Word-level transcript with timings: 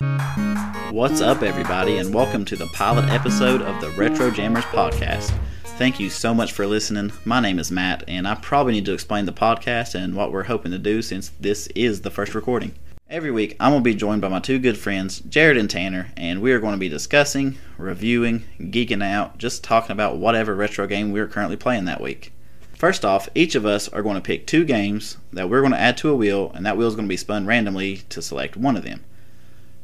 What's 0.00 1.20
up, 1.20 1.42
everybody, 1.42 1.98
and 1.98 2.14
welcome 2.14 2.44
to 2.44 2.54
the 2.54 2.68
pilot 2.68 3.10
episode 3.10 3.62
of 3.62 3.80
the 3.80 3.90
Retro 3.90 4.30
Jammers 4.30 4.62
podcast. 4.66 5.36
Thank 5.64 5.98
you 5.98 6.08
so 6.08 6.32
much 6.32 6.52
for 6.52 6.68
listening. 6.68 7.10
My 7.24 7.40
name 7.40 7.58
is 7.58 7.72
Matt, 7.72 8.04
and 8.06 8.28
I 8.28 8.36
probably 8.36 8.74
need 8.74 8.84
to 8.84 8.92
explain 8.92 9.26
the 9.26 9.32
podcast 9.32 9.96
and 9.96 10.14
what 10.14 10.30
we're 10.30 10.44
hoping 10.44 10.70
to 10.70 10.78
do 10.78 11.02
since 11.02 11.32
this 11.40 11.66
is 11.74 12.02
the 12.02 12.12
first 12.12 12.36
recording. 12.36 12.76
Every 13.10 13.32
week, 13.32 13.56
I'm 13.58 13.72
going 13.72 13.82
to 13.82 13.90
be 13.90 13.96
joined 13.96 14.20
by 14.22 14.28
my 14.28 14.38
two 14.38 14.60
good 14.60 14.78
friends, 14.78 15.20
Jerad 15.20 15.58
and 15.58 15.68
Tanner, 15.68 16.12
and 16.16 16.40
we 16.40 16.52
are 16.52 16.60
going 16.60 16.74
to 16.74 16.78
be 16.78 16.88
discussing, 16.88 17.58
reviewing, 17.76 18.44
geeking 18.60 19.02
out, 19.02 19.36
just 19.38 19.64
talking 19.64 19.90
about 19.90 20.18
whatever 20.18 20.54
retro 20.54 20.86
game 20.86 21.10
we're 21.10 21.26
currently 21.26 21.56
playing 21.56 21.86
that 21.86 22.00
week. 22.00 22.32
First 22.72 23.04
off, 23.04 23.28
each 23.34 23.56
of 23.56 23.66
us 23.66 23.88
are 23.88 24.04
going 24.04 24.14
to 24.14 24.20
pick 24.20 24.46
two 24.46 24.64
games 24.64 25.16
that 25.32 25.50
we're 25.50 25.62
going 25.62 25.72
to 25.72 25.80
add 25.80 25.96
to 25.96 26.10
a 26.10 26.14
wheel, 26.14 26.52
and 26.54 26.64
that 26.64 26.76
wheel 26.76 26.86
is 26.86 26.94
going 26.94 27.08
to 27.08 27.12
be 27.12 27.16
spun 27.16 27.46
randomly 27.46 27.96
to 28.10 28.22
select 28.22 28.56
one 28.56 28.76
of 28.76 28.84
them. 28.84 29.02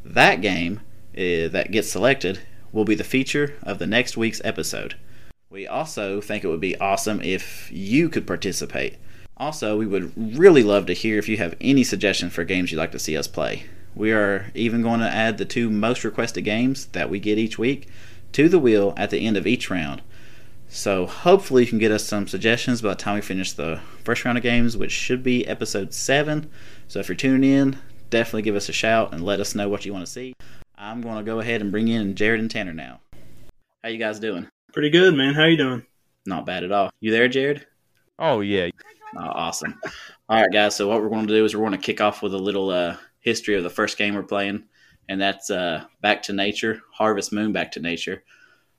That 0.05 0.41
game 0.41 0.81
uh, 1.17 1.49
that 1.49 1.71
gets 1.71 1.91
selected 1.91 2.41
will 2.73 2.85
be 2.85 2.95
the 2.95 3.05
feature 3.05 3.55
of 3.63 3.79
the 3.79 3.87
next 3.87 4.17
week's 4.17 4.43
episode. 4.45 4.97
We 5.49 5.67
also 5.67 6.21
think 6.21 6.45
it 6.45 6.49
would 6.49 6.61
be 6.61 6.77
awesome 6.79 7.23
if 7.23 7.71
you 7.73 8.09
could 8.09 8.27
participate. 8.27 8.97
Also, 9.37 9.77
we 9.77 9.87
would 9.87 10.13
really 10.37 10.63
love 10.63 10.87
to 10.87 10.93
hear 10.93 11.19
if 11.19 11.29
you 11.29 11.37
have 11.39 11.57
any 11.61 11.85
suggestions 11.85 12.33
for 12.33 12.45
games 12.45 12.71
you'd 12.71 12.79
like 12.79 12.93
to 12.93 12.99
see 12.99 13.17
us 13.17 13.27
play. 13.27 13.65
We 13.95 14.13
are 14.13 14.51
even 14.55 14.83
going 14.83 15.01
to 15.01 15.09
add 15.09 15.39
the 15.39 15.45
two 15.45 15.71
most 15.71 16.05
requested 16.05 16.45
games 16.45 16.87
that 16.87 17.09
we 17.09 17.19
get 17.21 17.39
each 17.39 17.59
week 17.59 17.89
to 18.33 18.49
the 18.49 18.59
wheel 18.59 18.93
at 18.97 19.11
the 19.11 19.25
end 19.25 19.37
of 19.37 19.47
each 19.47 19.71
round. 19.71 20.03
So 20.69 21.07
hopefully 21.07 21.63
you 21.63 21.69
can 21.69 21.79
get 21.79 21.93
us 21.93 22.05
some 22.05 22.27
suggestions 22.27 22.83
by 22.83 22.91
the 22.91 22.95
time 22.97 23.15
we 23.15 23.21
finish 23.21 23.53
the 23.53 23.81
first 24.03 24.25
round 24.25 24.37
of 24.37 24.43
games, 24.43 24.77
which 24.77 24.91
should 24.91 25.23
be 25.23 25.47
episode 25.47 25.95
7. 25.95 26.51
So 26.89 26.99
if 26.99 27.09
you're 27.09 27.17
tuning 27.17 27.49
in, 27.49 27.79
definitely 28.15 28.43
give 28.43 28.55
us 28.55 28.69
a 28.69 28.73
shout 28.73 29.13
and 29.13 29.25
let 29.25 29.41
us 29.41 29.55
know 29.57 29.69
what 29.69 29.85
you 29.85 29.93
want 29.93 30.07
to 30.07 30.11
see. 30.11 30.35
I'm 30.79 31.01
going 31.01 31.17
to 31.17 31.25
go 31.25 31.41
ahead 31.41 31.61
and 31.61 31.73
bring 31.73 31.89
in 31.89 32.15
Jerad 32.15 32.39
and 32.39 32.51
Tanner 32.51 32.73
now. 32.73 33.01
How 33.83 33.89
you 33.89 33.99
guys 33.99 34.21
doing? 34.21 34.49
Pretty 34.73 34.89
good, 34.91 35.15
man. 35.15 35.35
How 35.35 35.45
you 35.47 35.57
doing? 35.57 35.85
Not 36.25 36.47
bad 36.47 36.63
at 36.63 36.71
all. 36.73 36.91
You 37.01 37.11
there, 37.11 37.29
Jerad? 37.29 37.63
Oh 38.19 38.41
yeah. 38.41 38.71
Oh, 39.17 39.21
awesome. 39.21 39.75
All 40.29 40.41
right, 40.41 40.51
guys. 40.53 40.77
So 40.77 40.89
what 40.89 41.03
we're 41.03 41.09
going 41.09 41.27
to 41.27 41.35
do 41.35 41.45
is 41.45 41.55
we're 41.57 41.67
going 41.67 41.73
to 41.73 41.87
kick 41.87 42.01
off 42.01 42.23
with 42.23 42.35
a 42.35 42.39
little 42.39 42.71
uh, 42.71 42.97
history 43.21 43.57
of 43.57 43.65
the 43.65 43.71
first 43.71 43.99
game 43.99 44.15
we're 44.15 44.23
playing, 44.23 44.65
and 45.09 45.21
that's 45.21 45.51
uh, 45.51 45.85
Back 46.01 46.23
to 46.25 46.33
Nature, 46.33 46.83
Harvest 46.93 47.33
Moon, 47.33 47.53
Back 47.53 47.73
to 47.73 47.81
Nature. 47.81 48.23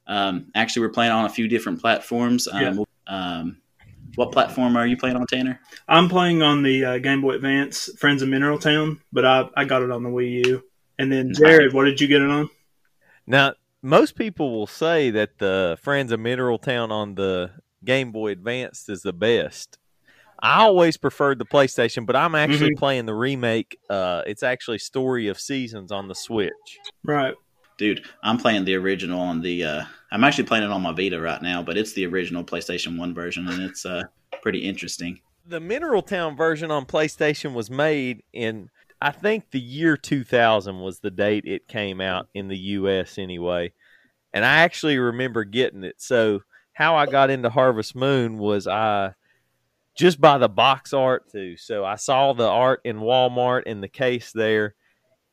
Um, 0.08 0.48
actually, 0.56 0.88
we're 0.88 0.94
playing 0.94 1.12
on 1.12 1.26
a 1.26 1.30
few 1.30 1.48
different 1.50 1.82
platforms. 1.82 2.48
Um, 2.48 2.62
Yeah. 2.62 2.84
um, 3.08 3.58
what 4.16 4.32
platform 4.32 4.78
are 4.78 4.88
you 4.88 4.98
playing 4.98 5.16
on, 5.16 5.28
Tanner? 5.28 5.60
I'm 5.88 6.10
playing 6.10 6.42
on 6.42 6.64
the 6.64 6.86
uh, 6.86 6.98
Game 7.00 7.22
Boy 7.22 7.34
Advance, 7.34 7.90
Friends 7.98 8.22
of 8.22 8.30
Mineral 8.30 8.60
Town, 8.60 9.02
but 9.12 9.26
I, 9.26 9.50
I 9.56 9.66
got 9.66 9.82
it 9.82 9.92
on 9.92 10.04
the 10.04 10.10
Wii 10.10 10.46
U. 10.46 10.64
And 10.98 11.12
then 11.12 11.34
Jerad, 11.34 11.74
what 11.74 11.86
did 11.86 12.00
you 12.00 12.08
get 12.08 12.22
it 12.22 12.30
on? 12.30 12.50
Now 13.28 13.54
most 13.86 14.16
people 14.16 14.52
will 14.52 14.68
say 14.68 15.12
that 15.12 15.38
the 15.38 15.78
Friends 15.80 16.12
of 16.12 16.20
Mineral 16.20 16.58
Town 16.58 16.92
on 16.92 17.14
the 17.14 17.52
Game 17.84 18.12
Boy 18.12 18.32
Advance 18.32 18.90
is 18.90 19.02
the 19.02 19.14
best. 19.14 19.78
I 20.40 20.64
always 20.64 20.98
preferred 20.98 21.38
the 21.38 21.46
PlayStation, 21.46 22.06
but 22.06 22.16
I'm 22.16 22.34
actually 22.34 22.74
playing 22.76 23.06
the 23.06 23.14
remake. 23.14 23.78
Uh, 23.90 24.24
it's 24.26 24.44
actually 24.44 24.80
Story 24.80 25.28
of 25.28 25.40
Seasons 25.40 25.92
on 25.92 26.08
the 26.08 26.16
Switch. 26.16 26.52
Right. 27.04 27.36
Dude, 27.78 28.04
I'm 28.24 28.38
playing 28.38 28.66
the 28.66 28.76
original 28.76 29.20
on 29.20 29.42
the. 29.42 29.64
Uh, 29.64 29.84
I'm 30.16 30.24
actually 30.24 30.46
playing 30.46 30.64
it 30.64 30.72
on 30.72 30.82
my 30.82 30.94
Vita 30.94 31.20
right 31.20 31.42
now, 31.42 31.62
but 31.62 31.76
it's 31.76 31.92
the 31.92 32.06
original 32.06 32.42
PlayStation 32.42 32.98
One 32.98 33.14
version, 33.14 33.50
and 33.50 33.62
it's 33.62 33.86
uh, 33.86 34.04
pretty 34.42 34.60
interesting. 34.60 35.20
The 35.46 35.60
Mineral 35.60 36.02
Town 36.02 36.38
version 36.38 36.72
on 36.72 36.86
PlayStation 36.86 37.54
was 37.54 37.70
made 37.70 38.24
in, 38.32 38.70
I 39.02 39.12
think, 39.12 39.52
the 39.52 39.60
year 39.60 39.98
2000 39.98 40.80
was 40.80 41.00
the 41.00 41.12
date 41.12 41.44
it 41.44 41.68
came 41.68 42.00
out 42.00 42.30
in 42.34 42.48
the 42.48 42.58
U.S. 42.58 43.18
anyway. 43.18 43.74
And 44.32 44.46
I 44.46 44.60
actually 44.60 44.98
remember 45.00 45.44
getting 45.44 45.84
it. 45.84 45.96
So 45.98 46.44
how 46.72 46.96
I 46.96 47.08
got 47.08 47.30
into 47.30 47.50
Harvest 47.50 47.94
Moon 47.94 48.38
was 48.38 48.68
I 48.68 49.16
just 49.98 50.22
by 50.22 50.38
the 50.38 50.48
box 50.48 50.94
art 50.94 51.30
too. 51.30 51.58
So 51.58 51.84
I 51.84 51.96
saw 51.98 52.32
the 52.32 52.48
art 52.48 52.80
in 52.86 53.00
Walmart 53.00 53.64
in 53.64 53.82
the 53.82 53.90
case 53.90 54.32
there. 54.32 54.76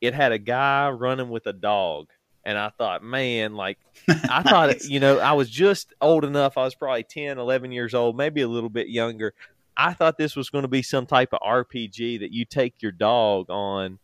It 0.01 0.13
had 0.13 0.33
a 0.33 0.39
guy 0.39 0.89
running 0.89 1.29
with 1.29 1.47
a 1.47 1.53
dog. 1.53 2.09
And 2.45 2.57
I 2.57 2.69
thought, 2.77 3.03
man, 3.03 3.53
like, 3.55 3.77
I 4.09 4.41
thought, 4.43 4.69
Nice. 4.69 4.89
you 4.89 4.99
know, 4.99 5.19
I 5.19 5.31
was 5.33 5.49
just 5.49 5.93
old 6.01 6.25
enough. 6.25 6.57
I 6.57 6.63
was 6.63 6.75
probably 6.75 7.03
10, 7.03 7.37
11 7.37 7.71
years 7.71 7.93
old, 7.93 8.17
maybe 8.17 8.41
a 8.41 8.47
little 8.47 8.69
bit 8.69 8.89
younger. 8.89 9.33
I 9.77 9.93
thought 9.93 10.17
this 10.17 10.35
was 10.35 10.49
going 10.49 10.63
to 10.63 10.67
be 10.67 10.81
some 10.81 11.05
type 11.05 11.33
of 11.33 11.39
RPG 11.39 12.19
that 12.19 12.31
you 12.31 12.45
take 12.45 12.81
your 12.81 12.91
dog 12.91 13.49
on. 13.49 13.99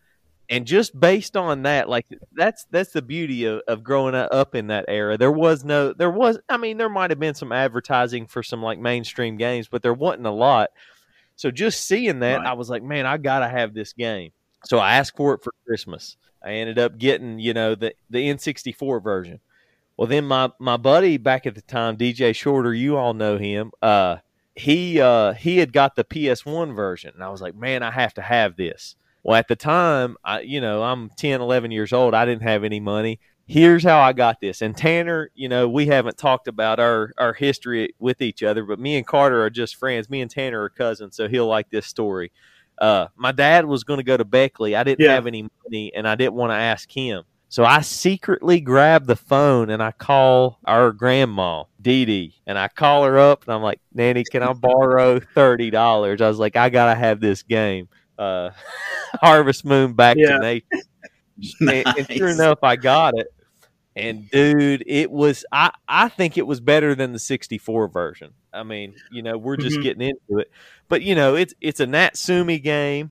And 0.52 0.66
just 0.66 1.00
based 1.00 1.38
on 1.38 1.62
that, 1.64 1.88
like 1.90 2.08
that's 2.34 2.66
that's 2.72 2.92
the 2.92 3.04
beauty 3.04 3.46
of, 3.46 3.62
of 3.68 3.84
growing 3.84 4.16
up 4.16 4.56
in 4.56 4.68
that 4.68 4.86
era. 4.88 5.16
There 5.16 5.32
was 5.32 5.64
no, 5.64 5.94
there 5.94 6.10
was, 6.10 6.40
I 6.50 6.58
mean, 6.58 6.78
there 6.78 6.90
might 6.90 7.12
have 7.12 7.20
been 7.20 7.36
some 7.36 7.52
advertising 7.52 8.26
for 8.26 8.42
some 8.42 8.64
like 8.64 8.80
mainstream 8.80 9.38
games, 9.38 9.68
but 9.68 9.84
there 9.84 9.94
wasn't 9.94 10.26
a 10.26 10.32
lot. 10.32 10.70
So 11.36 11.52
just 11.52 11.86
seeing 11.86 12.20
that, 12.22 12.38
Right. 12.40 12.48
I 12.48 12.54
was 12.54 12.68
like, 12.68 12.82
man, 12.82 13.06
I 13.06 13.18
gotta 13.18 13.48
have 13.48 13.76
this 13.76 13.94
game. 13.94 14.32
So 14.66 14.78
I 14.80 14.96
asked 14.96 15.16
for 15.18 15.34
it 15.34 15.44
for 15.44 15.54
Christmas. 15.66 16.18
I 16.44 16.54
ended 16.54 16.80
up 16.80 16.98
getting, 16.98 17.40
you 17.40 17.54
know, 17.54 17.76
the 17.76 17.94
the 18.10 18.30
N64 18.30 19.00
version. 19.02 19.40
Well, 19.98 20.08
then 20.08 20.26
my 20.26 20.52
my 20.60 20.78
buddy 20.78 21.18
back 21.18 21.46
at 21.46 21.56
the 21.56 21.62
time, 21.62 21.98
DJ 21.98 22.34
Shorter, 22.36 22.74
you 22.74 22.98
all 22.98 23.14
know 23.14 23.38
him. 23.38 23.72
Uh, 23.82 24.18
he 24.56 25.02
uh, 25.02 25.34
he 25.34 25.58
had 25.58 25.74
got 25.74 25.96
the 25.96 26.04
PS1 26.04 26.74
version, 26.76 27.12
and 27.14 27.24
I 27.24 27.30
was 27.30 27.42
like, 27.42 27.56
man, 27.56 27.84
I 27.84 27.92
have 27.92 28.14
to 28.16 28.22
have 28.22 28.56
this. 28.56 28.96
Well, 29.24 29.36
at 29.38 29.48
the 29.48 29.56
time, 29.56 30.18
I 30.24 30.42
you 30.42 30.62
know, 30.62 30.84
I'm 30.84 31.10
10, 31.10 31.42
11 31.42 31.72
years 31.72 31.94
old. 31.94 32.14
I 32.14 32.26
didn't 32.26 32.44
have 32.44 32.64
any 32.64 32.80
money. 32.80 33.20
Here's 33.46 33.84
how 33.84 34.00
I 34.00 34.14
got 34.14 34.40
this. 34.42 34.62
And 34.62 34.78
Tanner, 34.78 35.32
you 35.34 35.50
know, 35.50 35.68
we 35.68 35.88
haven't 35.88 36.18
talked 36.18 36.48
about 36.48 36.80
our 36.80 37.12
our 37.18 37.34
history 37.34 37.94
with 38.00 38.22
each 38.22 38.44
other, 38.44 38.64
but 38.64 38.80
me 38.80 38.96
and 38.98 39.06
Carter 39.08 39.44
are 39.44 39.50
just 39.50 39.76
friends. 39.76 40.10
Me 40.10 40.22
and 40.22 40.32
Tanner 40.32 40.62
are 40.62 40.70
cousins, 40.70 41.16
so 41.18 41.28
he'll 41.28 41.48
like 41.48 41.70
this 41.70 41.88
story. 41.88 42.32
Uh, 42.80 43.08
my 43.16 43.32
dad 43.32 43.66
was 43.66 43.84
going 43.84 43.98
to 44.00 44.04
go 44.04 44.16
to 44.18 44.26
Beckley. 44.26 44.76
I 44.76 44.84
didn't 44.84 45.06
Yeah. 45.06 45.14
have 45.14 45.28
any 45.28 45.50
money, 45.66 45.92
and 45.94 46.08
I 46.08 46.16
didn't 46.16 46.36
want 46.36 46.52
to 46.52 46.56
ask 46.56 46.90
him. 46.90 47.24
So 47.52 47.66
I 47.66 47.82
secretly 47.82 48.62
grab 48.62 49.08
the 49.08 49.16
phone 49.16 49.72
and 49.72 49.82
I 49.82 49.92
call 49.92 50.60
our 50.66 50.92
grandma, 50.92 51.64
Dee 51.82 52.06
Dee, 52.06 52.36
and 52.46 52.60
I 52.60 52.68
call 52.68 53.04
her 53.06 53.18
up 53.18 53.44
and 53.44 53.52
I'm 53.54 53.64
like, 53.64 53.80
Nanny, 53.92 54.24
can 54.24 54.44
I 54.44 54.54
borrow 54.54 55.20
thirty 55.20 55.72
dollars? 55.72 56.22
I 56.22 56.28
was 56.28 56.38
like, 56.38 56.56
I 56.56 56.70
gotta 56.70 56.94
have 56.94 57.20
this 57.20 57.42
game. 57.42 57.90
Uh, 58.20 58.52
Harvest 59.20 59.66
Moon 59.66 59.94
back 59.94 60.18
Yeah. 60.18 60.34
to 60.34 60.40
nature. 60.40 60.66
And, 61.62 61.72
and 61.98 62.08
sure 62.12 62.28
enough, 62.30 62.60
I 62.62 62.76
got 62.76 63.18
it. 63.18 63.28
And 64.00 64.30
dude, 64.32 64.84
it 64.88 65.12
was 65.12 65.46
I, 65.52 65.72
I 65.88 66.10
think 66.10 66.38
it 66.38 66.48
was 66.48 66.60
better 66.60 66.96
than 66.96 67.14
the 67.14 67.20
64 67.20 67.88
version. 67.90 68.32
I 68.54 68.64
mean, 68.64 68.96
you 69.12 69.22
know, 69.22 69.38
we're 69.38 69.58
just 69.58 69.78
Mhm. 69.80 69.84
getting 69.84 70.02
into 70.10 70.40
it. 70.42 70.52
But 70.88 71.02
you 71.02 71.16
know, 71.16 71.36
it's 71.36 71.54
it's 71.62 71.80
a 71.80 71.86
Natsume 71.88 72.58
game. 72.60 73.10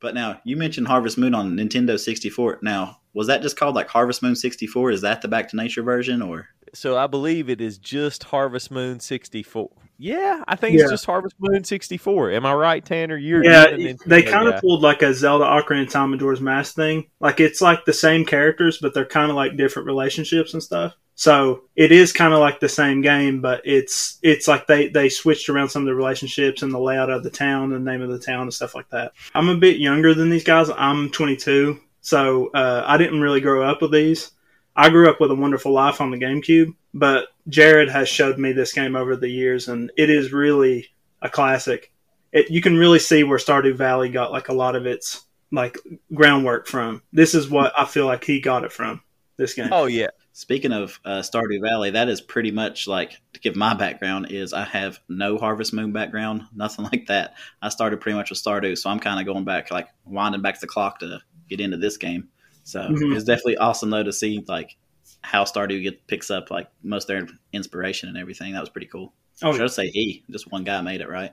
But 0.00 0.14
now 0.14 0.40
you 0.44 0.56
mentioned 0.56 0.86
Harvest 0.88 1.16
Moon 1.16 1.34
on 1.34 1.56
Nintendo 1.56 1.98
64. 1.98 2.58
Now, 2.62 3.00
was 3.14 3.26
that 3.28 3.42
just 3.42 3.56
called 3.56 3.74
like 3.74 3.88
Harvest 3.88 4.22
Moon 4.22 4.34
64? 4.36 4.90
Is 4.90 5.00
that 5.02 5.22
the 5.22 5.28
Back 5.28 5.48
to 5.50 5.56
Nature 5.56 5.82
version, 5.82 6.20
or 6.20 6.48
So 6.74 6.96
I 6.96 7.06
believe 7.06 7.48
it 7.48 7.60
is 7.60 7.78
just 7.78 8.24
Harvest 8.24 8.70
Moon 8.70 9.00
64. 9.00 9.70
Yeah, 9.96 10.42
I 10.48 10.56
think 10.56 10.76
Yeah. 10.76 10.82
it's 10.82 10.90
just 10.90 11.06
Harvest 11.06 11.36
Moon 11.38 11.62
64. 11.62 12.32
Am 12.32 12.44
I 12.44 12.52
right, 12.52 12.84
Tanner? 12.84 13.16
You're 13.16 13.44
Yeah, 13.44 13.68
you're 13.68 13.76
the 13.78 13.84
Nintendo 13.94 14.04
they 14.06 14.22
kind 14.24 14.48
of 14.48 14.60
pulled 14.60 14.82
like 14.82 15.02
a 15.02 15.14
Zelda 15.14 15.44
Ocarina 15.44 15.82
of 15.82 15.90
Time 15.90 16.10
Majora's 16.10 16.40
Mask 16.40 16.74
thing. 16.74 17.06
Like 17.20 17.38
it's 17.40 17.60
like 17.62 17.84
the 17.84 17.92
same 17.92 18.24
characters, 18.24 18.78
but 18.82 18.92
they're 18.92 19.04
kind 19.06 19.30
of 19.30 19.36
like 19.36 19.56
different 19.56 19.86
relationships 19.86 20.52
and 20.52 20.62
stuff. 20.62 20.94
So 21.16 21.62
it 21.76 21.92
is 21.92 22.12
kind 22.12 22.34
of 22.34 22.40
like 22.40 22.58
the 22.58 22.68
same 22.68 23.00
game, 23.02 23.40
but 23.40 23.62
it's 23.64 24.18
it's 24.22 24.48
like 24.48 24.66
they 24.66 24.88
they 24.88 25.08
switched 25.08 25.48
around 25.48 25.68
some 25.68 25.82
of 25.82 25.86
the 25.86 25.94
relationships 25.94 26.62
and 26.62 26.72
the 26.74 26.80
layout 26.80 27.08
of 27.08 27.22
the 27.22 27.30
town 27.30 27.72
and 27.72 27.86
the 27.86 27.90
name 27.92 28.02
of 28.02 28.10
the 28.10 28.18
town 28.18 28.42
and 28.42 28.52
stuff 28.54 28.74
like 28.74 28.90
that. 28.90 29.12
I'm 29.32 29.48
a 29.48 29.56
bit 29.56 29.76
younger 29.78 30.12
than 30.12 30.28
these 30.28 30.42
guys. 30.42 30.70
I'm 30.76 31.08
22, 31.10 31.78
so 32.00 32.50
uh, 32.52 32.82
I 32.84 32.96
didn't 32.96 33.20
really 33.20 33.40
grow 33.40 33.62
up 33.62 33.80
with 33.80 33.92
these. 33.92 34.32
I 34.76 34.90
grew 34.90 35.08
up 35.08 35.20
with 35.20 35.30
a 35.30 35.36
Wonderful 35.36 35.72
Life 35.72 36.00
on 36.00 36.10
the 36.10 36.18
GameCube, 36.18 36.74
but 36.92 37.28
Jerad 37.48 37.90
has 37.90 38.08
showed 38.08 38.38
me 38.38 38.52
this 38.52 38.72
game 38.72 38.96
over 38.96 39.16
the 39.16 39.28
years, 39.28 39.68
and 39.68 39.92
it 39.96 40.10
is 40.10 40.32
really 40.32 40.88
a 41.22 41.28
classic. 41.28 41.92
It, 42.32 42.50
you 42.50 42.60
can 42.60 42.76
really 42.76 42.98
see 42.98 43.22
where 43.22 43.38
Stardew 43.38 43.76
Valley 43.76 44.08
got 44.08 44.32
like 44.32 44.48
a 44.48 44.54
lot 44.54 44.74
of 44.74 44.86
its 44.86 45.24
like 45.52 45.78
groundwork 46.12 46.66
from. 46.66 47.02
This 47.12 47.34
is 47.34 47.48
what 47.48 47.72
I 47.78 47.84
feel 47.84 48.06
like 48.06 48.24
he 48.24 48.40
got 48.40 48.64
it 48.64 48.72
from. 48.72 49.00
This 49.36 49.54
game. 49.54 49.68
Oh 49.72 49.86
yeah. 49.86 50.08
Speaking 50.32 50.72
of 50.72 50.98
uh, 51.04 51.20
Stardew 51.20 51.60
Valley, 51.60 51.90
that 51.90 52.08
is 52.08 52.20
pretty 52.20 52.50
much 52.50 52.88
like 52.88 53.20
to 53.34 53.40
give 53.40 53.54
my 53.54 53.74
background 53.74 54.30
is 54.30 54.52
I 54.52 54.64
have 54.64 54.98
no 55.08 55.38
Harvest 55.38 55.72
Moon 55.72 55.92
background, 55.92 56.42
nothing 56.54 56.84
like 56.84 57.06
that. 57.06 57.34
I 57.62 57.68
started 57.68 58.00
pretty 58.00 58.16
much 58.16 58.30
with 58.30 58.42
Stardew, 58.42 58.76
so 58.76 58.90
I'm 58.90 59.00
kind 59.00 59.20
of 59.20 59.32
going 59.32 59.44
back, 59.44 59.70
like 59.70 59.88
winding 60.04 60.42
back 60.42 60.60
the 60.60 60.66
clock 60.66 61.00
to 61.00 61.20
get 61.48 61.60
into 61.60 61.76
this 61.76 61.96
game. 61.96 62.28
So 62.64 62.80
Mhm. 62.80 63.14
it's 63.14 63.24
definitely 63.24 63.58
awesome 63.58 63.90
though 63.90 64.02
to 64.02 64.12
see 64.12 64.42
like 64.48 64.76
how 65.20 65.44
Stardew 65.44 65.82
get 65.82 66.06
picks 66.06 66.30
up 66.30 66.50
like 66.50 66.68
most 66.82 67.08
of 67.10 67.16
their 67.26 67.28
inspiration 67.52 68.08
and 68.08 68.18
everything. 68.18 68.52
That 68.52 68.60
was 68.60 68.70
pretty 68.70 68.86
cool. 68.88 69.12
Oh, 69.42 69.52
Should 69.52 69.62
I 69.62 69.66
say 69.68 69.88
he? 69.90 70.22
Just 70.30 70.50
one 70.52 70.64
guy 70.64 70.80
made 70.80 71.00
it, 71.00 71.08
right? 71.08 71.32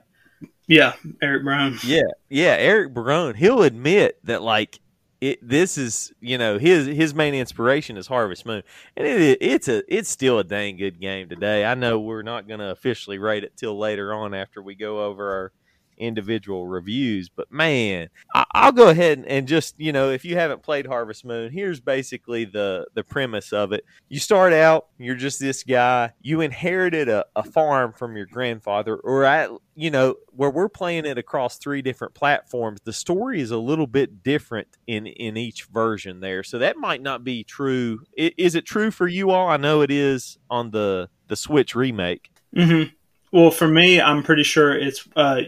yeah, 0.66 0.94
Eric 1.22 1.44
Barone. 1.44 1.78
Yeah, 1.84 2.02
yeah. 2.28 2.56
Eric 2.58 2.94
Barone. 2.94 3.34
he'll 3.34 3.62
admit 3.62 4.18
that 4.24 4.42
like 4.42 4.80
it, 5.20 5.38
this 5.46 5.78
is 5.78 6.12
you 6.20 6.36
know 6.36 6.58
his 6.58 6.86
his 6.86 7.14
main 7.14 7.32
inspiration 7.34 7.96
is 7.96 8.08
Harvest 8.08 8.44
Moon, 8.44 8.62
and 8.96 9.06
it, 9.06 9.38
it's 9.40 9.68
a 9.68 9.82
it's 9.94 10.08
still 10.10 10.38
a 10.40 10.44
dang 10.44 10.76
good 10.76 11.00
game 11.00 11.28
today. 11.28 11.64
I 11.64 11.74
know 11.74 12.00
we're 12.00 12.22
not 12.22 12.48
going 12.48 12.58
to 12.58 12.70
officially 12.70 13.18
rate 13.18 13.44
it 13.44 13.56
till 13.56 13.78
later 13.78 14.12
on 14.12 14.34
after 14.34 14.60
we 14.60 14.74
go 14.74 15.04
over 15.04 15.30
our 15.32 15.52
individual 15.98 16.66
reviews. 16.66 17.28
But 17.28 17.50
man, 17.50 18.08
I, 18.34 18.66
will 18.66 18.72
go 18.72 18.88
ahead 18.88 19.18
and, 19.18 19.26
and, 19.26 19.48
just 19.48 19.74
you 19.78 19.92
know, 19.92 20.10
if 20.10 20.24
you 20.24 20.36
haven't 20.36 20.62
played 20.62 20.86
Harvest 20.86 21.24
Moon, 21.24 21.50
here's 21.52 21.80
basically 21.80 22.44
the 22.44 22.86
the 22.94 23.04
premise 23.04 23.52
of 23.52 23.72
it. 23.72 23.84
You 24.08 24.20
start 24.20 24.52
out, 24.52 24.88
you're 24.98 25.16
just 25.16 25.40
this 25.40 25.62
guy. 25.62 26.12
You 26.22 26.40
inherited 26.40 27.08
a, 27.08 27.24
a 27.36 27.42
farm 27.42 27.92
from 27.92 28.16
your 28.16 28.26
grandfather, 28.26 28.96
or 28.96 29.24
at 29.24 29.50
you 29.74 29.90
know 29.90 30.16
where 30.30 30.50
we're 30.50 30.68
playing 30.68 31.06
it 31.06 31.18
across 31.18 31.58
three 31.58 31.82
different 31.82 32.14
platforms. 32.14 32.80
The 32.84 32.92
story 32.92 33.40
is 33.40 33.50
a 33.50 33.58
little 33.58 33.86
bit 33.86 34.22
different 34.22 34.68
in 34.86 35.06
in 35.06 35.36
each 35.36 35.64
version 35.64 36.20
there, 36.20 36.42
so 36.42 36.58
that 36.58 36.76
might 36.76 37.02
not 37.02 37.24
be 37.24 37.44
true. 37.44 38.00
Is 38.16 38.54
it 38.54 38.64
true 38.66 38.90
for 38.90 39.08
you 39.08 39.30
all? 39.30 39.48
I 39.48 39.56
know 39.56 39.82
it 39.82 39.90
is 39.90 40.38
on 40.50 40.70
the 40.70 41.08
the 41.28 41.36
Switch 41.36 41.74
remake. 41.74 42.30
Mm-hmm. 42.56 42.94
Well, 43.32 43.50
for 43.50 43.66
me, 43.66 44.00
I'm 44.00 44.22
pretty 44.22 44.42
sure 44.42 44.76
it's 44.76 45.08
uh, 45.16 45.40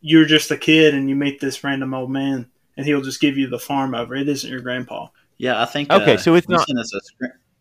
you're 0.00 0.24
just 0.24 0.50
a 0.50 0.56
kid 0.56 0.94
and 0.94 1.08
you 1.08 1.16
meet 1.16 1.40
this 1.40 1.62
random 1.62 1.94
old 1.94 2.10
man 2.10 2.50
and 2.76 2.86
he'll 2.86 3.02
just 3.02 3.20
give 3.20 3.36
you 3.36 3.48
the 3.48 3.58
farm 3.58 3.94
over. 3.94 4.14
It 4.14 4.28
isn't 4.28 4.50
your 4.50 4.60
grandpa. 4.60 5.08
Yeah, 5.36 5.60
I 5.60 5.64
think. 5.64 5.90
Okay, 5.90 6.14
uh, 6.14 6.18
so 6.18 6.34
it's 6.34 6.48
not. 6.48 6.68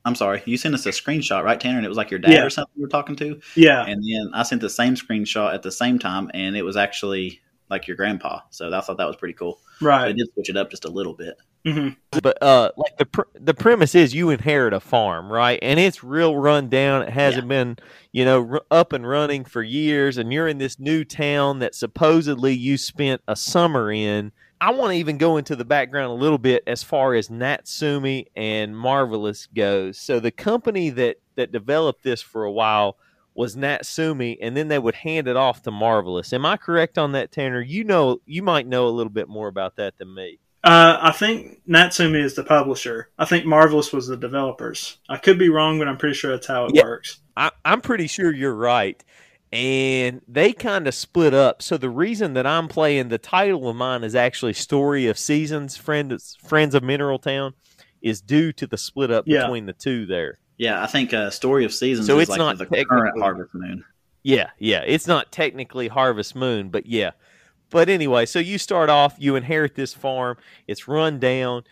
I'm 0.05 0.15
sorry, 0.15 0.41
you 0.45 0.57
sent 0.57 0.73
us 0.73 0.85
a 0.85 0.91
screenshot, 0.91 1.43
right, 1.43 1.59
Tanner? 1.59 1.77
And 1.77 1.85
it 1.85 1.89
was 1.89 1.97
like 1.97 2.09
your 2.09 2.19
dad 2.19 2.31
yeah. 2.31 2.43
or 2.43 2.49
something 2.49 2.71
you 2.75 2.83
were 2.83 2.89
talking 2.89 3.15
to. 3.17 3.39
Yeah. 3.55 3.85
And 3.85 4.01
then 4.01 4.31
I 4.33 4.43
sent 4.43 4.61
the 4.61 4.69
same 4.69 4.95
screenshot 4.95 5.53
at 5.53 5.61
the 5.61 5.71
same 5.71 5.99
time, 5.99 6.31
and 6.33 6.55
it 6.55 6.63
was 6.63 6.77
actually 6.77 7.41
like 7.69 7.87
your 7.87 7.97
grandpa. 7.97 8.39
So 8.49 8.73
I 8.73 8.81
thought 8.81 8.97
that 8.97 9.07
was 9.07 9.17
pretty 9.17 9.33
cool. 9.33 9.59
Right. 9.81 10.09
So 10.09 10.13
did 10.13 10.33
switch 10.33 10.49
it 10.49 10.57
up 10.57 10.71
just 10.71 10.85
a 10.85 10.89
little 10.89 11.13
bit. 11.13 11.35
Mm-hmm. 11.65 12.19
But 12.21 12.41
uh, 12.41 12.71
like 12.77 12.97
the 12.97 13.05
pr- 13.05 13.21
the 13.35 13.53
premise 13.53 13.93
is 13.93 14.15
you 14.15 14.29
inherit 14.29 14.73
a 14.73 14.79
farm, 14.79 15.31
right? 15.31 15.59
And 15.61 15.79
it's 15.79 16.03
real 16.03 16.35
run 16.35 16.69
down. 16.69 17.03
It 17.03 17.09
hasn't 17.09 17.45
yeah. 17.45 17.49
been, 17.49 17.77
you 18.11 18.25
know, 18.25 18.47
r- 18.53 18.61
up 18.71 18.93
and 18.93 19.07
running 19.07 19.43
for 19.43 19.61
years. 19.61 20.17
And 20.17 20.31
you're 20.31 20.47
in 20.47 20.57
this 20.57 20.79
new 20.79 21.03
town 21.03 21.59
that 21.59 21.75
supposedly 21.75 22.53
you 22.53 22.77
spent 22.77 23.21
a 23.27 23.35
summer 23.35 23.91
in. 23.91 24.31
I 24.61 24.71
want 24.71 24.91
to 24.91 24.97
even 24.97 25.17
go 25.17 25.37
into 25.37 25.55
the 25.55 25.65
background 25.65 26.11
a 26.11 26.21
little 26.21 26.37
bit 26.37 26.63
as 26.67 26.83
far 26.83 27.13
as 27.13 27.29
Natsume 27.29 28.25
and 28.35 28.77
Marvelous 28.77 29.47
goes. 29.47 29.97
So 29.97 30.19
the 30.19 30.31
company 30.31 30.89
that 30.91 31.17
that 31.35 31.51
developed 31.51 32.03
this 32.03 32.21
for 32.21 32.43
a 32.43 32.51
while 32.51 32.97
was 33.35 33.55
Natsume, 33.55 34.35
and 34.41 34.57
then 34.57 34.67
they 34.67 34.79
would 34.79 34.95
hand 34.95 35.27
it 35.27 35.37
off 35.37 35.61
to 35.63 35.71
Marvelous. 35.71 36.33
Am 36.33 36.45
I 36.45 36.57
correct 36.57 36.97
on 36.97 37.13
that, 37.13 37.31
Tanner? 37.31 37.61
You 37.61 37.85
know, 37.85 38.19
you 38.25 38.43
might 38.43 38.67
know 38.67 38.87
a 38.87 38.89
little 38.89 39.11
bit 39.11 39.29
more 39.29 39.47
about 39.47 39.77
that 39.77 39.97
than 39.97 40.13
me. 40.13 40.39
Uh, 40.63 40.97
I 41.01 41.11
think 41.11 41.61
Natsume 41.65 42.15
is 42.15 42.35
the 42.35 42.43
publisher. 42.43 43.09
I 43.17 43.25
think 43.25 43.45
Marvelous 43.45 43.93
was 43.93 44.07
the 44.07 44.17
developers. 44.17 44.97
I 45.07 45.17
could 45.17 45.39
be 45.39 45.49
wrong, 45.49 45.79
but 45.79 45.87
I'm 45.87 45.97
pretty 45.97 46.15
sure 46.15 46.31
that's 46.31 46.47
how 46.47 46.65
it 46.65 46.71
yeah, 46.75 46.83
works. 46.83 47.19
I, 47.37 47.51
I'm 47.63 47.81
pretty 47.81 48.07
sure 48.07 48.33
you're 48.33 48.53
right. 48.53 49.01
And 49.53 50.21
they 50.27 50.51
kind 50.51 50.87
of 50.87 50.93
split 50.93 51.33
up. 51.33 51.61
So 51.61 51.77
the 51.77 51.89
reason 51.89 52.33
that 52.33 52.45
I'm 52.45 52.67
playing 52.67 53.07
the 53.07 53.17
title 53.17 53.69
of 53.69 53.75
mine 53.75 54.03
is 54.03 54.15
actually 54.15 54.53
Story 54.53 55.07
of 55.07 55.17
Seasons, 55.17 55.77
Friends 55.77 56.37
Friends 56.43 56.75
of 56.75 56.83
Mineral 56.83 57.19
Town, 57.19 57.53
is 58.01 58.21
due 58.21 58.51
to 58.53 58.67
the 58.67 58.77
split 58.77 59.11
up 59.11 59.23
yeah. 59.27 59.43
between 59.43 59.65
the 59.65 59.73
two 59.73 60.05
there. 60.05 60.39
Yeah, 60.57 60.83
I 60.83 60.87
think 60.87 61.13
uh, 61.13 61.29
Story 61.29 61.63
of 61.63 61.73
Seasons 61.73 62.05
so 62.05 62.19
it's 62.19 62.29
like 62.29 62.37
not 62.37 62.57
the 62.57 62.65
current 62.65 63.17
Harvest 63.19 63.55
Moon. 63.55 63.85
Yeah, 64.23 64.49
yeah. 64.59 64.83
It's 64.85 65.07
not 65.07 65.31
technically 65.31 65.87
Harvest 65.87 66.35
Moon, 66.35 66.69
but 66.69 66.85
yeah. 66.85 67.11
But 67.69 67.89
anyway, 67.89 68.25
so 68.25 68.39
you 68.39 68.57
start 68.57 68.89
off, 68.89 69.15
you 69.17 69.35
inherit 69.35 69.75
this 69.75 69.93
farm, 69.93 70.37
it's 70.67 70.87
run 70.87 71.19
down, 71.19 71.63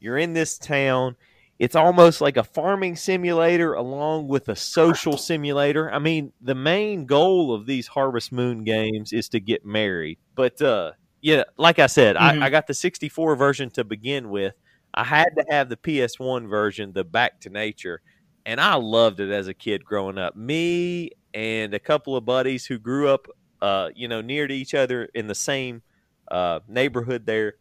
you're 0.00 0.18
in 0.18 0.32
this 0.32 0.58
town. 0.58 1.16
It's 1.58 1.76
almost 1.76 2.20
like 2.20 2.36
a 2.36 2.42
farming 2.42 2.96
simulator 2.96 3.74
along 3.74 4.26
with 4.26 4.48
a 4.48 4.56
social 4.56 5.16
simulator. 5.16 5.92
I 5.92 6.00
mean, 6.00 6.32
the 6.40 6.56
main 6.56 7.06
goal 7.06 7.54
of 7.54 7.66
these 7.66 7.86
Harvest 7.86 8.32
Moon 8.32 8.64
games 8.64 9.12
is 9.12 9.28
to 9.28 9.38
get 9.38 9.64
married. 9.64 10.18
But 10.34 10.60
uh 10.60 10.92
yeah, 11.22 11.44
like 11.56 11.78
I 11.78 11.86
said, 11.86 12.16
mm-hmm. 12.16 12.42
I, 12.42 12.46
I 12.46 12.50
got 12.50 12.66
the 12.66 12.74
64 12.74 13.36
version 13.36 13.70
to 13.70 13.84
begin 13.84 14.28
with. 14.28 14.54
I 14.92 15.04
had 15.04 15.30
to 15.38 15.44
have 15.48 15.68
the 15.68 15.76
PS1 15.76 16.50
version, 16.50 16.92
the 16.92 17.04
Back 17.04 17.40
to 17.42 17.48
Nature, 17.48 18.02
and 18.44 18.60
I 18.60 18.74
loved 18.74 19.20
it 19.20 19.30
as 19.30 19.46
a 19.46 19.54
kid 19.54 19.84
growing 19.84 20.18
up. 20.18 20.36
Me 20.36 21.12
and 21.32 21.72
a 21.72 21.78
couple 21.78 22.16
of 22.16 22.26
buddies 22.26 22.66
who 22.66 22.78
grew 22.78 23.08
up 23.08 23.28
uh, 23.62 23.90
you 23.94 24.08
know, 24.08 24.20
near 24.20 24.48
to 24.48 24.54
each 24.54 24.74
other 24.74 25.08
in 25.14 25.28
the 25.28 25.34
same 25.36 25.82
uh, 26.28 26.58
neighborhood 26.66 27.24
there. 27.24 27.54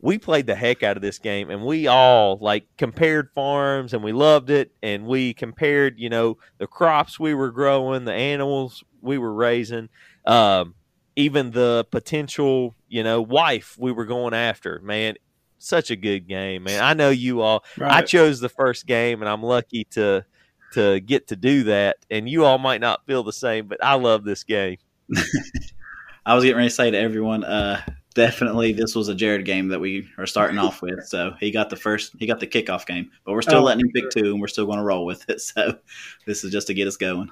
We 0.00 0.18
played 0.18 0.46
the 0.46 0.56
heck 0.56 0.82
out 0.82 0.96
of 0.96 1.02
this 1.02 1.18
game, 1.18 1.50
and 1.50 1.64
we 1.64 1.86
all 1.86 2.36
like 2.38 2.66
compared 2.76 3.30
farms, 3.34 3.94
and 3.94 4.02
we 4.02 4.12
loved 4.12 4.50
it. 4.50 4.72
And 4.82 5.06
we 5.06 5.32
compared, 5.32 5.98
you 5.98 6.10
know, 6.10 6.36
the 6.58 6.66
crops 6.66 7.18
we 7.18 7.32
were 7.32 7.50
growing, 7.50 8.04
the 8.04 8.12
animals 8.12 8.84
we 9.00 9.18
were 9.18 9.32
raising, 9.32 9.88
um, 10.26 10.74
even 11.14 11.52
the 11.52 11.86
potential, 11.90 12.74
you 12.88 13.04
know, 13.04 13.22
wife 13.22 13.76
we 13.78 13.92
were 13.92 14.04
going 14.04 14.34
after. 14.34 14.80
Man, 14.82 15.14
such 15.58 15.90
a 15.90 15.96
good 15.96 16.26
game, 16.26 16.64
man. 16.64 16.82
I 16.82 16.92
know 16.94 17.10
you 17.10 17.40
all. 17.40 17.64
Right. 17.78 17.92
I 17.92 18.02
chose 18.02 18.40
the 18.40 18.48
first 18.48 18.86
game, 18.86 19.22
and 19.22 19.28
I'm 19.28 19.42
lucky 19.42 19.84
to 19.92 20.24
to 20.72 21.00
get 21.00 21.28
to 21.28 21.36
do 21.36 21.62
that. 21.64 21.98
And 22.10 22.28
you 22.28 22.44
all 22.44 22.58
might 22.58 22.80
not 22.80 23.06
feel 23.06 23.22
the 23.22 23.32
same, 23.32 23.68
but 23.68 23.82
I 23.82 23.94
love 23.94 24.24
this 24.24 24.42
game. 24.42 24.78
I 26.26 26.34
was 26.34 26.44
getting 26.44 26.56
ready 26.56 26.68
to 26.68 26.74
say 26.74 26.90
to 26.90 26.98
everyone, 26.98 27.44
uh, 27.44 27.80
definitely 28.14 28.72
this 28.72 28.94
was 28.94 29.08
a 29.08 29.14
Jerad 29.14 29.44
game 29.44 29.68
that 29.68 29.78
we 29.78 30.08
are 30.18 30.26
starting 30.26 30.58
off 30.58 30.82
with. 30.82 31.06
So 31.06 31.34
he 31.38 31.50
got 31.50 31.70
the 31.70 31.76
first, 31.76 32.16
he 32.18 32.26
got 32.26 32.40
the 32.40 32.46
kickoff 32.46 32.86
game, 32.86 33.10
but 33.24 33.32
we're 33.32 33.42
still 33.42 33.60
oh, 33.60 33.64
letting 33.64 33.84
him 33.84 33.92
pick 33.92 34.10
two, 34.10 34.32
and 34.32 34.40
we're 34.40 34.48
still 34.48 34.66
going 34.66 34.78
to 34.78 34.84
roll 34.84 35.06
with 35.06 35.28
it. 35.28 35.40
So 35.40 35.78
this 36.26 36.42
is 36.42 36.50
just 36.50 36.66
to 36.66 36.74
get 36.74 36.88
us 36.88 36.96
going. 36.96 37.30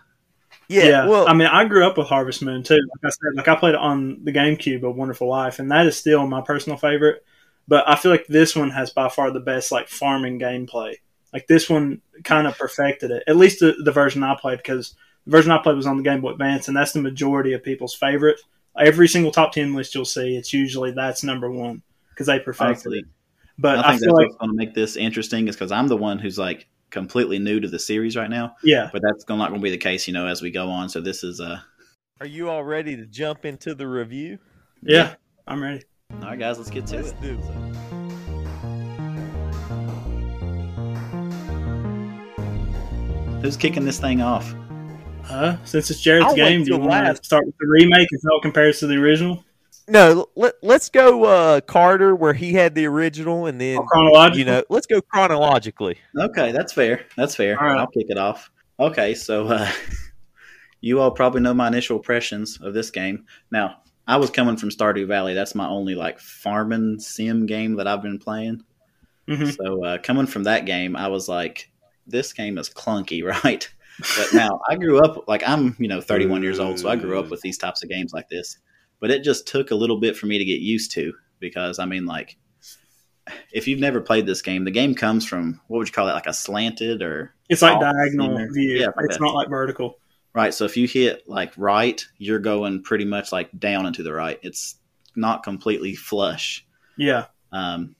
Yeah, 0.68 0.84
yeah, 0.84 1.06
well, 1.06 1.28
I 1.28 1.34
mean, 1.34 1.48
I 1.48 1.64
grew 1.66 1.86
up 1.86 1.98
with 1.98 2.06
Harvest 2.06 2.42
Moon 2.42 2.62
too. 2.62 2.74
Like 2.74 3.04
I 3.04 3.08
said, 3.10 3.36
like 3.36 3.48
I 3.48 3.56
played 3.56 3.74
on 3.74 4.24
the 4.24 4.32
GameCube, 4.32 4.82
A 4.82 4.90
Wonderful 4.90 5.28
Life, 5.28 5.58
and 5.58 5.70
that 5.70 5.86
is 5.86 5.96
still 5.96 6.26
my 6.26 6.40
personal 6.40 6.78
favorite. 6.78 7.24
But 7.66 7.88
I 7.88 7.96
feel 7.96 8.10
like 8.10 8.26
this 8.26 8.54
one 8.54 8.70
has 8.70 8.90
by 8.90 9.08
far 9.08 9.30
the 9.30 9.40
best 9.40 9.72
like 9.72 9.88
farming 9.88 10.38
gameplay. 10.38 10.96
Like 11.32 11.46
this 11.46 11.68
one 11.68 12.00
kind 12.22 12.46
of 12.46 12.56
perfected 12.56 13.10
it. 13.10 13.24
At 13.26 13.36
least 13.36 13.60
the, 13.60 13.74
the 13.82 13.92
version 13.92 14.22
I 14.22 14.36
played, 14.40 14.58
because 14.58 14.94
the 15.24 15.30
version 15.30 15.52
I 15.52 15.58
played 15.58 15.76
was 15.76 15.86
on 15.86 15.96
the 15.96 16.02
Game 16.02 16.20
Boy 16.20 16.30
Advance, 16.30 16.68
and 16.68 16.76
that's 16.76 16.92
the 16.92 17.00
majority 17.00 17.52
of 17.52 17.62
people's 17.62 17.94
favorite. 17.94 18.40
Every 18.78 19.08
single 19.08 19.32
top 19.32 19.52
ten 19.52 19.74
list 19.74 19.94
you'll 19.94 20.04
see, 20.04 20.36
it's 20.36 20.52
usually 20.52 20.90
that's 20.90 21.22
number 21.22 21.50
one 21.50 21.82
because 22.10 22.26
they 22.26 22.40
perfected 22.40 22.68
Honestly, 22.68 22.98
it. 22.98 23.04
But 23.58 23.78
I 23.78 23.82
think 23.82 23.86
I 23.86 23.92
that's 23.92 24.06
like, 24.06 24.26
what's 24.26 24.36
going 24.36 24.50
to 24.50 24.56
make 24.56 24.74
this 24.74 24.96
interesting 24.96 25.48
is 25.48 25.54
because 25.54 25.72
I'm 25.72 25.88
the 25.88 25.96
one 25.96 26.18
who's 26.18 26.38
like 26.38 26.66
completely 26.90 27.38
new 27.38 27.60
to 27.60 27.68
the 27.68 27.78
series 27.78 28.16
right 28.16 28.30
now. 28.30 28.56
Yeah, 28.62 28.90
but 28.92 29.02
that's 29.02 29.24
not 29.28 29.50
going 29.50 29.60
to 29.60 29.64
be 29.64 29.70
the 29.70 29.78
case, 29.78 30.06
you 30.08 30.12
know, 30.12 30.26
as 30.26 30.42
we 30.42 30.50
go 30.50 30.68
on. 30.68 30.88
So 30.88 31.00
this 31.00 31.22
is 31.22 31.40
uh 31.40 31.60
Are 32.20 32.26
you 32.26 32.50
all 32.50 32.64
ready 32.64 32.96
to 32.96 33.06
jump 33.06 33.44
into 33.44 33.74
the 33.74 33.86
review? 33.86 34.38
Yeah, 34.82 34.96
yeah. 34.96 35.14
I'm 35.46 35.62
ready. 35.62 35.84
All 36.14 36.20
right, 36.20 36.38
guys, 36.38 36.58
let's 36.58 36.70
get 36.70 36.86
to 36.88 36.96
let's 36.96 37.10
it. 37.10 37.20
Do 37.22 37.38
it. 37.38 37.44
Who's 43.42 43.56
kicking 43.56 43.84
this 43.84 44.00
thing 44.00 44.20
off? 44.22 44.54
Huh? 45.24 45.56
Since 45.64 45.90
it's 45.90 46.02
Jerad's 46.02 46.26
I'll 46.26 46.36
game, 46.36 46.64
do 46.64 46.72
you 46.72 46.78
want 46.78 47.16
to 47.16 47.24
start 47.24 47.46
with 47.46 47.56
the 47.58 47.66
remake 47.66 48.08
and 48.10 48.20
how 48.28 48.38
it 48.38 48.42
compares 48.42 48.80
to 48.80 48.86
the 48.86 48.96
original? 48.96 49.44
No, 49.86 50.28
let, 50.34 50.54
let's 50.62 50.88
go 50.88 51.24
uh, 51.24 51.60
Carter 51.60 52.16
where 52.16 52.32
he 52.32 52.54
had 52.54 52.74
the 52.74 52.86
original, 52.86 53.46
and 53.46 53.60
then 53.60 53.78
oh, 53.94 54.32
you 54.32 54.44
know, 54.44 54.62
let's 54.70 54.86
go 54.86 55.00
chronologically. 55.00 55.98
Okay, 56.18 56.52
that's 56.52 56.72
fair. 56.72 57.04
That's 57.16 57.34
fair. 57.34 57.60
All 57.60 57.66
right. 57.66 57.78
I'll 57.78 57.86
kick 57.86 58.06
it 58.08 58.18
off. 58.18 58.50
Okay, 58.80 59.14
so 59.14 59.46
uh, 59.46 59.70
you 60.80 61.00
all 61.00 61.10
probably 61.10 61.42
know 61.42 61.54
my 61.54 61.68
initial 61.68 61.98
impressions 61.98 62.58
of 62.62 62.72
this 62.72 62.90
game. 62.90 63.26
Now, 63.50 63.82
I 64.06 64.16
was 64.16 64.30
coming 64.30 64.56
from 64.56 64.70
Stardew 64.70 65.06
Valley. 65.06 65.34
That's 65.34 65.54
my 65.54 65.68
only 65.68 65.94
like 65.94 66.18
farming 66.18 67.00
sim 67.00 67.46
game 67.46 67.74
that 67.76 67.86
I've 67.86 68.02
been 68.02 68.18
playing. 68.18 68.62
Mm-hmm. 69.28 69.50
So 69.50 69.84
uh, 69.84 69.98
coming 69.98 70.26
from 70.26 70.44
that 70.44 70.66
game, 70.66 70.96
I 70.96 71.08
was 71.08 71.28
like, 71.28 71.70
this 72.06 72.32
game 72.32 72.58
is 72.58 72.68
clunky, 72.68 73.24
right? 73.44 73.68
But 73.98 74.34
now 74.34 74.60
I 74.68 74.76
grew 74.76 74.98
up 75.02 75.28
like 75.28 75.46
I'm, 75.46 75.76
you 75.78 75.88
know, 75.88 76.00
31 76.00 76.42
years 76.42 76.58
old, 76.58 76.78
so 76.78 76.88
I 76.88 76.96
grew 76.96 77.18
up 77.18 77.30
with 77.30 77.40
these 77.42 77.58
types 77.58 77.82
of 77.82 77.88
games 77.88 78.12
like 78.12 78.28
this. 78.28 78.58
But 79.00 79.10
it 79.10 79.22
just 79.22 79.46
took 79.46 79.70
a 79.70 79.74
little 79.74 80.00
bit 80.00 80.16
for 80.16 80.26
me 80.26 80.38
to 80.38 80.44
get 80.44 80.60
used 80.60 80.92
to 80.92 81.12
because 81.40 81.78
I 81.78 81.84
mean, 81.84 82.06
like, 82.06 82.36
if 83.52 83.68
you've 83.68 83.80
never 83.80 84.00
played 84.00 84.26
this 84.26 84.42
game, 84.42 84.64
the 84.64 84.70
game 84.70 84.94
comes 84.94 85.26
from 85.26 85.60
what 85.68 85.78
would 85.78 85.88
you 85.88 85.92
call 85.92 86.08
it, 86.08 86.12
like 86.12 86.26
a 86.26 86.32
slanted 86.32 87.02
or 87.02 87.34
it's 87.48 87.62
like 87.62 87.80
diagonal 87.80 88.36
view. 88.52 88.78
Yeah, 88.78 88.88
it's 88.98 89.20
not 89.20 89.34
like 89.34 89.48
vertical. 89.48 89.98
Right. 90.34 90.52
So 90.52 90.64
if 90.64 90.76
you 90.76 90.88
hit 90.88 91.28
like 91.28 91.52
right, 91.56 92.04
you're 92.18 92.40
going 92.40 92.82
pretty 92.82 93.04
much 93.04 93.30
like 93.30 93.56
down 93.58 93.86
and 93.86 93.94
to 93.94 94.02
the 94.02 94.12
right. 94.12 94.38
It's 94.42 94.76
not 95.14 95.44
completely 95.44 95.94
flush. 95.94 96.66
Yeah. 96.98 97.26
Um, 97.52 97.94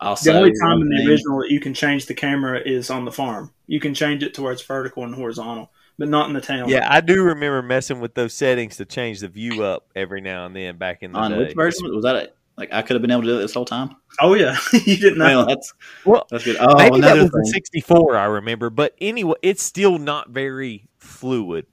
also, 0.00 0.32
the 0.32 0.38
only 0.38 0.52
time 0.62 0.80
in 0.80 0.88
the 0.88 1.10
original 1.10 1.40
that 1.40 1.50
you 1.50 1.60
can 1.60 1.74
change 1.74 2.06
the 2.06 2.14
camera 2.14 2.60
is 2.60 2.90
on 2.90 3.04
the 3.04 3.12
farm. 3.12 3.52
You 3.66 3.80
can 3.80 3.94
change 3.94 4.22
it 4.22 4.34
to 4.34 4.42
where 4.42 4.52
it's 4.52 4.62
vertical 4.62 5.04
and 5.04 5.14
horizontal, 5.14 5.70
but 5.98 6.08
not 6.08 6.28
in 6.28 6.34
the 6.34 6.40
town. 6.40 6.68
Yeah, 6.68 6.86
I 6.90 7.00
do 7.00 7.22
remember 7.22 7.62
messing 7.62 8.00
with 8.00 8.14
those 8.14 8.34
settings 8.34 8.76
to 8.76 8.84
change 8.84 9.20
the 9.20 9.28
view 9.28 9.62
up 9.62 9.88
every 9.94 10.20
now 10.20 10.46
and 10.46 10.54
then 10.54 10.76
back 10.76 11.02
in 11.02 11.12
the 11.12 11.18
on 11.18 11.30
day. 11.32 11.38
which 11.38 11.54
version 11.54 11.94
was 11.94 12.04
that? 12.04 12.36
Like 12.56 12.72
I 12.72 12.82
could 12.82 12.94
have 12.94 13.02
been 13.02 13.10
able 13.10 13.22
to 13.22 13.28
do 13.28 13.38
it 13.38 13.42
this 13.42 13.54
whole 13.54 13.66
time. 13.66 13.96
Oh 14.20 14.34
yeah, 14.34 14.56
you 14.72 14.96
didn't 14.96 15.18
know. 15.18 15.38
Well, 15.38 15.46
that's 15.46 15.74
Well, 16.04 16.26
that's 16.30 16.44
good. 16.44 16.56
Oh, 16.58 16.76
maybe 16.76 17.00
that 17.00 17.16
another 17.16 17.22
was 17.22 17.30
the 17.30 17.50
64, 17.52 18.16
I 18.16 18.24
remember. 18.24 18.70
But 18.70 18.94
anyway, 19.00 19.34
it's 19.42 19.62
still 19.62 19.98
not 19.98 20.30
very 20.30 20.88
fluid. 20.98 21.66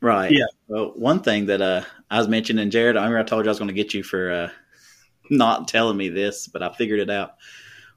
Right. 0.00 0.32
Yeah. 0.32 0.46
Well, 0.66 0.92
one 0.96 1.20
thing 1.20 1.46
that 1.46 1.62
uh, 1.62 1.82
I 2.10 2.18
was 2.18 2.28
mentioning, 2.28 2.70
Jerad, 2.70 2.98
I 2.98 3.04
remember 3.04 3.18
I 3.18 3.22
told 3.22 3.44
you 3.44 3.50
I 3.50 3.52
was 3.52 3.58
going 3.58 3.68
to 3.68 3.74
get 3.74 3.94
you 3.94 4.02
for 4.02 4.30
uh, 4.30 4.50
not 5.30 5.68
telling 5.68 5.96
me 5.96 6.08
this, 6.08 6.46
but 6.48 6.62
I 6.62 6.72
figured 6.72 7.00
it 7.00 7.10
out. 7.10 7.34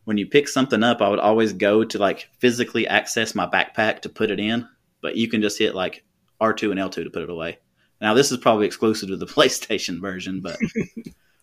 When 0.05 0.17
you 0.17 0.27
pick 0.27 0.47
something 0.47 0.83
up, 0.83 1.01
I 1.01 1.09
would 1.09 1.19
always 1.19 1.51
go 1.53 1.83
to 1.83 1.97
like 1.97 2.29
physically 2.39 2.87
access 2.87 3.33
my 3.35 3.47
backpack 3.47 4.01
to 4.01 4.09
put 4.09 4.29
it 4.31 4.39
in, 4.39 4.67
but 5.01 5.15
you 5.15 5.27
can 5.27 5.41
just 5.41 5.57
hit 5.57 5.73
like 5.75 6.03
R2 6.41 6.71
and 6.71 6.79
L2 6.79 7.03
to 7.03 7.09
put 7.09 7.23
it 7.23 7.29
away. 7.29 7.57
Now, 8.01 8.13
this 8.13 8.31
is 8.31 8.37
probably 8.37 8.65
exclusive 8.67 9.09
to 9.09 9.17
the 9.17 9.25
PlayStation 9.37 9.99
version, 9.99 10.41
but 10.41 10.57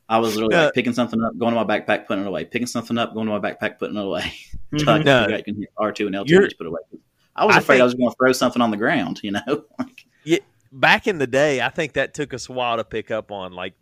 I 0.08 0.18
was 0.18 0.36
really 0.36 0.48
No. 0.54 0.58
like 0.62 0.68
uh, 0.68 0.72
picking 0.72 0.92
something 0.92 1.22
up, 1.22 1.36
going 1.38 1.54
to 1.54 1.64
my 1.64 1.78
backpack, 1.78 2.06
putting 2.06 2.24
it 2.24 2.28
away, 2.28 2.44
picking 2.44 2.66
something 2.66 2.98
up, 2.98 3.14
going 3.14 3.26
to 3.26 3.38
my 3.38 3.40
backpack, 3.50 3.78
putting 3.78 3.96
it 3.96 4.04
away. 4.04 4.32
I 4.72 4.76
No. 4.76 4.84
Mm-hmm. 4.84 5.22
figure 5.24 5.36
you 5.38 5.44
can 5.44 5.56
hit 5.56 5.70
R2 5.78 6.06
and 6.06 6.14
L2 6.14 6.28
You're- 6.28 6.44
and 6.44 6.50
just 6.50 6.58
put 6.58 6.66
it 6.66 6.68
away. 6.68 6.80
I 7.34 7.46
was 7.46 7.56
I 7.56 7.60
afraid 7.60 7.76
I 7.76 7.78
think- 7.78 7.84
was 7.84 7.94
going 7.94 8.10
to 8.10 8.16
throw 8.16 8.32
something 8.32 8.60
on 8.62 8.70
the 8.70 8.76
ground, 8.76 9.20
you 9.22 9.32
know? 9.32 9.40
Like, 9.78 10.04
Back 10.74 11.06
in 11.06 11.18
the 11.18 11.26
day, 11.26 11.60
I 11.60 11.68
think 11.68 11.92
that 11.94 12.14
took 12.14 12.32
us 12.32 12.48
a 12.48 12.52
while 12.52 12.78
to 12.78 12.84
pick 12.84 13.10
up 13.10 13.30
on. 13.30 13.52
Like 13.52 13.74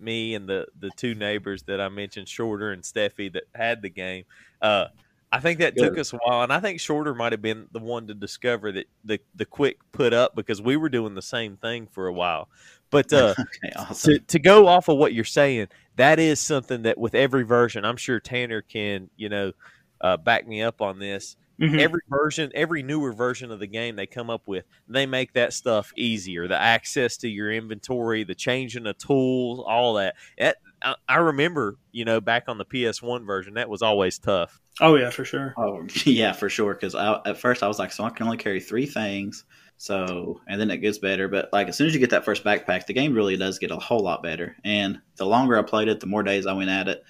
me 0.00 0.34
and 0.34 0.48
the 0.48 0.66
the 0.78 0.90
two 0.96 1.14
neighbors 1.14 1.62
that 1.64 1.80
I 1.80 1.88
mentioned, 1.88 2.28
Shorter 2.28 2.72
and 2.72 2.82
Steffi, 2.82 3.32
that 3.32 3.44
had 3.54 3.82
the 3.82 3.90
game. 3.90 4.24
Uh, 4.60 4.86
I 5.32 5.40
think 5.40 5.58
that 5.58 5.76
took 5.76 5.98
us 5.98 6.12
a 6.12 6.18
while, 6.18 6.42
and 6.42 6.52
I 6.52 6.60
think 6.60 6.80
Shorter 6.80 7.14
might 7.14 7.32
have 7.32 7.42
been 7.42 7.66
the 7.72 7.80
one 7.80 8.06
to 8.06 8.14
discover 8.14 8.72
that 8.72 8.86
the 9.04 9.20
the 9.34 9.44
quick 9.44 9.78
put 9.92 10.12
up 10.12 10.34
because 10.36 10.62
we 10.62 10.76
were 10.76 10.88
doing 10.88 11.14
the 11.14 11.22
same 11.22 11.56
thing 11.56 11.88
for 11.88 12.06
a 12.06 12.12
while. 12.12 12.48
But 12.90 13.12
uh, 13.12 13.34
okay, 13.40 13.72
awesome. 13.76 14.14
to 14.14 14.18
to 14.20 14.38
go 14.38 14.66
off 14.66 14.88
of 14.88 14.96
what 14.96 15.12
you're 15.12 15.24
saying, 15.24 15.68
that 15.96 16.18
is 16.18 16.40
something 16.40 16.82
that 16.82 16.96
with 16.96 17.14
every 17.14 17.42
version, 17.42 17.84
I'm 17.84 17.96
sure 17.96 18.20
Tanner 18.20 18.62
can 18.62 19.10
you 19.16 19.28
know 19.28 19.52
uh, 20.00 20.16
back 20.16 20.46
me 20.46 20.62
up 20.62 20.80
on 20.80 20.98
this. 20.98 21.36
Mhm. 21.60 21.80
Every 21.80 22.00
version, 22.10 22.50
every 22.54 22.82
newer 22.82 23.12
version 23.12 23.50
of 23.50 23.60
the 23.60 23.66
game 23.66 23.96
they 23.96 24.06
come 24.06 24.28
up 24.28 24.42
with, 24.46 24.64
they 24.88 25.06
make 25.06 25.32
that 25.32 25.54
stuff 25.54 25.92
easier. 25.96 26.46
The 26.48 26.60
access 26.60 27.16
to 27.18 27.28
your 27.28 27.50
inventory, 27.50 28.24
the 28.24 28.34
changing 28.34 28.86
of 28.86 28.98
tools, 28.98 29.64
all 29.66 29.94
that. 29.94 30.16
That 30.38 30.56
I, 30.82 30.94
I 31.08 31.16
remember, 31.16 31.78
you 31.92 32.04
know, 32.04 32.20
back 32.20 32.44
on 32.48 32.58
the 32.58 32.66
PS1 32.66 33.24
version, 33.24 33.54
that 33.54 33.70
was 33.70 33.80
always 33.80 34.18
tough. 34.18 34.60
Oh 34.80 34.96
yeah, 34.96 35.08
for 35.10 35.24
sure. 35.24 35.54
Oh 35.56 35.86
yeah, 36.04 36.32
for 36.32 36.50
sure. 36.50 36.74
Because 36.74 36.94
at 36.94 37.38
first 37.38 37.62
I 37.62 37.68
was 37.68 37.78
like, 37.78 37.92
so 37.92 38.04
I 38.04 38.10
can 38.10 38.26
only 38.26 38.36
carry 38.36 38.60
three 38.60 38.86
things. 38.86 39.44
So 39.78 40.40
and 40.48 40.60
then 40.60 40.70
it 40.70 40.78
gets 40.78 40.98
better. 40.98 41.28
But 41.28 41.48
like 41.52 41.68
as 41.68 41.76
soon 41.76 41.86
as 41.86 41.94
you 41.94 42.00
get 42.00 42.10
that 42.10 42.24
first 42.24 42.44
backpack, 42.44 42.86
the 42.86 42.92
game 42.92 43.14
really 43.14 43.36
does 43.36 43.58
get 43.58 43.70
a 43.70 43.76
whole 43.76 44.00
lot 44.00 44.22
better. 44.22 44.56
And 44.64 45.00
the 45.16 45.26
longer 45.26 45.58
I 45.58 45.62
played 45.62 45.88
it, 45.88 46.00
the 46.00 46.06
more 46.06 46.22
days 46.22 46.46
I 46.46 46.52
went 46.52 46.70
at 46.70 46.88
it, 46.88 47.02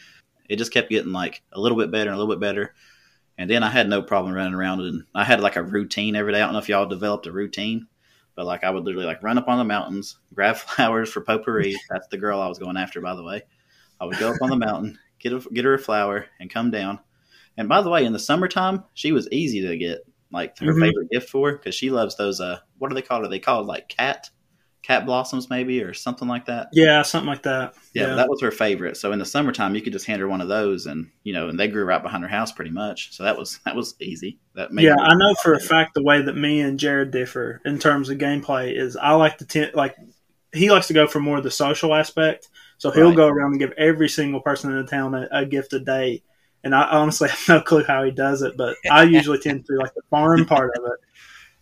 it 0.48 0.56
just 0.56 0.72
kept 0.72 0.90
getting 0.90 1.12
like 1.12 1.42
a 1.52 1.60
little 1.60 1.78
bit 1.78 1.90
better 1.90 2.10
and 2.10 2.16
a 2.16 2.20
little 2.22 2.32
bit 2.34 2.40
better. 2.40 2.74
And 3.38 3.50
then 3.50 3.62
I 3.62 3.68
had 3.70 3.88
no 3.88 4.02
problem 4.02 4.34
running 4.34 4.54
around 4.54 4.80
and 4.80 5.04
I 5.14 5.24
had 5.24 5.40
like 5.40 5.56
a 5.56 5.62
routine 5.62 6.16
every 6.16 6.32
day. 6.32 6.40
I 6.40 6.44
don't 6.44 6.52
know 6.54 6.58
if 6.58 6.68
y'all 6.68 6.86
developed 6.86 7.26
a 7.26 7.32
routine, 7.32 7.86
but 8.34 8.46
like 8.46 8.64
I 8.64 8.70
would 8.70 8.84
literally 8.84 9.06
like 9.06 9.22
run 9.22 9.38
up 9.38 9.48
on 9.48 9.58
the 9.58 9.64
mountains, 9.64 10.18
grab 10.34 10.56
flowers 10.56 11.12
for 11.12 11.20
Popuri. 11.20 11.76
That's 11.90 12.08
the 12.08 12.18
girl 12.18 12.40
I 12.40 12.48
was 12.48 12.58
going 12.58 12.76
after, 12.76 13.00
by 13.00 13.14
the 13.14 13.22
way. 13.24 13.42
I 14.00 14.04
would 14.06 14.18
go 14.18 14.30
up 14.30 14.42
on 14.42 14.50
the 14.50 14.56
mountain, 14.56 14.98
get 15.18 15.32
a, 15.32 15.40
get 15.52 15.64
her 15.64 15.74
a 15.74 15.78
flower, 15.78 16.26
and 16.40 16.50
come 16.50 16.70
down. 16.70 17.00
And 17.56 17.68
by 17.68 17.80
the 17.82 17.88
way, 17.90 18.04
in 18.04 18.12
the 18.12 18.18
summertime, 18.18 18.84
she 18.94 19.12
was 19.12 19.28
easy 19.32 19.62
to 19.62 19.76
get 19.76 20.00
like 20.30 20.58
her 20.58 20.72
Mhm. 20.72 20.80
favorite 20.80 21.10
gift 21.10 21.30
for 21.30 21.52
because 21.52 21.74
she 21.74 21.90
loves 21.90 22.16
those. 22.16 22.40
Uh, 22.40 22.58
what 22.78 22.90
are 22.90 22.94
they 22.94 23.02
called? 23.02 23.24
it? 23.24 23.30
They 23.30 23.38
called 23.38 23.66
like 23.66 23.88
cat, 23.88 24.30
cat 24.86 25.04
blossoms 25.04 25.50
maybe 25.50 25.82
or 25.82 25.92
something 25.92 26.28
like 26.28 26.46
that. 26.46 26.68
Yeah, 26.72 27.02
something 27.02 27.26
like 27.28 27.42
that. 27.42 27.74
Yeah, 27.92 28.08
Yeah. 28.08 28.14
that 28.14 28.28
was 28.28 28.40
her 28.42 28.50
favorite. 28.52 28.96
So 28.96 29.10
in 29.10 29.18
the 29.18 29.24
summertime, 29.24 29.74
you 29.74 29.82
could 29.82 29.92
just 29.92 30.06
hand 30.06 30.20
her 30.20 30.28
one 30.28 30.40
of 30.40 30.48
those, 30.48 30.86
and 30.86 31.10
you 31.24 31.32
know, 31.32 31.48
and 31.48 31.58
they 31.58 31.66
grew 31.68 31.84
right 31.84 32.02
behind 32.02 32.22
her 32.22 32.28
house 32.28 32.52
pretty 32.52 32.70
much. 32.70 33.12
So 33.12 33.24
that 33.24 33.36
was 33.36 33.58
that 33.64 33.74
was 33.74 33.94
easy. 34.00 34.38
That 34.54 34.72
made 34.72 34.84
yeah, 34.84 34.94
I 34.98 35.14
know 35.16 35.34
for 35.42 35.54
a 35.54 35.60
fact 35.60 35.94
the 35.94 36.02
way 36.02 36.22
that 36.22 36.36
me 36.36 36.60
and 36.60 36.78
Jerad 36.78 37.10
differ 37.10 37.60
in 37.64 37.78
terms 37.78 38.10
of 38.10 38.18
gameplay 38.18 38.76
is 38.78 38.96
I 38.96 39.12
like 39.12 39.38
to 39.38 39.44
ten- 39.46 39.70
like 39.74 39.96
he 40.52 40.70
likes 40.70 40.86
to 40.86 40.94
go 40.94 41.06
for 41.06 41.18
more 41.20 41.38
of 41.38 41.44
the 41.44 41.50
social 41.50 41.94
aspect. 41.94 42.48
So 42.78 42.90
he'll 42.90 43.08
Right. 43.08 43.16
go 43.16 43.26
around 43.28 43.52
and 43.52 43.58
give 43.60 43.72
every 43.78 44.08
single 44.08 44.40
person 44.40 44.70
in 44.70 44.76
the 44.84 44.90
town 44.90 45.14
a, 45.14 45.26
a 45.32 45.46
gift 45.46 45.72
a 45.72 45.80
day. 45.80 46.22
And 46.62 46.74
I 46.74 46.82
honestly 46.84 47.28
have 47.30 47.48
no 47.48 47.60
clue 47.60 47.82
how 47.84 48.04
he 48.04 48.10
does 48.12 48.42
it, 48.42 48.56
but 48.56 48.76
I 48.90 49.02
usually 49.02 49.38
tend 49.38 49.66
to 49.66 49.76
like 49.76 49.94
the 49.94 50.02
farm 50.10 50.44
part 50.46 50.76
of 50.76 50.84
it. 50.84 51.00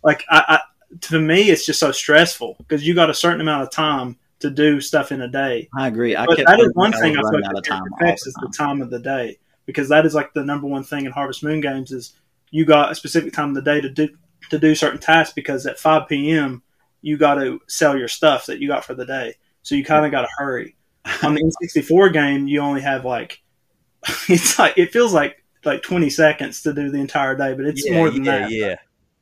Like 0.03 0.23
I, 0.29 0.43
I 0.47 0.59
to 1.01 1.19
me, 1.19 1.49
it's 1.49 1.65
just 1.65 1.79
so 1.79 1.91
stressful 1.91 2.55
because 2.59 2.85
you 2.85 2.93
got 2.93 3.09
a 3.09 3.13
certain 3.13 3.41
amount 3.41 3.63
of 3.63 3.71
time 3.71 4.17
to 4.39 4.49
do 4.49 4.81
stuff 4.81 5.11
in 5.11 5.21
a 5.21 5.27
day. 5.27 5.69
I 5.77 5.87
agree. 5.87 6.15
I 6.15 6.25
that 6.25 6.59
is 6.59 6.71
one 6.73 6.91
thing 6.91 7.17
I 7.17 7.21
feel 7.21 7.33
like 7.33 7.45
out 7.45 7.57
of 7.57 7.63
the 7.63 7.69
time 7.69 7.83
affects 7.93 8.23
the 8.23 8.29
is 8.29 8.33
the 8.35 8.53
time. 8.57 8.67
time 8.67 8.81
of 8.81 8.89
the 8.89 8.99
day 8.99 9.37
because 9.65 9.89
that 9.89 10.05
is 10.05 10.13
like 10.13 10.33
the 10.33 10.43
number 10.43 10.67
one 10.67 10.83
thing 10.83 11.05
in 11.05 11.11
Harvest 11.11 11.43
Moon 11.43 11.61
games 11.61 11.91
is 11.91 12.13
you 12.51 12.65
got 12.65 12.91
a 12.91 12.95
specific 12.95 13.33
time 13.33 13.49
of 13.49 13.55
the 13.55 13.61
day 13.61 13.81
to 13.81 13.89
do 13.89 14.09
to 14.49 14.59
do 14.59 14.75
certain 14.75 14.99
tasks 14.99 15.33
because 15.33 15.65
at 15.65 15.79
5 15.79 16.07
p.m. 16.07 16.61
you 17.01 17.17
got 17.17 17.35
to 17.35 17.59
sell 17.67 17.97
your 17.97 18.07
stuff 18.07 18.45
that 18.45 18.59
you 18.59 18.67
got 18.67 18.85
for 18.85 18.93
the 18.93 19.05
day, 19.05 19.33
so 19.63 19.75
you 19.75 19.83
kind 19.83 20.05
of 20.05 20.11
got 20.11 20.21
to 20.21 20.29
hurry. 20.37 20.75
On 21.23 21.33
the 21.35 21.41
N64 21.41 22.13
game, 22.13 22.47
you 22.47 22.61
only 22.61 22.81
have 22.81 23.05
like 23.05 23.41
it's 24.29 24.59
like 24.59 24.77
it 24.77 24.91
feels 24.91 25.13
like 25.13 25.43
like 25.63 25.81
20 25.81 26.09
seconds 26.09 26.61
to 26.61 26.73
do 26.73 26.89
the 26.89 26.99
entire 26.99 27.35
day, 27.35 27.53
but 27.53 27.65
it's 27.65 27.85
yeah, 27.85 27.95
more 27.95 28.09
than 28.09 28.23
yeah, 28.23 28.39
that. 28.39 28.51
yeah. 28.51 28.75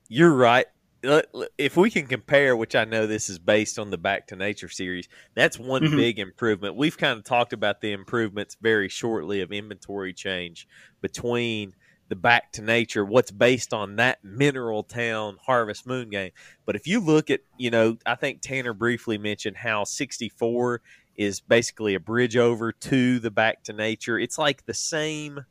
You're 0.10 0.34
right. 0.34 0.66
Let- 1.04 1.28
If 1.58 1.76
we 1.76 1.92
can 1.92 2.08
compare, 2.08 2.56
which 2.56 2.76
I 2.76 2.86
know 2.86 3.06
this 3.08 3.30
is 3.30 3.38
based 3.38 3.78
on 3.78 3.90
the 3.90 3.98
Back 3.98 4.28
to 4.28 4.36
Nature 4.36 4.70
series, 4.70 5.10
that's 5.36 5.60
one 5.60 5.82
Mhm. 5.82 5.98
big 5.98 6.20
improvement. 6.20 6.76
We've 6.76 6.98
kind 6.98 7.18
of 7.20 7.26
talked 7.26 7.52
about 7.52 7.82
the 7.82 7.92
improvements 7.92 8.56
very 8.62 8.88
shortly 8.88 9.42
of 9.42 9.52
inventory 9.52 10.14
change 10.14 10.68
between 11.02 11.76
the 12.10 12.16
Back 12.16 12.52
to 12.54 12.62
Nature, 12.62 13.04
what's 13.04 13.32
based 13.32 13.74
on 13.74 13.98
that 13.98 14.24
Mineral 14.24 14.84
Town 14.84 15.38
Harvest 15.46 15.86
Moon 15.86 16.10
game. 16.10 16.32
But 16.66 16.76
if 16.76 16.88
you 16.88 17.00
look 17.00 17.30
at, 17.30 17.42
you 17.58 17.70
know, 17.70 17.98
I 18.06 18.16
think 18.16 18.42
Tanner 18.42 18.74
briefly 18.74 19.18
mentioned 19.18 19.58
how 19.58 19.84
64 19.84 20.82
is 21.16 21.42
basically 21.42 21.96
a 21.96 22.00
bridge 22.00 22.38
over 22.38 22.72
to 22.72 23.20
the 23.20 23.32
Back 23.32 23.64
to 23.64 23.74
Nature. 23.74 24.18
It's 24.20 24.38
like 24.38 24.66
the 24.66 24.74
same, 24.74 25.46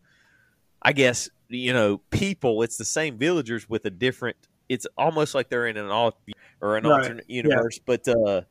I 0.80 0.92
guess, 0.92 1.28
you 1.49 1.73
know, 1.73 1.99
people. 2.11 2.62
It's 2.62 2.76
the 2.78 2.85
same 2.85 3.18
villagers 3.18 3.68
with 3.68 3.85
a 3.85 3.90
different. 3.90 4.37
It's 4.73 4.87
almost 4.97 5.35
like 5.35 5.49
they're 5.50 5.67
in 5.67 5.76
an 5.76 5.91
alt 5.91 6.17
or 6.61 6.76
an 6.76 6.85
Right. 6.85 7.02
alternate 7.02 7.29
universe. 7.29 7.79
But 7.85 8.09
uh, 8.09 8.43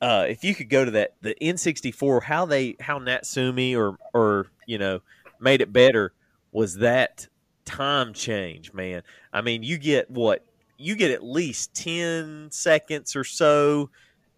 uh, 0.00 0.26
if 0.28 0.42
you 0.44 0.54
could 0.54 0.70
go 0.70 0.84
to 0.84 0.90
that, 0.92 1.16
the 1.20 1.34
N64, 1.40 2.22
how 2.22 2.46
they, 2.46 2.76
how 2.80 2.98
Natsume 2.98 3.76
or 3.76 3.98
or 4.14 4.46
you 4.66 4.78
know 4.78 5.00
made 5.38 5.60
it 5.60 5.72
better 5.72 6.12
was 6.52 6.76
that 6.76 7.28
time 7.64 8.14
change, 8.14 8.72
man. 8.72 9.02
I 9.32 9.42
mean, 9.42 9.62
you 9.62 9.78
get 9.78 10.10
what 10.10 10.44
you 10.78 10.96
get 10.96 11.10
at 11.10 11.22
least 11.22 11.74
ten 11.74 12.48
seconds 12.50 13.14
or 13.14 13.24
so 13.24 13.90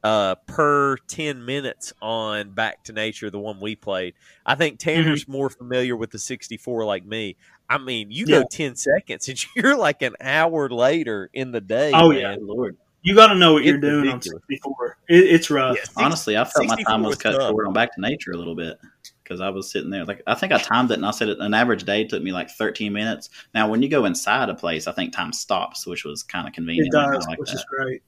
uh, 0.02 0.34
per 0.46 0.96
10 1.06 1.44
minutes 1.44 1.92
on 2.02 2.50
Back 2.50 2.82
to 2.84 2.92
Nature, 2.92 3.30
the 3.30 3.38
one 3.38 3.60
we 3.60 3.76
played. 3.76 4.14
I 4.44 4.56
think 4.56 4.78
Tanner's 4.80 5.28
more 5.28 5.48
familiar 5.48 5.96
with 5.96 6.10
the 6.10 6.18
64 6.18 6.84
like 6.84 7.06
me. 7.06 7.36
I 7.74 7.78
mean, 7.78 8.10
you 8.10 8.24
Yeah. 8.28 8.40
go 8.40 8.46
10 8.50 8.76
seconds 8.76 9.28
and 9.28 9.44
you're 9.56 9.76
like 9.76 10.02
an 10.02 10.14
hour 10.20 10.68
later 10.68 11.30
in 11.32 11.52
the 11.52 11.60
day. 11.60 11.90
Oh, 11.94 12.10
man. 12.10 12.18
yeah. 12.20 12.36
Lord. 12.40 12.76
You 13.04 13.16
got 13.16 13.28
to 13.28 13.34
know 13.34 13.54
what 13.54 13.64
you're 13.64 13.78
doing 13.78 14.02
ridiculous. 14.04 14.28
on 14.34 14.40
64. 14.48 14.96
It, 15.08 15.14
it's 15.16 15.50
rough. 15.50 15.76
Yeah, 15.76 15.82
six- 15.82 15.96
Honestly, 15.96 16.36
I 16.36 16.44
felt 16.44 16.68
my 16.68 16.80
time 16.82 17.02
was 17.02 17.16
was 17.16 17.18
cut 17.18 17.32
tough. 17.32 17.50
short 17.50 17.66
on 17.66 17.72
Back 17.72 17.94
to 17.96 18.00
Nature 18.00 18.30
a 18.30 18.36
little 18.36 18.54
bit 18.54 18.78
because 19.24 19.40
I 19.40 19.48
was 19.48 19.68
sitting 19.72 19.90
there. 19.90 20.04
Like 20.04 20.22
I 20.24 20.36
think 20.36 20.52
I 20.52 20.58
timed 20.58 20.92
it, 20.92 20.94
and 20.94 21.06
I 21.06 21.10
said 21.10 21.28
it, 21.28 21.38
an 21.40 21.52
average 21.52 21.82
day 21.82 22.04
took 22.04 22.22
me 22.22 22.30
like 22.30 22.48
13 22.50 22.92
minutes. 22.92 23.28
Now, 23.54 23.68
when 23.68 23.82
you 23.82 23.88
go 23.88 24.04
inside 24.04 24.50
a 24.50 24.54
place, 24.54 24.86
I 24.86 24.92
think 24.92 25.12
time 25.12 25.32
stops, 25.32 25.84
which 25.84 26.04
was 26.04 26.22
kind 26.22 26.46
of 26.46 26.54
convenient. 26.54 26.94
I 26.94 27.12
does, 27.14 27.26
like 27.26 27.40
which 27.40 27.50
that, 27.50 27.56
is 27.56 27.64
great. 27.76 28.02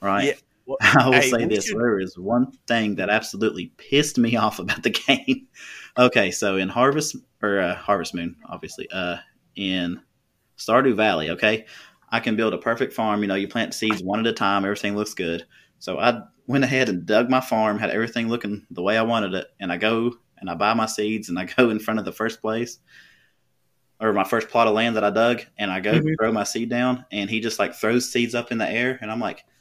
right? 0.00 0.24
Yeah. 0.26 0.32
Well, 0.66 0.76
I 0.82 1.06
will 1.06 1.14
hey, 1.14 1.28
say 1.30 1.44
this: 1.46 1.66
should- 1.66 1.78
there 1.80 1.98
is 1.98 2.16
one 2.16 2.52
thing 2.68 2.94
that 2.96 3.10
absolutely 3.10 3.72
pissed 3.76 4.18
me 4.18 4.36
off 4.44 4.60
about 4.60 4.84
the 4.84 4.90
game. 4.90 5.48
Okay, 5.98 6.30
so 6.30 6.56
in 6.56 6.68
Harvest 6.68 7.16
or 7.42 7.60
uh, 7.60 7.74
Harvest 7.74 8.14
Moon, 8.14 8.36
obviously, 8.48 8.88
uh, 8.92 9.16
in 9.56 10.00
Stardew 10.58 10.94
Valley, 10.96 11.30
okay, 11.30 11.66
I 12.10 12.20
can 12.20 12.36
build 12.36 12.54
a 12.54 12.58
perfect 12.58 12.92
farm. 12.92 13.22
You 13.22 13.28
know, 13.28 13.34
you 13.34 13.48
plant 13.48 13.74
seeds 13.74 14.02
one 14.02 14.20
at 14.20 14.26
a 14.26 14.32
time. 14.32 14.64
Everything 14.64 14.96
looks 14.96 15.14
good. 15.14 15.46
So 15.78 15.98
I 15.98 16.20
went 16.46 16.64
ahead 16.64 16.88
and 16.88 17.06
dug 17.06 17.30
my 17.30 17.40
farm, 17.40 17.78
had 17.78 17.90
everything 17.90 18.28
looking 18.28 18.66
the 18.70 18.82
way 18.82 18.98
I 18.98 19.02
wanted 19.02 19.34
it, 19.34 19.46
and 19.60 19.72
I 19.72 19.76
go 19.78 20.12
and 20.38 20.50
I 20.50 20.54
buy 20.54 20.74
my 20.74 20.86
seeds 20.86 21.28
and 21.28 21.38
I 21.38 21.44
go 21.56 21.70
in 21.70 21.78
front 21.78 21.98
of 22.00 22.04
the 22.06 22.12
first 22.12 22.40
place 22.40 22.78
or 24.00 24.12
my 24.12 24.24
first 24.24 24.48
plot 24.48 24.66
of 24.66 24.74
land 24.74 24.96
that 24.96 25.04
I 25.04 25.10
dug, 25.10 25.42
and 25.58 25.70
I 25.70 25.80
go 25.80 26.00
Mhm. 26.00 26.14
throw 26.18 26.32
my 26.32 26.44
seed 26.44 26.68
down, 26.68 27.04
and 27.12 27.30
he 27.30 27.40
just 27.40 27.58
like 27.58 27.74
throws 27.74 28.10
seeds 28.10 28.34
up 28.34 28.50
in 28.50 28.58
the 28.58 28.68
air, 28.68 28.98
and 29.00 29.10
I'm 29.10 29.20
like, 29.20 29.36
"What 29.38 29.51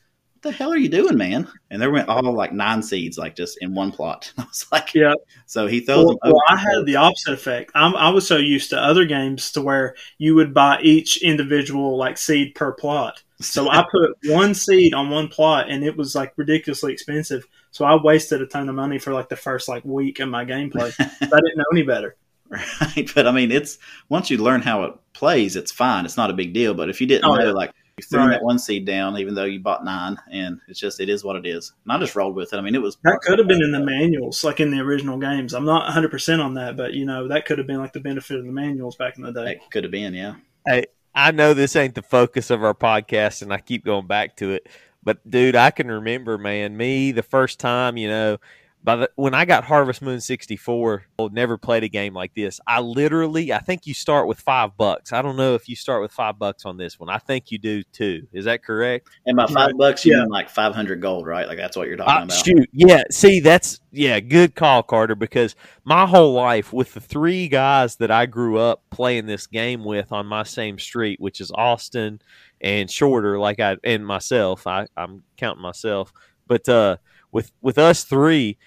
the 0.42 0.52
hell 0.52 0.72
are 0.72 0.78
you 0.78 0.90
doing, 0.90 1.18
man?" 1.18 1.48
And 1.70 1.82
there 1.82 1.92
went 1.92 2.10
all 2.10 2.34
like 2.34 2.54
nine 2.54 2.82
seeds, 2.84 3.18
like 3.18 3.36
just 3.36 3.58
in 3.62 3.74
one 3.74 3.92
plot. 3.92 4.32
I 4.38 4.44
was 4.44 4.66
like, 4.72 4.94
Yeah. 4.94 5.14
So 5.46 5.68
he 5.68 5.80
throws 5.82 6.06
Well, 6.06 6.18
them. 6.24 6.32
well, 6.34 6.42
I 6.50 6.58
had 6.58 6.86
the 6.86 6.96
opposite 6.98 7.34
effect. 7.34 7.72
I'm, 7.76 7.96
I 7.96 8.10
was 8.10 8.28
so 8.28 8.38
used 8.38 8.70
to 8.72 8.80
other 8.80 9.06
games 9.06 9.52
to 9.54 9.62
where 9.62 9.96
you 10.18 10.36
would 10.36 10.54
buy 10.54 10.80
each 10.82 11.22
individual 11.22 11.98
like 11.98 12.18
seed 12.18 12.56
per 12.56 12.72
plot. 12.72 13.22
So 13.40 13.70
I 13.70 13.84
put 13.92 14.18
one 14.32 14.54
seed 14.54 14.94
on 14.94 15.10
one 15.10 15.28
plot, 15.28 15.70
and 15.70 15.84
it 15.84 15.96
was 15.98 16.16
like 16.16 16.34
ridiculously 16.38 16.94
expensive. 16.94 17.46
So 17.72 17.86
I 17.86 17.96
wasted 18.02 18.42
a 18.42 18.46
ton 18.48 18.68
of 18.70 18.76
money 18.76 19.00
for 19.00 19.14
like 19.14 19.30
the 19.30 19.36
first 19.38 19.68
like 19.70 19.86
week 19.86 20.20
of 20.20 20.30
my 20.30 20.44
gameplay. 20.46 20.94
I 21.00 21.06
didn't 21.26 21.58
know 21.58 21.66
any 21.72 21.84
better. 21.84 22.16
Right, 22.50 23.10
but 23.16 23.28
I 23.28 23.32
mean, 23.32 23.50
it's 23.50 23.78
once 24.10 24.30
you 24.30 24.38
learn 24.38 24.62
how 24.62 24.84
it 24.84 24.94
plays, 25.14 25.56
it's 25.56 25.72
fine. 25.72 26.04
It's 26.04 26.18
not 26.18 26.30
a 26.30 26.34
big 26.34 26.52
deal. 26.54 26.74
But 26.74 26.90
if 26.90 27.00
you 27.00 27.08
didn't 27.08 27.24
Oh, 27.24 27.36
know, 27.36 27.46
yeah. 27.46 27.52
like 27.54 27.72
you 28.04 28.08
threw 28.10 28.20
Right. 28.20 28.32
that 28.32 28.44
one 28.44 28.60
seed 28.60 28.86
down, 28.86 29.18
even 29.18 29.36
though 29.36 29.46
you 29.46 29.60
bought 29.60 29.84
nine, 29.86 30.18
and 30.32 30.60
it's 30.68 30.80
just 30.80 31.00
it 31.00 31.10
is 31.10 31.24
what 31.24 31.36
it 31.36 31.46
is. 31.46 31.74
And 31.84 31.94
I 31.94 31.98
just 32.00 32.16
rolled 32.16 32.36
with 32.36 32.54
it. 32.54 32.58
I 32.58 32.62
mean, 32.62 32.76
it 32.76 32.82
was 32.82 32.98
That 33.04 33.20
could 33.24 33.40
have 33.40 33.48
been 33.48 33.62
in 33.64 33.72
the 33.72 33.80
manuals, 33.80 34.44
like 34.44 34.60
in 34.60 34.72
the 34.72 34.80
original 34.80 35.18
games. 35.18 35.54
I'm 35.54 35.66
not 35.66 35.84
100 35.86 36.12
percent 36.12 36.42
on 36.42 36.54
that, 36.56 36.78
but 36.78 36.94
you 36.94 37.06
know 37.06 37.28
that 37.28 37.46
could 37.46 37.58
have 37.58 37.68
been 37.68 37.78
like 37.80 37.94
the 37.94 38.00
benefit 38.00 38.38
of 38.38 38.46
the 38.46 38.52
manuals 38.52 38.96
back 38.96 39.18
in 39.18 39.24
the 39.24 39.32
day. 39.32 39.44
That 39.60 39.72
could 39.72 39.84
have 39.84 39.92
been, 39.92 40.14
yeah. 40.14 40.36
Hey, 40.68 40.86
I 41.14 41.32
know 41.32 41.54
this 41.54 41.76
ain't 41.76 41.96
the 41.96 42.02
focus 42.02 42.50
of 42.50 42.64
our 42.64 42.74
podcast, 42.74 43.42
and 43.42 43.54
I 43.54 43.58
keep 43.60 43.86
going 43.86 44.08
back 44.08 44.38
to 44.38 44.52
it. 44.52 44.68
But 45.04 45.28
dude, 45.30 45.56
I 45.56 45.72
can 45.72 45.88
remember, 45.88 46.38
man, 46.38 46.78
me 46.78 47.12
the 47.12 47.24
first 47.24 47.60
time, 47.60 47.98
you 47.98 48.08
know, 48.08 48.38
by 48.84 48.96
the 48.96 49.12
when 49.16 49.34
I 49.34 49.46
got 49.46 49.64
Harvest 49.64 50.02
Moon 50.02 50.20
sixty 50.20 50.56
four, 50.58 51.04
i 51.20 51.28
never 51.32 51.58
played 51.58 51.84
a 51.84 51.88
game 51.88 52.14
like 52.14 52.34
this. 52.34 52.60
I 52.66 52.80
literally, 52.80 53.54
I 53.54 53.60
think 53.60 53.86
you 53.86 53.94
start 53.94 54.28
with 54.28 54.40
five 54.40 54.76
bucks. 54.76 55.14
I 55.14 55.22
don't 55.22 55.36
know 55.38 55.54
if 55.54 55.70
you 55.70 55.76
start 55.76 56.02
with 56.02 56.12
five 56.12 56.40
bucks 56.40 56.66
on 56.66 56.78
this 56.78 57.00
one. 57.00 57.08
I 57.10 57.20
think 57.20 57.52
you 57.52 57.60
do 57.60 57.84
too. 57.94 58.28
Is 58.34 58.46
that 58.46 58.64
correct? 58.64 59.08
And 59.26 59.38
by 59.38 59.46
five 59.46 59.78
bucks, 59.78 60.04
you 60.06 60.14
Yeah. 60.14 60.22
mean 60.22 60.30
like 60.30 60.50
five 60.50 60.74
hundred 60.74 61.00
gold, 61.02 61.28
right? 61.28 61.48
Like 61.48 61.58
that's 61.58 61.78
what 61.78 61.88
you're 61.88 61.98
talking 61.98 62.12
Uh, 62.14 62.24
about. 62.26 62.46
shoot, 62.46 62.70
yeah. 62.74 63.04
See, 63.12 63.40
that's 63.40 63.80
yeah, 63.92 64.20
good 64.20 64.56
call, 64.56 64.82
Carter. 64.82 65.16
Because 65.16 65.56
my 65.84 66.08
whole 66.08 66.34
life, 66.34 66.74
with 66.74 66.94
the 66.94 67.02
three 67.02 67.48
guys 67.48 67.98
that 67.98 68.10
I 68.10 68.26
grew 68.26 68.58
up 68.58 68.82
playing 68.90 69.28
this 69.28 69.46
game 69.46 69.84
with 69.84 70.12
on 70.12 70.26
my 70.26 70.44
same 70.44 70.80
street, 70.80 71.20
which 71.20 71.40
is 71.40 71.52
Austin 71.54 72.20
and 72.62 72.90
Shorter, 72.90 73.38
like 73.38 73.60
I 73.60 73.78
and 73.84 74.06
myself, 74.06 74.66
I, 74.66 74.88
I'm 74.98 75.24
counting 75.38 75.62
myself, 75.62 76.12
but 76.48 76.68
uh, 76.68 76.98
with 77.32 77.52
with 77.62 77.78
us 77.78 78.04
three, 78.04 78.58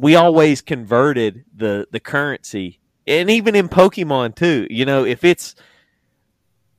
we 0.00 0.16
always 0.16 0.62
converted 0.62 1.44
the 1.54 1.86
the 1.90 2.00
currency, 2.00 2.80
and 3.06 3.30
even 3.30 3.54
in 3.54 3.68
Pokemon 3.68 4.34
too. 4.34 4.66
You 4.70 4.84
know, 4.86 5.04
if 5.04 5.24
it's 5.24 5.54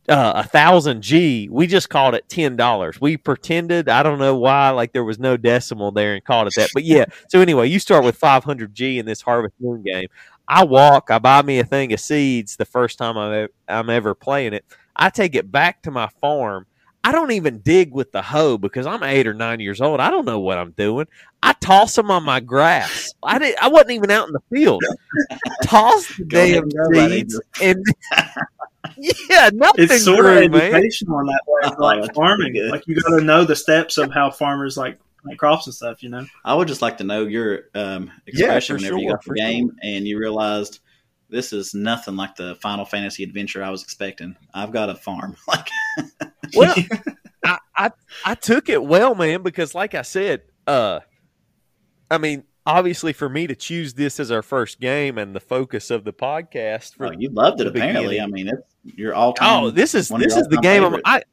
uh, 0.09 0.33
a 0.37 0.43
thousand 0.43 1.01
G, 1.03 1.47
we 1.51 1.67
just 1.67 1.89
called 1.89 2.15
it 2.15 2.27
ten 2.27 2.55
dollars. 2.55 2.99
We 2.99 3.17
pretended, 3.17 3.87
I 3.87 4.03
don't 4.03 4.19
know 4.19 4.35
why, 4.35 4.71
like 4.71 4.93
there 4.93 5.03
was 5.03 5.19
no 5.19 5.37
decimal 5.37 5.91
there 5.91 6.15
and 6.15 6.23
called 6.23 6.47
it 6.47 6.53
that. 6.57 6.69
But 6.73 6.83
yeah, 6.83 7.05
so 7.29 7.39
anyway, 7.39 7.69
you 7.69 7.79
start 7.79 8.03
with 8.03 8.17
five 8.17 8.43
hundred 8.43 8.73
G 8.73 8.99
in 8.99 9.05
this 9.05 9.21
Harvest 9.21 9.53
Moon 9.59 9.83
game. 9.83 10.07
I 10.47 10.65
walk, 10.65 11.11
I 11.11 11.19
buy 11.19 11.43
me 11.43 11.59
a 11.59 11.63
thing 11.63 11.93
of 11.93 11.99
seeds 11.99 12.57
the 12.57 12.65
first 12.65 12.97
time 12.97 13.17
I'm 13.17 13.47
I'm 13.67 13.89
ever 13.89 14.15
playing 14.15 14.53
it. 14.53 14.65
I 14.95 15.09
take 15.09 15.35
it 15.35 15.51
back 15.51 15.83
to 15.83 15.91
my 15.91 16.09
farm. 16.19 16.65
I 17.03 17.11
don't 17.11 17.31
even 17.31 17.59
dig 17.59 17.91
with 17.93 18.11
the 18.11 18.21
hoe 18.21 18.57
because 18.59 18.85
I'm 18.85 19.01
eight 19.03 19.25
or 19.25 19.33
nine 19.33 19.59
years 19.59 19.81
old. 19.81 19.99
I 19.99 20.11
don't 20.11 20.25
know 20.25 20.39
what 20.39 20.59
I'm 20.59 20.71
doing. 20.71 21.07
I 21.41 21.53
toss 21.53 21.95
them 21.95 22.11
on 22.11 22.23
my 22.23 22.39
grass. 22.39 23.13
I 23.23 23.39
did. 23.39 23.57
I 23.59 23.69
wasn't 23.69 23.91
even 23.91 24.11
out 24.11 24.27
in 24.27 24.33
the 24.33 24.41
field. 24.55 24.83
Toss 25.63 26.15
the 26.15 26.25
damn 26.25 26.63
and 26.63 26.73
go, 26.75 26.91
buddy. 26.91 27.19
seeds 27.21 27.41
and 27.61 27.83
yeah, 28.97 29.49
nothing 29.53 29.85
It's 29.85 30.03
sort 30.03 30.19
grew, 30.21 30.45
of 30.45 30.51
man. 30.51 30.73
educational 30.75 31.19
in 31.21 31.25
that 31.27 31.41
way, 31.47 31.61
Oh, 31.77 31.81
like 31.83 31.99
pretty 31.99 32.13
farming. 32.13 32.53
good. 32.53 32.71
Like 32.71 32.83
you 32.87 32.95
got 33.01 33.17
to 33.17 33.23
know 33.23 33.43
the 33.45 33.55
steps 33.55 33.97
of 33.97 34.11
how 34.11 34.29
farmers 34.29 34.77
like 34.77 34.99
plant 35.23 35.39
crops 35.39 35.65
and 35.67 35.73
stuff. 35.73 36.03
You 36.03 36.09
know. 36.09 36.25
I 36.45 36.53
would 36.53 36.67
just 36.67 36.81
like 36.81 36.97
to 36.99 37.03
know 37.03 37.25
your 37.25 37.61
um, 37.73 38.11
expression 38.27 38.77
for 38.77 38.83
whenever 38.83 38.99
you 38.99 39.09
got 39.09 39.21
the 39.23 39.27
for 39.29 39.33
game 39.35 39.75
and 39.81 40.05
you 40.07 40.19
realized 40.19 40.79
this 41.31 41.53
is 41.53 41.73
nothing 41.73 42.15
like 42.15 42.35
the 42.35 42.55
Final 42.55 42.85
Fantasy 42.85 43.23
adventure 43.23 43.63
I 43.63 43.69
was 43.69 43.81
expecting. 43.81 44.35
I've 44.53 44.71
got 44.71 44.89
a 44.89 44.95
farm. 44.95 45.35
Like, 45.47 45.67
Well, 46.53 46.75
I, 47.45 47.57
I 47.75 47.91
I 48.25 48.35
took 48.35 48.69
it 48.69 48.83
well, 48.83 49.15
man, 49.15 49.41
because 49.41 49.73
like 49.73 49.95
I 49.95 50.01
said, 50.01 50.41
uh, 50.67 50.99
I 52.09 52.17
mean, 52.17 52.43
obviously 52.65 53.13
for 53.13 53.29
me 53.29 53.47
to 53.47 53.55
choose 53.55 53.93
this 53.93 54.19
as 54.19 54.31
our 54.31 54.41
first 54.41 54.79
game 54.79 55.17
and 55.17 55.35
the 55.35 55.39
focus 55.39 55.89
of 55.89 56.03
the 56.03 56.13
podcast 56.13 56.95
for 56.95 57.07
oh, 57.07 57.11
you 57.17 57.29
loved 57.29 57.61
it. 57.61 57.67
Apparently, 57.67 58.19
I 58.19 58.27
mean, 58.27 58.49
it's 58.49 58.97
your 58.97 59.13
all 59.13 59.33
time. 59.33 59.63
Oh, 59.63 59.71
this 59.71 59.95
is 59.95 60.09
this 60.09 60.35
is 60.35 60.47
the 60.47 60.57
game. 60.57 60.83
I'm. 60.83 61.01
I 61.05 61.23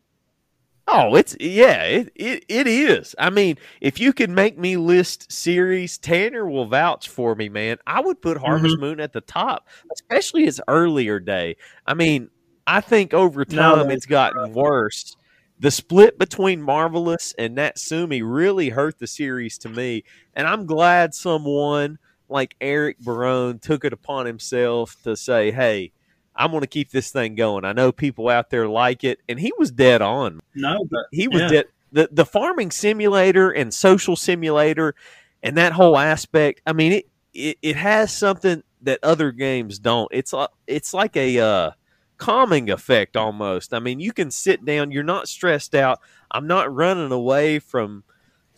oh, 0.89 1.15
it's 1.17 1.37
yeah, 1.41 1.85
it, 1.85 2.13
it 2.17 2.45
it 2.49 2.67
is. 2.67 3.15
I 3.19 3.31
mean, 3.31 3.59
if 3.81 4.01
you 4.01 4.13
could 4.13 4.31
make 4.31 4.59
me 4.59 4.77
list 4.77 5.31
series, 5.31 5.99
Tanner 5.99 6.49
will 6.49 6.67
vouch 6.67 7.09
for 7.09 7.35
me, 7.35 7.49
man. 7.49 7.79
I 7.87 8.01
would 8.01 8.21
put 8.23 8.39
Harvest 8.39 8.77
Mm-hmm. 8.77 8.81
Moon 8.81 9.01
at 9.01 9.13
the 9.13 9.21
top, 9.21 9.69
especially 9.93 10.45
its 10.45 10.61
earlier 10.69 11.21
day. 11.21 11.57
I 11.87 11.95
mean, 11.95 12.31
I 12.67 12.81
think 12.81 13.15
over 13.15 13.45
time 13.45 13.89
that's 13.89 13.97
it's 13.99 14.07
gotten 14.07 14.53
worse. 14.55 15.17
The 15.61 15.71
split 15.73 16.19
between 16.19 16.63
Marvelous 16.63 17.35
and 17.39 17.55
Natsume 17.55 18.11
really 18.11 18.71
hurt 18.71 18.99
the 18.99 19.07
series 19.09 19.59
to 19.59 19.69
me, 19.69 20.05
and 20.35 20.47
I'm 20.47 20.67
glad 20.67 21.15
someone 21.15 21.99
like 22.29 22.55
Eric 22.61 22.99
Barone 23.01 23.59
took 23.59 23.85
it 23.85 23.93
upon 23.93 24.27
himself 24.27 24.97
to 25.05 25.17
say, 25.17 25.51
"Hey, 25.51 25.93
I'm 26.39 26.51
going 26.53 26.61
to 26.63 26.67
keep 26.69 26.91
this 26.91 27.11
thing 27.11 27.35
going. 27.35 27.65
I 27.65 27.73
know 27.73 27.93
people 27.93 28.29
out 28.29 28.49
there 28.49 28.69
like 28.69 29.05
it, 29.05 29.19
and 29.29 29.39
he 29.39 29.53
was 29.59 29.71
dead 29.71 30.01
on. 30.01 30.41
No, 30.55 30.87
but 30.91 31.07
He 31.13 31.29
was 31.29 31.43
Yeah. 31.43 31.49
dead. 31.49 31.65
The 31.91 32.09
the 32.13 32.25
farming 32.27 32.71
simulator 32.71 33.51
and 33.51 33.73
social 33.75 34.15
simulator, 34.15 34.95
and 35.43 35.57
that 35.57 35.73
whole 35.73 35.99
aspect. 35.99 36.61
I 36.67 36.73
mean, 36.73 36.93
it 36.93 37.09
it, 37.35 37.59
it 37.63 37.77
has 37.77 38.17
something 38.17 38.63
that 38.83 39.01
other 39.03 39.33
games 39.33 39.79
don't. 39.79 40.09
It's 40.13 40.33
like 40.33 40.51
it's 40.67 40.95
like 40.95 41.17
a 41.17 41.39
uh, 41.41 41.71
calming 42.19 42.71
effect 42.71 43.17
almost. 43.17 43.73
I 43.75 43.79
mean, 43.79 44.01
you 44.01 44.13
can 44.13 44.31
sit 44.31 44.65
down. 44.65 44.91
You're 44.91 45.03
not 45.03 45.29
stressed 45.29 45.75
out. 45.75 46.01
I'm 46.31 46.47
not 46.47 46.73
running 46.75 47.11
away 47.11 47.59
from 47.59 48.05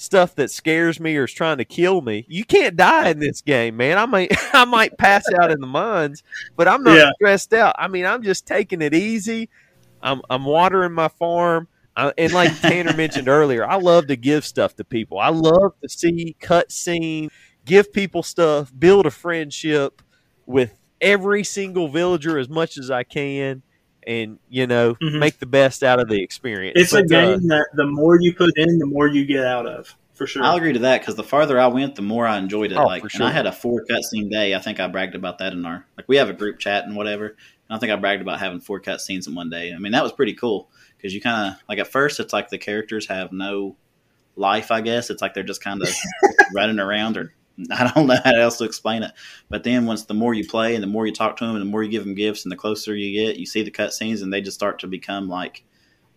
stuff 0.00 0.34
that 0.36 0.50
scares 0.50 0.98
me 0.98 1.16
or 1.16 1.24
is 1.24 1.32
trying 1.32 1.58
to 1.58 1.64
kill 1.64 2.00
me. 2.00 2.24
You 2.28 2.44
can't 2.44 2.76
die 2.76 3.10
in 3.10 3.18
this 3.18 3.42
game, 3.42 3.76
man. 3.76 3.98
I 3.98 4.06
might 4.06 4.32
I 4.54 4.64
might 4.64 4.96
pass 4.98 5.30
out 5.42 5.50
in 5.50 5.60
the 5.60 5.66
mines, 5.66 6.22
but 6.56 6.68
I'm 6.68 6.82
not 6.82 6.96
Yeah. 6.96 7.10
stressed 7.16 7.52
out. 7.52 7.74
I 7.78 7.88
mean, 7.88 8.06
I'm 8.06 8.22
just 8.22 8.46
taking 8.46 8.82
it 8.82 8.94
easy. 8.94 9.48
I'm 10.02 10.22
I'm 10.30 10.44
watering 10.44 10.92
my 10.92 11.08
farm. 11.08 11.68
I, 11.96 12.12
and 12.16 12.32
like 12.32 12.58
Tanner 12.60 12.92
mentioned 12.92 13.28
earlier, 13.30 13.68
I 13.68 13.76
love 13.76 14.06
to 14.08 14.16
give 14.16 14.44
stuff 14.44 14.74
to 14.76 14.84
people. 14.84 15.18
I 15.18 15.28
love 15.28 15.72
to 15.82 15.88
see 15.88 16.36
cut 16.40 16.72
scene, 16.72 17.28
give 17.64 17.92
people 17.92 18.22
stuff, 18.22 18.72
build 18.78 19.06
a 19.06 19.10
friendship 19.10 20.00
with 20.46 20.78
every 21.00 21.44
single 21.44 21.88
villager 21.88 22.38
as 22.38 22.48
much 22.48 22.78
as 22.78 22.90
I 22.90 23.02
can, 23.04 23.62
and 24.10 24.38
you 24.48 24.66
know, 24.66 24.94
Mhm. 25.00 25.18
make 25.20 25.38
the 25.38 25.46
best 25.46 25.82
out 25.84 26.00
of 26.00 26.08
the 26.08 26.20
experience. 26.22 26.74
it's 26.80 26.92
a 26.92 27.02
But, 27.02 27.12
uh, 27.14 27.36
game 27.36 27.48
that 27.48 27.66
the 27.74 27.86
more 27.86 28.18
you 28.20 28.34
put 28.34 28.52
in, 28.56 28.78
the 28.78 28.86
more 28.86 29.06
you 29.06 29.24
get 29.24 29.44
out 29.46 29.66
of. 29.66 29.94
For 30.14 30.26
sure. 30.26 30.42
I'll 30.44 30.56
agree 30.56 30.74
to 30.74 30.80
that 30.80 31.00
because 31.00 31.14
the 31.14 31.22
farther 31.22 31.58
I 31.58 31.68
went, 31.68 31.94
the 31.94 32.02
more 32.02 32.26
I 32.26 32.36
enjoyed 32.36 32.72
it. 32.72 32.76
Oh, 32.76 32.84
like, 32.84 33.02
for 33.02 33.08
and 33.14 33.24
I 33.24 33.30
had 33.30 33.46
a 33.46 33.52
four 33.52 33.84
cutscene 33.88 34.30
day. 34.30 34.54
I 34.54 34.58
think 34.58 34.78
I 34.78 34.86
bragged 34.86 35.14
about 35.14 35.38
that 35.38 35.54
in 35.54 35.64
our 35.64 35.86
like 35.96 36.06
we 36.08 36.16
have 36.16 36.28
a 36.28 36.34
group 36.34 36.58
chat 36.58 36.84
and 36.84 36.94
whatever. 36.94 37.26
And 37.28 37.76
I 37.76 37.78
think 37.78 37.90
I 37.92 37.96
bragged 37.96 38.20
about 38.20 38.38
having 38.40 38.60
four 38.60 38.80
cutscenes 38.80 39.26
in 39.28 39.34
one 39.34 39.48
day. 39.48 39.72
I 39.74 39.78
mean, 39.78 39.92
that 39.92 40.02
was 40.02 40.12
pretty 40.12 40.34
cool 40.34 40.68
because 40.96 41.14
you 41.14 41.20
kind 41.22 41.52
of 41.54 41.62
like 41.68 41.78
at 41.78 41.86
first 41.86 42.20
it's 42.20 42.32
like 42.32 42.50
the 42.50 42.58
characters 42.58 43.06
have 43.06 43.32
no 43.32 43.76
life. 44.36 44.70
I 44.70 44.80
guess 44.82 45.08
it's 45.08 45.22
like 45.22 45.32
they're 45.32 45.42
just 45.42 45.62
kind 45.64 45.80
of 45.82 45.88
running 46.54 46.80
around 46.80 47.16
or. 47.16 47.32
I 47.70 47.92
don't 47.94 48.06
know 48.06 48.18
how 48.24 48.34
else 48.34 48.58
to 48.58 48.64
explain 48.64 49.02
it, 49.02 49.12
but 49.48 49.64
then 49.64 49.86
once 49.86 50.04
the 50.04 50.14
more 50.14 50.34
you 50.34 50.46
play 50.46 50.74
and 50.74 50.82
the 50.82 50.86
more 50.88 51.06
you 51.06 51.12
talk 51.12 51.36
to 51.38 51.44
them 51.46 51.56
and 51.56 51.62
the 51.62 51.70
more 51.70 51.82
you 51.82 51.90
give 51.90 52.04
them 52.04 52.14
gifts 52.14 52.44
and 52.44 52.52
the 52.52 52.56
closer 52.56 52.94
you 52.94 53.12
get, 53.26 53.36
you 53.38 53.46
see 53.46 53.62
the 53.62 53.70
cutscenes 53.70 54.22
and 54.22 54.32
they 54.32 54.40
just 54.40 54.56
start 54.56 54.78
to 54.80 54.86
become 54.86 55.28
like 55.28 55.64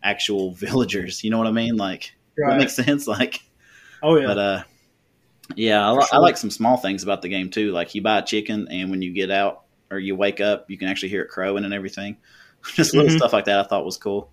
actual 0.04 0.52
villagers. 0.56 1.24
You 1.24 1.32
know 1.32 1.38
what 1.38 1.48
I 1.48 1.52
mean? 1.52 1.78
Like 1.78 2.14
that 2.38 2.58
makes 2.58 2.76
sense. 2.76 3.08
Like 3.08 3.42
oh 4.02 4.18
yeah. 4.18 4.28
but 4.28 4.38
uh, 4.38 4.64
yeah, 5.56 5.92
I, 5.92 5.96
For 6.08 6.16
I 6.16 6.18
like 6.20 6.38
some 6.38 6.50
small 6.52 6.78
things 6.78 7.04
about 7.04 7.22
the 7.22 7.30
game 7.30 7.50
too. 7.50 7.72
Like 7.72 7.94
you 7.96 8.02
buy 8.02 8.20
a 8.20 8.26
chicken, 8.26 8.68
and 8.70 8.90
when 8.90 9.02
you 9.02 9.12
get 9.14 9.30
out 9.32 9.64
or 9.92 10.00
you 10.00 10.16
wake 10.16 10.42
up, 10.42 10.70
you 10.70 10.78
can 10.78 10.88
actually 10.88 11.10
hear 11.10 11.22
it 11.24 11.30
crowing 11.30 11.66
and 11.66 11.74
everything. 11.74 12.18
Just 12.74 12.94
little 12.96 13.12
Mhm. 13.12 13.18
stuff 13.18 13.34
like 13.34 13.46
that, 13.46 13.60
I 13.60 13.64
thought 13.64 13.86
was 13.86 13.98
cool. 13.98 14.32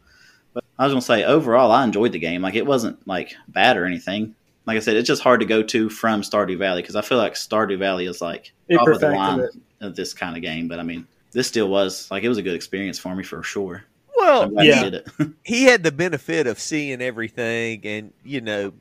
But 0.55 0.65
I 0.79 0.85
was 0.85 0.93
gonna 0.93 1.03
say 1.03 1.25
overall, 1.25 1.73
I 1.73 1.85
enjoyed 1.85 2.13
the 2.13 2.19
game. 2.19 2.43
Like 2.43 2.55
it 2.55 2.67
wasn't 2.67 3.07
like 3.07 3.35
bad 3.49 3.77
or 3.77 3.87
anything. 3.87 4.35
Like 4.71 4.77
I 4.77 4.81
said, 4.83 4.95
it's 4.95 5.09
just 5.09 5.21
hard 5.21 5.41
to 5.41 5.47
go 5.47 5.65
to 5.65 5.91
from 5.91 6.23
Stardew 6.23 6.57
Valley 6.57 6.81
because 6.81 6.95
I 6.95 7.01
feel 7.01 7.19
like 7.19 7.35
Stardew 7.35 7.77
Valley 7.77 8.07
is 8.07 8.21
like 8.21 8.53
top 8.71 8.87
of 8.87 9.01
the 9.01 9.11
line 9.11 9.41
it. 9.41 9.51
of 9.81 9.97
this 9.97 10.15
kind 10.15 10.37
of 10.37 10.43
game. 10.43 10.69
But 10.69 10.79
I 10.79 10.85
mean, 10.85 11.09
this 11.33 11.49
still 11.49 11.67
was 11.69 12.09
like 12.09 12.23
it 12.23 12.29
was 12.29 12.39
a 12.39 12.43
good 12.43 12.55
experience 12.55 12.97
for 12.97 13.13
me 13.17 13.25
for 13.25 13.43
sure. 13.43 13.83
well, 14.17 14.43
I'm 14.43 14.53
yeah. 14.61 15.01
you 15.19 15.35
he 15.45 15.65
had 15.65 15.83
the 15.83 15.91
benefit 15.91 16.47
of 16.47 16.61
seeing 16.61 17.03
everything 17.03 17.85
and 17.85 18.13
you 18.23 18.43
know 18.43 18.73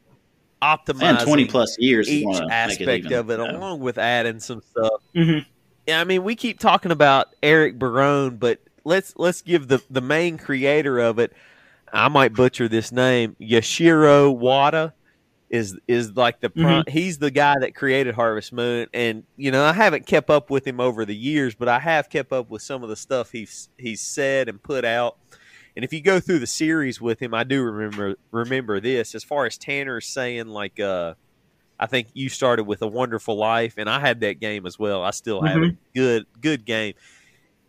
optimizing 0.62 1.02
and 1.02 1.20
twenty 1.22 1.46
plus 1.46 1.76
years, 1.80 2.08
each 2.08 2.24
wanna 2.24 2.42
make 2.42 2.52
aspect 2.52 3.06
even, 3.06 3.14
of 3.14 3.32
it, 3.32 3.40
you 3.40 3.48
know. 3.48 3.58
along 3.58 3.80
with 3.80 3.98
adding 3.98 4.40
some 4.40 4.62
stuff. 4.62 5.02
Mhm. 5.16 5.44
Yeah, 5.88 6.02
I 6.02 6.04
mean, 6.04 6.24
we 6.24 6.36
keep 6.36 6.60
talking 6.60 6.92
about 6.92 7.30
Eric 7.42 7.80
Barone, 7.80 8.38
but 8.38 8.60
let's 8.84 9.16
let's 9.18 9.42
give 9.42 9.70
the 9.70 9.82
the 9.90 10.02
main 10.02 10.38
creator 10.38 11.00
of 11.00 11.18
it. 11.18 11.34
I 11.92 12.10
might 12.10 12.34
butcher 12.34 12.68
this 12.68 12.92
name, 12.92 13.36
Yashiro 13.42 14.38
Wada. 14.38 14.94
Is 15.50 15.80
is 15.88 16.16
like 16.16 16.42
the 16.42 16.52
prime, 16.52 16.84
he's 16.88 17.18
the 17.18 17.32
guy 17.32 17.56
that 17.60 17.74
created 17.74 18.14
Harvest 18.14 18.54
Moon, 18.54 18.88
and 18.94 19.24
you 19.36 19.50
know 19.50 19.64
I 19.64 19.74
haven't 19.74 20.06
kept 20.06 20.30
up 20.30 20.52
with 20.52 20.66
him 20.68 20.80
over 20.80 21.06
the 21.06 21.16
years, 21.16 21.56
but 21.56 21.68
I 21.68 21.80
have 21.80 22.08
kept 22.08 22.32
up 22.32 22.52
with 22.52 22.62
some 22.62 22.84
of 22.84 22.90
the 22.90 22.96
stuff 22.96 23.32
he's 23.32 23.70
he's 23.78 24.00
said 24.02 24.48
and 24.48 24.62
put 24.62 24.86
out. 24.86 25.18
And 25.76 25.84
if 25.84 25.92
you 25.92 26.02
go 26.02 26.20
through 26.20 26.40
the 26.40 26.46
series 26.48 27.02
with 27.02 27.20
him, 27.20 27.34
I 27.34 27.44
do 27.46 27.64
remember 27.64 28.16
remember 28.32 28.80
this. 28.80 29.16
As 29.16 29.24
far 29.24 29.48
as 29.48 29.58
Tanner 29.58 30.00
saying, 30.02 30.48
like, 30.50 30.80
uh, 30.80 31.16
I 31.80 31.88
think 31.88 32.10
you 32.14 32.30
started 32.30 32.66
with 32.66 32.84
a 32.84 32.88
Wonderful 32.88 33.36
Life, 33.36 33.76
and 33.78 33.90
I 33.90 34.00
had 34.00 34.20
that 34.20 34.40
game 34.40 34.68
as 34.68 34.78
well. 34.78 35.02
I 35.04 35.12
still 35.12 35.42
have 35.42 35.58
Mhm. 35.58 35.70
it. 35.72 35.78
Good, 35.96 36.26
good 36.42 36.66
game. 36.66 36.94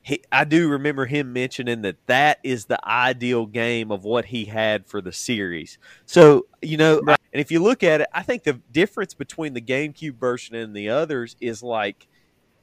He, 0.02 0.22
I 0.32 0.44
do 0.44 0.68
remember 0.68 1.06
him 1.06 1.32
mentioning 1.32 1.82
that 1.82 1.96
that 2.08 2.38
is 2.42 2.64
the 2.66 2.78
ideal 2.86 3.46
game 3.46 3.90
of 3.92 4.02
what 4.04 4.24
he 4.26 4.46
had 4.46 4.86
for 4.86 5.00
the 5.00 5.12
series. 5.12 5.78
So 6.04 6.46
you 6.60 6.76
know, 6.76 7.00
Right. 7.02 7.19
And 7.32 7.40
if 7.40 7.50
you 7.50 7.62
look 7.62 7.82
at 7.82 8.00
it, 8.00 8.08
I 8.12 8.22
think 8.22 8.42
the 8.44 8.60
difference 8.72 9.14
between 9.14 9.54
the 9.54 9.60
GameCube 9.60 10.16
version 10.18 10.54
and 10.56 10.74
the 10.74 10.88
others 10.90 11.36
is 11.40 11.62
like 11.62 12.06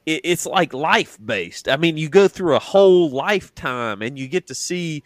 it, 0.05 0.21
it's 0.23 0.45
like 0.45 0.73
life 0.73 1.17
based. 1.23 1.67
I 1.69 1.77
mean, 1.77 1.97
you 1.97 2.09
go 2.09 2.27
through 2.27 2.55
a 2.55 2.59
whole 2.59 3.09
lifetime 3.09 4.01
and 4.01 4.17
you 4.17 4.27
get 4.27 4.47
to 4.47 4.55
see 4.55 5.03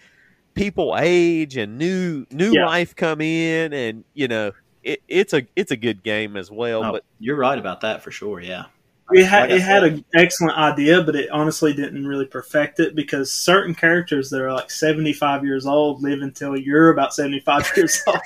people 0.54 0.95
age 1.00 1.58
and 1.58 1.78
new 1.78 2.26
new 2.32 2.54
Yeah. 2.54 2.65
life 2.65 2.95
come 2.95 3.21
in, 3.21 3.74
and 3.74 4.04
you 4.13 4.28
know, 4.28 4.52
it, 4.84 5.02
it's 5.08 5.34
a 5.34 5.45
it's 5.56 5.71
a 5.71 5.78
good 5.78 6.04
game 6.04 6.36
as 6.38 6.50
well. 6.52 6.84
Oh, 6.84 6.91
But 6.93 7.04
you're 7.19 7.38
right 7.38 7.58
about 7.58 7.82
that 7.82 8.04
for 8.04 8.12
sure. 8.12 8.39
Yeah. 8.41 8.65
It 9.13 9.26
had 9.26 9.50
Like 9.50 9.60
it 9.60 9.62
had 9.62 9.84
an 9.84 10.06
excellent 10.15 10.58
idea, 10.58 11.04
but 11.04 11.17
it 11.17 11.30
honestly 11.32 11.74
didn't 11.74 12.08
really 12.08 12.26
perfect 12.26 12.80
it 12.80 12.95
because 12.95 13.30
certain 13.30 13.76
characters 13.76 14.30
that 14.30 14.39
are 14.41 14.54
like 14.54 14.71
seventy 14.71 15.12
five 15.12 15.43
years 15.43 15.65
old 15.65 16.02
live 16.02 16.21
until 16.21 16.56
you're 16.56 16.91
about 16.91 17.13
seventy 17.13 17.41
five 17.41 17.69
years 17.76 18.02
old. 18.08 18.21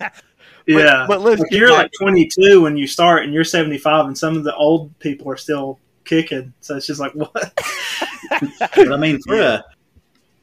yeah, 0.66 1.04
but 1.08 1.20
let's 1.20 1.40
Like, 1.40 1.50
you're 1.52 1.68
back- 1.68 1.78
like 1.84 1.90
twenty 2.00 2.26
two 2.28 2.62
when 2.62 2.76
you 2.76 2.86
start, 2.86 3.24
and 3.24 3.32
you're 3.34 3.44
seventy 3.44 3.78
five, 3.78 4.06
and 4.06 4.16
some 4.16 4.36
of 4.36 4.44
the 4.44 4.54
old 4.54 4.96
people 4.98 5.30
are 5.30 5.36
still 5.36 5.78
kicking. 6.04 6.52
So 6.60 6.76
it's 6.76 6.86
just 6.86 7.00
like 7.00 7.12
what? 7.14 7.52
But 8.40 8.92
I 8.92 8.96
mean, 8.96 9.20
for 9.20 9.38
a 9.38 9.64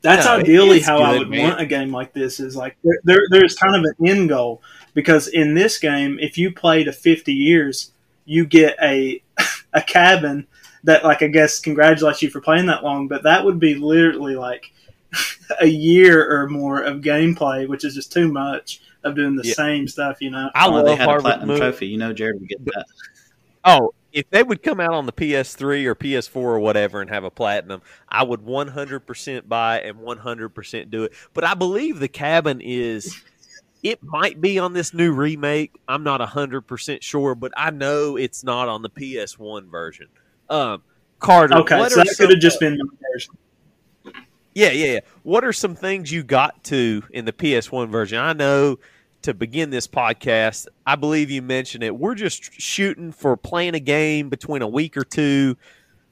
That's 0.01 0.25
No, 0.25 0.37
ideally 0.37 0.77
it's 0.77 0.85
how 0.87 0.99
I 0.99 1.17
would 1.17 1.29
man. 1.29 1.43
want 1.49 1.61
a 1.61 1.65
game 1.65 1.91
like 1.91 2.13
this. 2.13 2.39
Is 2.39 2.55
like 2.55 2.77
there, 2.83 2.99
there, 3.03 3.21
there's 3.31 3.55
kind 3.55 3.75
of 3.75 3.83
an 3.83 4.07
end 4.07 4.29
goal 4.29 4.61
because 4.93 5.27
in 5.27 5.53
this 5.55 5.77
game, 5.79 6.17
if 6.19 6.37
you 6.37 6.51
play 6.53 6.83
to 6.83 6.91
50 6.91 7.33
years, 7.33 7.91
you 8.25 8.45
get 8.45 8.77
a 8.81 9.21
a 9.73 9.81
cabin 9.81 10.47
that, 10.85 11.03
like, 11.03 11.21
I 11.21 11.27
guess 11.27 11.59
congratulates 11.59 12.21
you 12.21 12.29
for 12.29 12.39
playing 12.41 12.67
that 12.67 12.83
long. 12.83 13.07
But 13.07 13.23
that 13.23 13.43
would 13.43 13.59
be 13.59 13.75
literally 13.75 14.35
like 14.35 14.71
a 15.61 15.67
year 15.67 16.29
or 16.29 16.47
more 16.47 16.81
of 16.81 17.01
gameplay, 17.01 17.67
which 17.67 17.83
is 17.83 17.95
just 17.95 18.11
too 18.11 18.31
much 18.31 18.81
of 19.03 19.15
doing 19.15 19.35
the 19.35 19.47
Yeah. 19.47 19.53
same 19.53 19.87
stuff. 19.87 20.17
You 20.21 20.31
know, 20.31 20.49
I 20.53 20.67
oh, 20.67 20.83
they 20.83 20.91
love 20.91 20.99
had 20.99 21.09
a 21.09 21.19
platinum 21.19 21.47
Moon. 21.49 21.57
trophy. 21.57 21.87
You 21.87 21.97
know, 21.97 22.13
Jerad 22.13 22.39
would 22.39 22.47
get 22.47 22.63
that. 22.65 22.85
Oh, 23.63 23.93
if 24.11 24.29
they 24.29 24.43
would 24.43 24.63
come 24.63 24.79
out 24.79 24.93
on 24.93 25.05
the 25.05 25.11
PS3 25.11 25.85
or 25.85 25.95
PS4 25.95 26.35
or 26.35 26.59
whatever 26.59 27.01
and 27.01 27.09
have 27.09 27.23
a 27.23 27.29
platinum, 27.29 27.81
I 28.07 28.23
would 28.23 28.41
100% 28.41 29.47
buy 29.47 29.81
and 29.81 29.99
100% 29.99 30.89
do 30.89 31.03
it. 31.03 31.13
But 31.33 31.43
I 31.43 31.53
believe 31.53 31.99
the 31.99 32.07
cabin 32.07 32.61
is 32.61 33.21
it 33.83 34.01
might 34.01 34.41
be 34.41 34.59
on 34.59 34.73
this 34.73 34.93
new 34.93 35.11
remake. 35.11 35.79
I'm 35.87 36.03
not 36.03 36.21
100% 36.21 37.01
sure, 37.01 37.35
but 37.35 37.51
I 37.55 37.69
know 37.71 38.17
it's 38.17 38.43
not 38.43 38.67
on 38.67 38.81
the 38.81 38.89
PS1 38.89 39.69
version. 39.69 40.07
Um 40.49 40.83
Carter, 41.19 41.57
okay, 41.57 41.77
what 41.77 41.91
so 41.91 41.99
are 41.99 42.05
that 42.05 42.15
could 42.17 42.29
have 42.29 42.39
just 42.39 42.61
been 42.61 42.77
my 42.77 42.85
version. 43.13 43.33
Yeah, 44.59 44.71
yeah, 44.71 44.93
yeah. 44.93 44.99
What 45.23 45.45
are 45.45 45.53
some 45.53 45.73
things 45.73 46.11
you 46.11 46.21
got 46.21 46.63
to 46.65 47.03
in 47.11 47.23
the 47.23 47.31
PS1 47.31 47.89
version? 47.89 48.19
I 48.19 48.33
know 48.33 48.77
to 49.21 49.33
begin 49.33 49.69
this 49.69 49.87
podcast, 49.87 50.67
I 50.85 50.97
believe 50.97 51.31
you 51.31 51.41
mentioned 51.41 51.81
it. 51.83 51.95
We're 51.95 52.15
just 52.15 52.53
shooting 52.59 53.13
for 53.13 53.37
playing 53.37 53.75
a 53.75 53.79
game 53.79 54.27
between 54.27 54.61
a 54.61 54.67
week 54.67 54.97
or 54.97 55.05
two, 55.05 55.55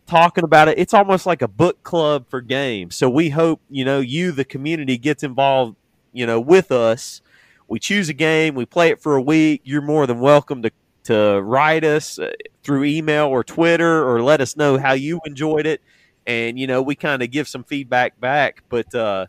talking 0.05 0.45
about 0.45 0.69
it. 0.69 0.79
It's 0.79 0.93
almost 0.93 1.25
like 1.25 1.41
a 1.41 1.47
book 1.49 1.83
club 1.83 2.29
for 2.29 2.39
games. 2.39 2.95
So 2.95 3.09
we 3.09 3.29
hope, 3.29 3.59
you 3.69 3.83
know, 3.83 3.99
you, 3.99 4.31
the 4.31 4.45
community, 4.45 4.97
gets 4.97 5.23
involved, 5.23 5.75
you 6.13 6.25
know, 6.25 6.39
with 6.39 6.71
us. 6.71 7.21
We 7.67 7.79
choose 7.79 8.07
a 8.07 8.13
game, 8.13 8.55
we 8.55 8.65
play 8.65 8.91
it 8.91 9.01
for 9.01 9.17
a 9.17 9.21
week. 9.21 9.61
You're 9.65 9.81
more 9.81 10.07
than 10.07 10.21
welcome 10.21 10.61
to 10.61 10.71
to 11.03 11.41
write 11.41 11.85
us 11.85 12.19
uh, 12.19 12.31
through 12.63 12.83
email 12.83 13.27
or 13.27 13.41
Twitter 13.41 14.05
or 14.05 14.21
let 14.21 14.41
us 14.41 14.57
know 14.57 14.77
how 14.77 14.91
you 14.91 15.21
enjoyed 15.25 15.65
it 15.65 15.81
and 16.27 16.59
you 16.59 16.67
know 16.67 16.81
we 16.81 16.93
kind 16.93 17.23
of 17.23 17.31
give 17.31 17.47
some 17.47 17.63
feedback 17.63 18.19
back 18.19 18.61
but 18.69 18.93
uh 18.93 19.25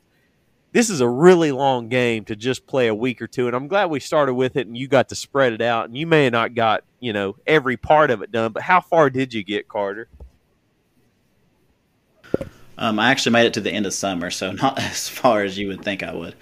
this 0.73 0.91
is 0.91 1.01
a 1.01 1.09
really 1.09 1.51
long 1.51 1.89
game 1.89 2.25
to 2.27 2.37
just 2.37 2.67
play 2.67 2.89
a 2.89 2.95
week 2.95 3.23
or 3.23 3.27
two 3.27 3.47
and 3.47 3.57
i'm 3.57 3.69
glad 3.69 3.87
we 3.87 4.01
started 4.01 4.35
with 4.35 4.57
it 4.57 4.67
and 4.67 4.77
you 4.77 4.87
got 4.89 5.09
to 5.09 5.15
spread 5.15 5.53
it 5.55 5.63
out 5.63 5.87
and 5.87 5.97
you 5.97 6.07
may 6.07 6.25
have 6.25 6.33
not 6.33 6.55
got 6.55 6.85
you 7.01 7.13
know 7.13 7.35
every 7.47 7.77
part 7.77 8.11
of 8.11 8.21
it 8.21 8.31
done 8.31 8.53
but 8.53 8.63
how 8.63 8.81
far 8.81 9.09
did 9.09 9.33
you 9.33 9.43
get 9.43 9.69
carter 9.69 10.09
Um, 12.77 12.99
I 13.01 13.11
actually 13.11 13.33
made 13.33 13.47
it 13.47 13.55
to 13.55 13.61
the 13.61 13.73
end 13.73 13.87
of 13.87 13.93
summer, 13.93 14.31
so 14.31 14.53
not 14.63 14.79
as 14.79 15.09
far 15.09 15.43
as 15.43 15.59
you 15.59 15.69
would 15.69 15.83
think 15.83 16.03
I 16.03 16.15
would. 16.15 16.35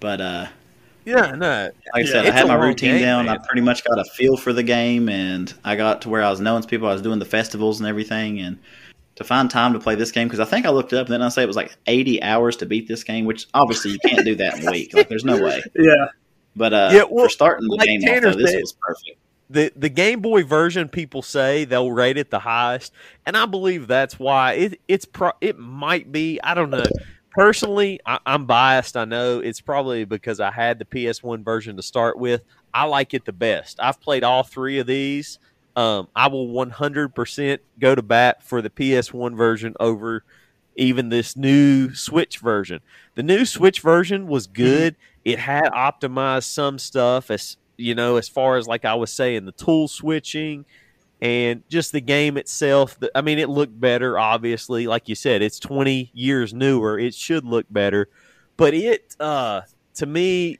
But 0.00 0.20
uh, 0.20 0.46
yeah 1.04 1.34
no 1.34 1.70
like 1.94 2.04
I 2.04 2.06
Yeah, 2.06 2.12
said, 2.12 2.26
I 2.26 2.30
had 2.32 2.46
my 2.48 2.54
routine 2.54 2.90
game, 2.90 3.00
down. 3.00 3.26
man. 3.26 3.36
I 3.36 3.38
pretty 3.46 3.62
much 3.62 3.84
got 3.84 3.98
a 3.98 4.04
feel 4.04 4.36
for 4.36 4.52
the 4.52 4.62
game, 4.62 5.08
and 5.08 5.52
I 5.64 5.76
got 5.76 6.02
to 6.02 6.08
where 6.10 6.22
I 6.22 6.30
was 6.30 6.40
knowing 6.40 6.62
people. 6.64 6.88
I 6.88 6.92
was 6.92 7.02
doing 7.02 7.18
the 7.18 7.24
festivals 7.24 7.80
and 7.80 7.88
everything, 7.88 8.40
and 8.40 8.58
to 9.18 9.24
find 9.24 9.50
time 9.50 9.72
to 9.74 9.78
play 9.78 9.94
this 9.94 10.10
game 10.10 10.26
because 10.26 10.40
I 10.40 10.44
think 10.46 10.64
I 10.66 10.70
looked 10.70 10.92
it 10.92 10.96
up 10.98 11.06
and 11.06 11.12
then 11.12 11.22
I 11.22 11.28
say 11.28 11.42
it 11.42 11.46
was 11.46 11.56
like 11.56 11.76
80 11.86 12.22
hours 12.22 12.56
to 12.56 12.66
beat 12.66 12.88
this 12.88 13.04
game, 13.04 13.24
which 13.26 13.46
obviously 13.54 13.90
you 13.92 13.98
can't 14.06 14.24
do 14.24 14.34
that 14.36 14.58
in 14.58 14.66
a 14.66 14.70
week. 14.70 14.94
Like, 14.94 15.08
there's 15.08 15.24
no 15.24 15.36
way. 15.42 15.62
Yeah, 15.76 16.06
But 16.56 16.72
uh, 16.72 16.90
Yeah, 16.92 17.02
well, 17.10 17.26
for 17.26 17.28
starting 17.30 17.68
the 17.68 17.76
like 17.76 17.86
game 17.86 18.00
Tanner 18.00 18.28
off, 18.28 18.34
though, 18.34 18.40
this 18.40 18.50
said- 18.52 18.60
was 18.60 18.72
perfect. 18.80 19.18
the 19.50 19.72
the 19.76 19.88
Game 19.88 20.20
Boy 20.20 20.44
version 20.44 20.88
people 20.88 21.22
say 21.22 21.64
they'll 21.64 21.90
rate 21.92 22.16
it 22.18 22.30
the 22.30 22.38
highest, 22.40 22.92
and 23.26 23.36
I 23.36 23.46
believe 23.46 23.86
that's 23.86 24.18
why 24.18 24.52
it 24.54 24.80
it's 24.88 25.04
pro, 25.04 25.32
it 25.40 25.58
might 25.58 26.10
be 26.12 26.38
I 26.42 26.54
don't 26.54 26.70
know. 26.70 26.84
Personally, 27.32 28.00
I, 28.06 28.18
I'm 28.26 28.46
biased. 28.46 28.96
I 28.96 29.04
know 29.04 29.38
it's 29.38 29.60
probably 29.60 30.04
because 30.04 30.40
I 30.40 30.50
had 30.50 30.78
the 30.78 30.84
PS1 30.84 31.44
version 31.44 31.76
to 31.76 31.82
start 31.82 32.18
with. 32.18 32.42
I 32.74 32.84
like 32.84 33.14
it 33.14 33.24
the 33.24 33.32
best. 33.32 33.78
I've 33.80 34.00
played 34.00 34.24
all 34.24 34.42
three 34.42 34.78
of 34.78 34.86
these. 34.86 35.38
Um, 35.78 36.08
I 36.16 36.26
will 36.26 36.48
100% 36.48 37.58
go 37.78 37.94
to 37.94 38.02
bat 38.02 38.42
for 38.42 38.60
the 38.60 38.68
PS1 38.68 39.36
version 39.36 39.76
over 39.78 40.24
even 40.74 41.08
this 41.08 41.36
new 41.36 41.94
Switch 41.94 42.38
version. 42.38 42.80
The 43.14 43.22
new 43.22 43.44
Switch 43.44 43.80
version 43.80 44.26
was 44.26 44.48
good. 44.48 44.96
It 45.24 45.38
had 45.38 45.70
optimized 45.70 46.50
some 46.50 46.80
stuff 46.80 47.30
as 47.30 47.58
you 47.76 47.94
know, 47.94 48.16
as 48.16 48.28
far 48.28 48.56
as 48.56 48.66
like 48.66 48.84
I 48.84 48.96
was 48.96 49.12
saying, 49.12 49.44
the 49.44 49.52
tool 49.52 49.86
switching 49.86 50.64
and 51.22 51.62
just 51.68 51.92
the 51.92 52.00
game 52.00 52.36
itself. 52.36 52.98
I 53.14 53.20
mean, 53.20 53.38
it 53.38 53.48
looked 53.48 53.78
better, 53.78 54.18
obviously. 54.18 54.88
Like 54.88 55.08
you 55.08 55.14
said, 55.14 55.42
it's 55.42 55.60
20 55.60 56.10
years 56.12 56.52
newer. 56.52 56.98
It 56.98 57.14
should 57.14 57.44
look 57.44 57.66
better. 57.70 58.08
But 58.56 58.74
it, 58.74 59.14
uh, 59.20 59.60
to 59.94 60.06
me, 60.06 60.58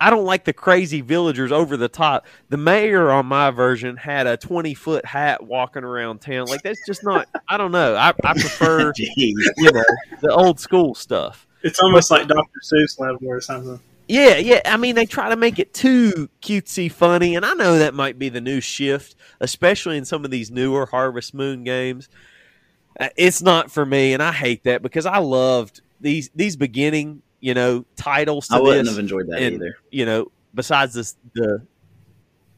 I 0.00 0.10
don't 0.10 0.24
like 0.24 0.44
the 0.44 0.52
crazy 0.52 1.00
villagers 1.00 1.50
over 1.52 1.76
the 1.76 1.88
top. 1.88 2.26
The 2.50 2.56
mayor 2.56 3.10
on 3.10 3.26
my 3.26 3.50
version 3.50 3.96
had 3.96 4.26
a 4.26 4.36
20 4.36 4.74
foot 4.74 5.04
hat 5.04 5.42
walking 5.42 5.84
around 5.84 6.20
town. 6.20 6.46
Like, 6.46 6.62
that's 6.62 6.80
just 6.86 7.02
not, 7.02 7.28
I 7.48 7.56
don't 7.56 7.72
know. 7.72 7.94
I, 7.96 8.12
I 8.24 8.32
prefer, 8.34 8.92
you 8.98 9.72
know, 9.72 9.84
the 10.20 10.30
old 10.32 10.60
school 10.60 10.94
stuff. 10.94 11.46
it's 11.62 11.80
almost 11.80 12.10
like 12.10 12.28
Dr. 12.28 12.60
Seuss 12.62 12.98
level 13.00 13.28
or 13.28 13.40
something. 13.40 13.80
Yeah, 14.08 14.36
yeah. 14.36 14.60
I 14.66 14.76
mean, 14.76 14.94
they 14.94 15.06
try 15.06 15.30
to 15.30 15.36
make 15.36 15.58
it 15.58 15.74
too 15.74 16.28
cutesy 16.40 16.92
funny, 16.92 17.34
and 17.34 17.44
I 17.44 17.54
know 17.54 17.78
that 17.78 17.92
might 17.92 18.18
be 18.20 18.28
the 18.28 18.40
new 18.40 18.60
shift, 18.60 19.16
especially 19.40 19.96
in 19.96 20.04
some 20.04 20.24
of 20.24 20.30
these 20.30 20.48
newer 20.50 20.86
Harvest 20.86 21.34
Moon 21.34 21.64
games. 21.64 22.08
Uh, 23.00 23.08
It's 23.16 23.42
not 23.42 23.70
for 23.70 23.84
me, 23.84 24.12
and 24.12 24.22
I 24.22 24.30
hate 24.30 24.62
that 24.62 24.80
because 24.82 25.06
I 25.06 25.18
loved 25.18 25.80
these 26.00 26.30
these 26.36 26.54
beginning, 26.56 27.22
you 27.40 27.54
know, 27.54 27.84
titles 27.96 28.48
to 28.48 28.56
I 28.56 28.60
wouldn't 28.60 28.88
have 28.88 28.98
enjoyed 28.98 29.28
that 29.28 29.40
and- 29.42 29.56
either. 29.56 29.76
You 29.90 30.06
know, 30.06 30.32
besides 30.54 30.94
this, 30.94 31.16
the 31.34 31.62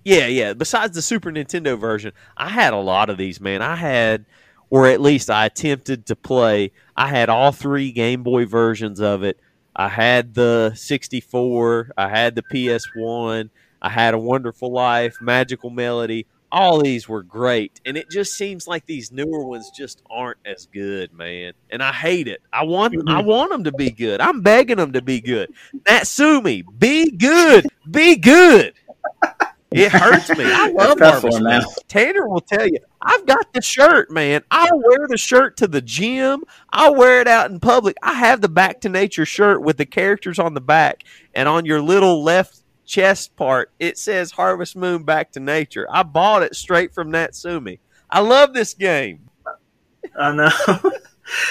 yeah, 0.04 0.26
yeah. 0.26 0.52
Besides 0.54 0.94
the 0.94 1.02
Super 1.02 1.30
Nintendo 1.30 1.78
version, 1.78 2.12
I 2.36 2.48
had 2.48 2.72
a 2.72 2.78
lot 2.78 3.10
of 3.10 3.18
these. 3.18 3.40
Man, 3.40 3.60
I 3.60 3.76
had, 3.76 4.24
or 4.70 4.86
at 4.86 5.00
least 5.00 5.28
I 5.28 5.46
attempted 5.46 6.06
to 6.06 6.16
play. 6.16 6.72
I 6.96 7.08
had 7.08 7.28
all 7.28 7.52
three 7.52 7.92
Game 7.92 8.22
Boy 8.22 8.46
versions 8.46 9.00
of 9.00 9.22
it. 9.22 9.38
I 9.76 9.88
had 9.88 10.34
the 10.34 10.72
64, 10.74 11.92
I 11.96 12.08
had 12.08 12.34
the 12.34 12.42
PS1, 12.42 13.50
I 13.80 13.88
had 13.88 14.12
A 14.12 14.18
Wonderful 14.18 14.72
Life, 14.72 15.18
Magical 15.20 15.70
Melody. 15.70 16.26
All 16.50 16.80
these 16.80 17.06
were 17.08 17.22
great, 17.22 17.80
and 17.84 17.96
it 17.96 18.10
just 18.10 18.32
seems 18.32 18.66
like 18.66 18.86
these 18.86 19.12
newer 19.12 19.44
ones 19.44 19.70
just 19.70 20.00
aren't 20.10 20.38
as 20.46 20.66
good, 20.66 21.12
man. 21.12 21.52
And 21.70 21.82
I 21.82 21.92
hate 21.92 22.26
it. 22.26 22.40
I 22.50 22.64
want, 22.64 22.94
I 23.06 23.20
want 23.20 23.50
them 23.50 23.64
to 23.64 23.72
be 23.72 23.90
good. 23.90 24.20
I'm 24.22 24.40
begging 24.40 24.78
them 24.78 24.94
to 24.94 25.02
be 25.02 25.20
good. 25.20 25.52
Natsume, 25.86 26.64
be 26.78 27.10
good, 27.10 27.66
be 27.90 28.16
good. 28.16 28.72
It 29.70 29.92
hurts 29.92 30.30
me. 30.30 30.44
I 30.46 30.70
love 30.70 30.98
Harvest 30.98 31.42
Moon. 31.42 31.60
Tanner 31.88 32.26
will 32.26 32.40
tell 32.40 32.66
you, 32.66 32.78
I've 33.02 33.26
got 33.26 33.52
the 33.52 33.60
shirt, 33.60 34.10
man. 34.10 34.42
I'll 34.50 34.78
wear 34.78 35.06
the 35.06 35.18
shirt 35.18 35.58
to 35.58 35.68
the 35.68 35.82
gym. 35.82 36.44
I'll 36.70 36.94
wear 36.94 37.20
it 37.20 37.28
out 37.28 37.50
in 37.50 37.60
public. 37.60 37.96
I 38.02 38.14
have 38.14 38.40
the 38.40 38.48
Back 38.48 38.80
to 38.80 38.88
Nature 38.88 39.26
shirt 39.26 39.60
with 39.60 39.76
the 39.76 39.84
characters 39.84 40.38
on 40.38 40.54
the 40.54 40.62
back, 40.62 41.04
and 41.34 41.46
on 41.46 41.66
your 41.66 41.82
little 41.82 42.22
left 42.22 42.57
chest 42.88 43.36
part, 43.36 43.70
it 43.78 43.98
says 43.98 44.32
Harvest 44.32 44.74
Moon 44.74 45.04
Back 45.04 45.30
to 45.32 45.40
Nature. 45.40 45.86
I 45.90 46.02
bought 46.02 46.42
it 46.42 46.56
straight 46.56 46.92
from 46.92 47.10
Natsume. 47.10 47.76
I 48.10 48.20
love 48.20 48.54
this 48.54 48.74
game. 48.74 49.28
I 50.18 50.32
know. 50.32 50.50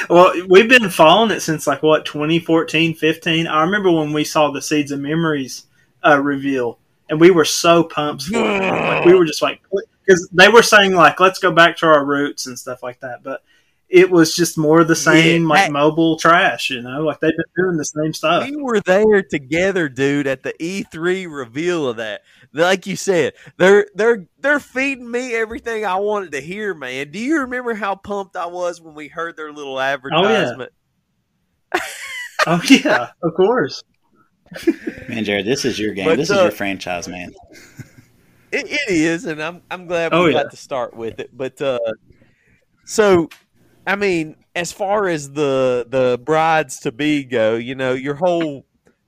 well, 0.09 0.33
we've 0.49 0.67
been 0.67 0.89
following 0.89 1.31
it 1.31 1.41
since 1.41 1.67
like 1.67 1.83
what 1.83 2.05
2014, 2.05 2.95
15. 2.95 3.47
I 3.47 3.61
remember 3.61 3.91
when 3.91 4.11
we 4.11 4.23
saw 4.23 4.51
the 4.51 4.61
Seeds 4.61 4.91
of 4.91 4.99
Memories 4.99 5.67
uh, 6.05 6.19
reveal, 6.19 6.79
and 7.09 7.21
we 7.21 7.29
were 7.29 7.45
so 7.45 7.83
pumped 7.83 8.23
for 8.23 8.37
it. 8.37 8.61
Like 8.61 9.05
we 9.05 9.13
were 9.13 9.25
just 9.25 9.41
like 9.41 9.61
because 10.05 10.27
they 10.33 10.49
were 10.49 10.63
saying 10.63 10.95
like 10.95 11.19
let's 11.19 11.39
go 11.39 11.51
back 11.51 11.77
to 11.77 11.85
our 11.85 12.03
roots 12.03 12.47
and 12.47 12.57
stuff 12.57 12.81
like 12.81 12.99
that, 13.01 13.23
but 13.23 13.43
it 13.89 14.11
was 14.11 14.35
just 14.35 14.57
more 14.57 14.81
of 14.81 14.87
the 14.89 14.95
same 14.95 15.43
Yeah, 15.43 15.47
like 15.49 15.65
that- 15.67 15.71
mobile 15.71 16.17
trash, 16.17 16.69
you 16.69 16.81
know, 16.81 17.01
like 17.03 17.19
they've 17.21 17.31
been 17.31 17.63
doing 17.65 17.77
the 17.77 17.85
same 17.85 18.13
stuff. 18.13 18.49
We 18.49 18.55
were 18.57 18.81
there 18.81 19.21
together, 19.23 19.87
dude, 19.87 20.27
at 20.27 20.43
the 20.43 20.53
E3 20.59 21.27
reveal 21.33 21.87
of 21.87 21.97
that. 21.97 22.21
Like 22.53 22.85
you 22.87 22.95
said, 22.95 23.33
they're 23.57 23.87
they're 23.95 24.25
they're 24.39 24.59
feeding 24.59 25.09
me 25.09 25.33
everything 25.35 25.85
I 25.85 25.95
wanted 25.95 26.31
to 26.33 26.41
hear, 26.41 26.73
man. 26.73 27.11
Do 27.11 27.19
you 27.19 27.39
remember 27.41 27.73
how 27.75 27.95
pumped 27.95 28.35
I 28.35 28.45
was 28.47 28.81
when 28.81 28.93
we 28.95 29.07
heard 29.07 29.37
their 29.37 29.51
little 29.51 29.79
advertisement? 29.79 30.71
Oh 32.45 32.61
yeah, 32.69 33.09
of 33.23 33.33
course. 33.33 33.83
Man, 35.09 35.25
Jerad, 35.25 35.43
this 35.43 35.65
is 35.65 35.77
your 35.77 35.93
game. 35.93 36.05
But, 36.05 36.15
this 36.17 36.29
is 36.29 36.37
uh, 36.37 36.43
your 36.43 36.51
franchise, 36.51 37.07
man. 37.07 37.33
It, 38.51 38.67
it 38.71 38.89
is, 38.89 39.25
and 39.25 39.41
I'm 39.43 39.61
I'm 39.69 39.87
glad 39.87 40.13
we 40.13 40.17
Oh, 40.17 40.25
yeah. 40.27 40.43
got 40.43 40.51
to 40.51 40.57
start 40.57 40.95
with 40.95 41.19
it. 41.19 41.35
But 41.35 41.61
uh, 41.61 41.79
so, 42.85 43.27
I 43.87 43.95
mean, 43.95 44.35
as 44.53 44.71
far 44.71 45.07
as 45.07 45.31
the 45.31 45.87
the 45.89 46.19
brides 46.23 46.79
to 46.81 46.91
be 46.91 47.23
go, 47.23 47.55
you 47.55 47.73
know, 47.73 47.93
your 47.93 48.15
whole 48.15 48.65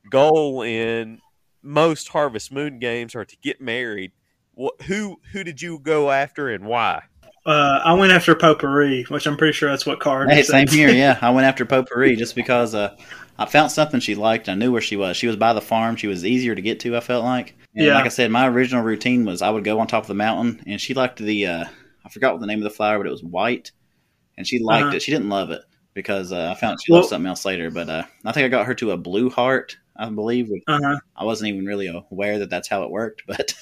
goal 0.09 0.61
in 0.61 1.19
most 1.61 2.07
Harvest 2.09 2.51
Moon 2.51 2.79
games 2.79 3.13
are 3.13 3.25
to 3.25 3.37
get 3.43 3.59
married. 3.59 4.13
What 4.53 4.81
who 4.83 5.19
who 5.33 5.43
did 5.43 5.61
you 5.61 5.79
go 5.79 6.11
after 6.11 6.49
and 6.49 6.65
why? 6.65 7.03
Uh, 7.45 7.81
I 7.83 7.93
went 7.93 8.11
after 8.11 8.35
Popuri, 8.35 9.03
which 9.03 9.25
I'm 9.25 9.37
pretty 9.37 9.53
sure 9.53 9.69
that's 9.69 9.85
what 9.85 9.99
card. 9.99 10.29
Hey, 10.29 10.43
same 10.43 10.67
here. 10.67 10.89
Yeah, 10.89 11.17
I 11.21 11.31
went 11.31 11.45
after 11.45 11.65
Popuri 11.65 12.15
just 12.15 12.35
because 12.35 12.75
uh, 12.75 12.95
I 13.37 13.45
found 13.45 13.71
something 13.71 13.99
she 13.99 14.15
liked. 14.15 14.49
I 14.49 14.55
knew 14.55 14.71
where 14.71 14.81
she 14.81 14.95
was. 14.95 15.17
She 15.17 15.27
was 15.27 15.35
by 15.35 15.53
the 15.53 15.61
farm. 15.61 15.95
She 15.95 16.07
was 16.07 16.25
easier 16.25 16.55
to 16.55 16.61
get 16.61 16.79
to. 16.81 16.95
I 16.95 16.99
felt 17.01 17.25
like. 17.25 17.55
And 17.75 17.85
Yeah. 17.85 17.95
Like 17.95 18.05
I 18.05 18.09
said, 18.09 18.31
my 18.31 18.47
original 18.47 18.83
routine 18.83 19.25
was 19.25 19.41
I 19.41 19.49
would 19.49 19.63
go 19.63 19.79
on 19.79 19.87
top 19.87 20.03
of 20.03 20.07
the 20.07 20.13
mountain, 20.13 20.63
and 20.67 20.79
she 20.79 20.93
liked 20.93 21.19
the. 21.19 21.47
Uh, 21.47 21.65
I 22.05 22.09
forgot 22.09 22.33
what 22.33 22.41
the 22.41 22.47
name 22.47 22.59
of 22.59 22.63
the 22.63 22.69
flower, 22.69 22.97
but 22.97 23.07
it 23.07 23.11
was 23.11 23.23
white, 23.23 23.71
and 24.39 24.47
she 24.47 24.57
liked 24.57 24.85
Uh-huh. 24.87 24.95
it. 24.95 25.01
She 25.03 25.11
didn't 25.11 25.29
love 25.29 25.51
it 25.51 25.61
because 25.93 26.31
uh, 26.31 26.49
I 26.51 26.59
found 26.59 26.79
she 26.83 26.91
Well- 26.91 27.01
loved 27.01 27.09
something 27.09 27.27
else 27.27 27.45
later. 27.45 27.69
But 27.69 27.89
uh, 27.89 28.03
I 28.25 28.31
think 28.31 28.45
I 28.45 28.47
got 28.47 28.65
her 28.65 28.73
to 28.75 28.91
a 28.91 28.97
blue 28.97 29.29
heart. 29.29 29.77
I 29.95 30.09
believe. 30.09 30.49
Uh-huh. 30.67 30.97
I 31.15 31.25
wasn't 31.25 31.49
even 31.49 31.65
really 31.65 31.87
aware 32.09 32.39
that 32.39 32.49
that's 32.49 32.69
how 32.69 32.83
it 32.83 32.89
worked, 32.89 33.23
but. 33.27 33.53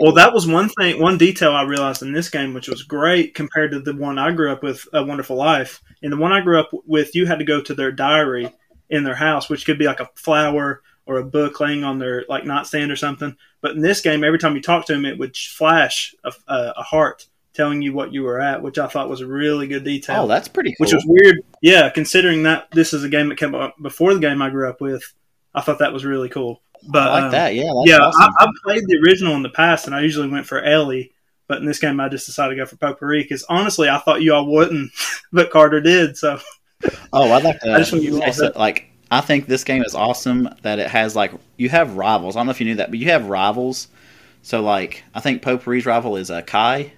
Well, 0.00 0.12
that 0.12 0.32
was 0.32 0.46
one 0.46 0.68
thing, 0.68 1.02
one 1.02 1.18
detail 1.18 1.50
I 1.50 1.62
realized 1.64 2.02
in 2.02 2.12
this 2.12 2.28
game, 2.30 2.54
which 2.54 2.68
was 2.68 2.84
great 2.84 3.34
compared 3.34 3.72
to 3.72 3.80
the 3.80 3.92
one 3.92 4.20
I 4.20 4.30
grew 4.30 4.52
up 4.52 4.62
with, 4.62 4.86
A 4.92 5.02
Wonderful 5.04 5.34
Life. 5.36 5.82
In 6.00 6.12
the 6.12 6.16
one 6.16 6.30
I 6.32 6.42
grew 6.42 6.60
up 6.60 6.70
with, 6.86 7.16
you 7.16 7.26
had 7.26 7.40
to 7.40 7.44
go 7.44 7.60
to 7.60 7.74
their 7.74 7.90
diary 7.90 8.54
in 8.88 9.02
their 9.02 9.16
house, 9.16 9.48
which 9.50 9.66
could 9.66 9.80
be 9.80 9.86
like 9.86 9.98
a 9.98 10.08
flower 10.14 10.82
or 11.06 11.16
a 11.18 11.24
book 11.24 11.58
laying 11.58 11.82
on 11.82 11.98
their 11.98 12.24
like 12.28 12.44
nightstand 12.44 12.92
or 12.92 12.96
something. 12.96 13.36
But 13.62 13.72
in 13.72 13.80
this 13.80 14.00
game, 14.00 14.22
every 14.22 14.38
time 14.38 14.54
you 14.54 14.62
talk 14.62 14.86
to 14.86 14.92
them, 14.92 15.04
it 15.04 15.18
would 15.18 15.36
flash 15.36 16.14
a, 16.22 16.32
a 16.46 16.82
heart 16.84 17.26
telling 17.54 17.82
you 17.82 17.92
what 17.92 18.12
you 18.12 18.22
were 18.22 18.40
at, 18.40 18.62
which 18.62 18.78
I 18.78 18.86
thought 18.86 19.08
was 19.08 19.20
a 19.20 19.26
really 19.26 19.66
good 19.66 19.84
detail. 19.84 20.22
Oh, 20.22 20.26
that's 20.26 20.48
pretty 20.48 20.70
cool. 20.70 20.84
which 20.84 20.94
was 20.94 21.04
weird. 21.06 21.38
Yeah, 21.62 21.90
considering 21.90 22.44
that 22.44 22.70
this 22.72 22.92
is 22.92 23.04
a 23.04 23.08
game 23.08 23.28
that 23.28 23.38
came 23.38 23.54
up 23.54 23.74
before 23.82 24.14
the 24.14 24.20
game 24.20 24.40
I 24.42 24.50
grew 24.50 24.68
up 24.68 24.80
with, 24.80 25.02
I 25.54 25.60
thought 25.60 25.80
that 25.80 25.92
was 25.92 26.04
really 26.04 26.28
cool. 26.28 26.62
But 26.88 27.08
I 27.08 27.12
like 27.12 27.24
um, 27.24 27.30
that. 27.32 27.54
Yeah, 27.54 27.64
that's 27.64 27.90
yeah, 27.90 27.98
awesome. 27.98 28.34
I, 28.38 28.44
I've 28.44 28.54
played 28.64 28.84
the 28.86 28.98
original 29.06 29.34
in 29.34 29.42
the 29.42 29.50
past, 29.50 29.86
and 29.86 29.94
I 29.94 30.00
usually 30.00 30.28
went 30.28 30.46
for 30.46 30.62
Elli. 30.62 31.12
But 31.46 31.58
in 31.58 31.66
this 31.66 31.80
game, 31.80 31.98
I 31.98 32.08
just 32.08 32.26
decided 32.26 32.54
to 32.54 32.60
go 32.60 32.66
for 32.66 32.76
Popuri 32.76 33.22
because 33.22 33.44
honestly, 33.48 33.88
I 33.88 33.98
thought 33.98 34.22
you 34.22 34.32
all 34.32 34.46
wouldn't, 34.46 34.92
but 35.32 35.50
Carter 35.50 35.80
did. 35.80 36.16
So 36.16 36.38
Oh, 37.12 37.32
I'd 37.32 37.44
like 37.44 37.60
to. 37.60 37.72
I 37.72 37.78
just 37.78 37.92
want 37.92 38.04
you 38.04 38.20
to 38.20 38.52
I 38.54 38.58
like, 38.58 38.90
I 39.10 39.20
think 39.20 39.46
this 39.46 39.64
game 39.64 39.82
is 39.82 39.94
awesome 39.94 40.48
that 40.62 40.78
it 40.78 40.88
has 40.88 41.14
like 41.14 41.32
you 41.56 41.68
have 41.68 41.96
rivals. 41.96 42.36
I 42.36 42.40
don't 42.40 42.46
know 42.46 42.52
if 42.52 42.60
you 42.60 42.66
knew 42.66 42.76
that, 42.76 42.90
but 42.90 42.98
you 42.98 43.10
have 43.10 43.26
rivals. 43.26 43.88
So 44.42 44.62
like, 44.62 45.04
I 45.14 45.20
think 45.20 45.42
Popuri's 45.42 45.86
rival 45.86 46.16
is 46.16 46.30
uh, 46.30 46.42
Kai, 46.42 46.92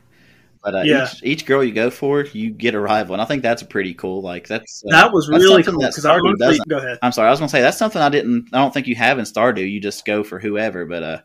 but 0.63 0.75
uh, 0.75 0.83
Yeah. 0.85 1.09
each, 1.13 1.23
each 1.23 1.47
girl 1.47 1.63
you 1.65 1.73
go 1.73 1.91
for, 1.91 2.23
you 2.33 2.51
get 2.51 2.75
a 2.75 2.81
rival, 2.81 3.15
and 3.15 3.23
I 3.23 3.25
think 3.25 3.43
that's 3.43 3.63
pretty 3.63 3.95
cool. 3.95 4.23
Like 4.23 4.47
that's 4.49 4.83
uh, 4.87 4.91
that 4.91 5.13
was 5.13 5.29
really 5.29 5.63
something 5.63 5.73
cool 5.75 5.81
that 5.83 5.91
because 5.91 6.05
I 6.07 6.15
Stardew 6.17 6.29
honestly, 6.29 6.47
doesn't. 6.47 6.69
go 6.69 6.79
ahead. 6.79 6.99
I'm 7.03 7.13
sorry, 7.13 7.29
I 7.29 7.31
was 7.31 7.41
gonna 7.41 7.49
say 7.49 7.61
that's 7.63 7.79
something 7.79 8.01
I 8.03 8.09
didn't. 8.09 8.49
I 8.53 8.59
don't 8.59 8.73
think 8.73 8.87
you 8.87 8.95
have 8.97 9.19
in 9.19 9.25
Stardew. 9.25 9.71
You 9.71 9.81
just 9.81 10.05
go 10.05 10.23
for 10.25 10.39
whoever, 10.39 10.87
but 10.87 11.03
uh, 11.03 11.21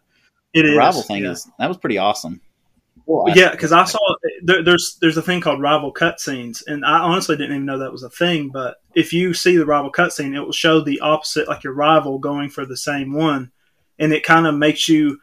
It 0.53 0.63
the 0.63 0.71
is 0.71 0.77
rival 0.77 1.01
thing 1.03 1.23
yeah. 1.23 1.31
is 1.31 1.49
that 1.59 1.67
was 1.67 1.77
pretty 1.77 1.97
awesome. 1.97 2.41
yeah, 3.35 3.51
because 3.51 3.71
I 3.71 3.85
saw 3.85 3.99
there, 4.43 4.63
there's 4.63 4.97
there's 5.01 5.17
a 5.17 5.21
thing 5.21 5.39
called 5.41 5.61
rival 5.61 5.93
cutscenes, 5.93 6.63
and 6.67 6.83
I 6.83 6.99
honestly 6.99 7.37
didn't 7.37 7.53
even 7.55 7.65
know 7.65 7.79
that 7.79 7.91
was 7.91 8.03
a 8.03 8.09
thing. 8.09 8.49
But 8.49 8.77
if 8.95 9.13
you 9.13 9.33
see 9.33 9.55
the 9.57 9.65
rival 9.65 9.91
cutscene, 9.91 10.35
it 10.35 10.41
will 10.41 10.51
show 10.51 10.81
the 10.81 10.99
opposite, 10.99 11.47
like 11.47 11.63
your 11.63 11.73
rival 11.73 12.19
going 12.19 12.49
for 12.49 12.65
the 12.65 12.75
same 12.77 13.13
one, 13.13 13.51
and 13.99 14.11
it 14.11 14.23
kind 14.25 14.45
of 14.47 14.55
makes 14.55 14.89
you 14.89 15.19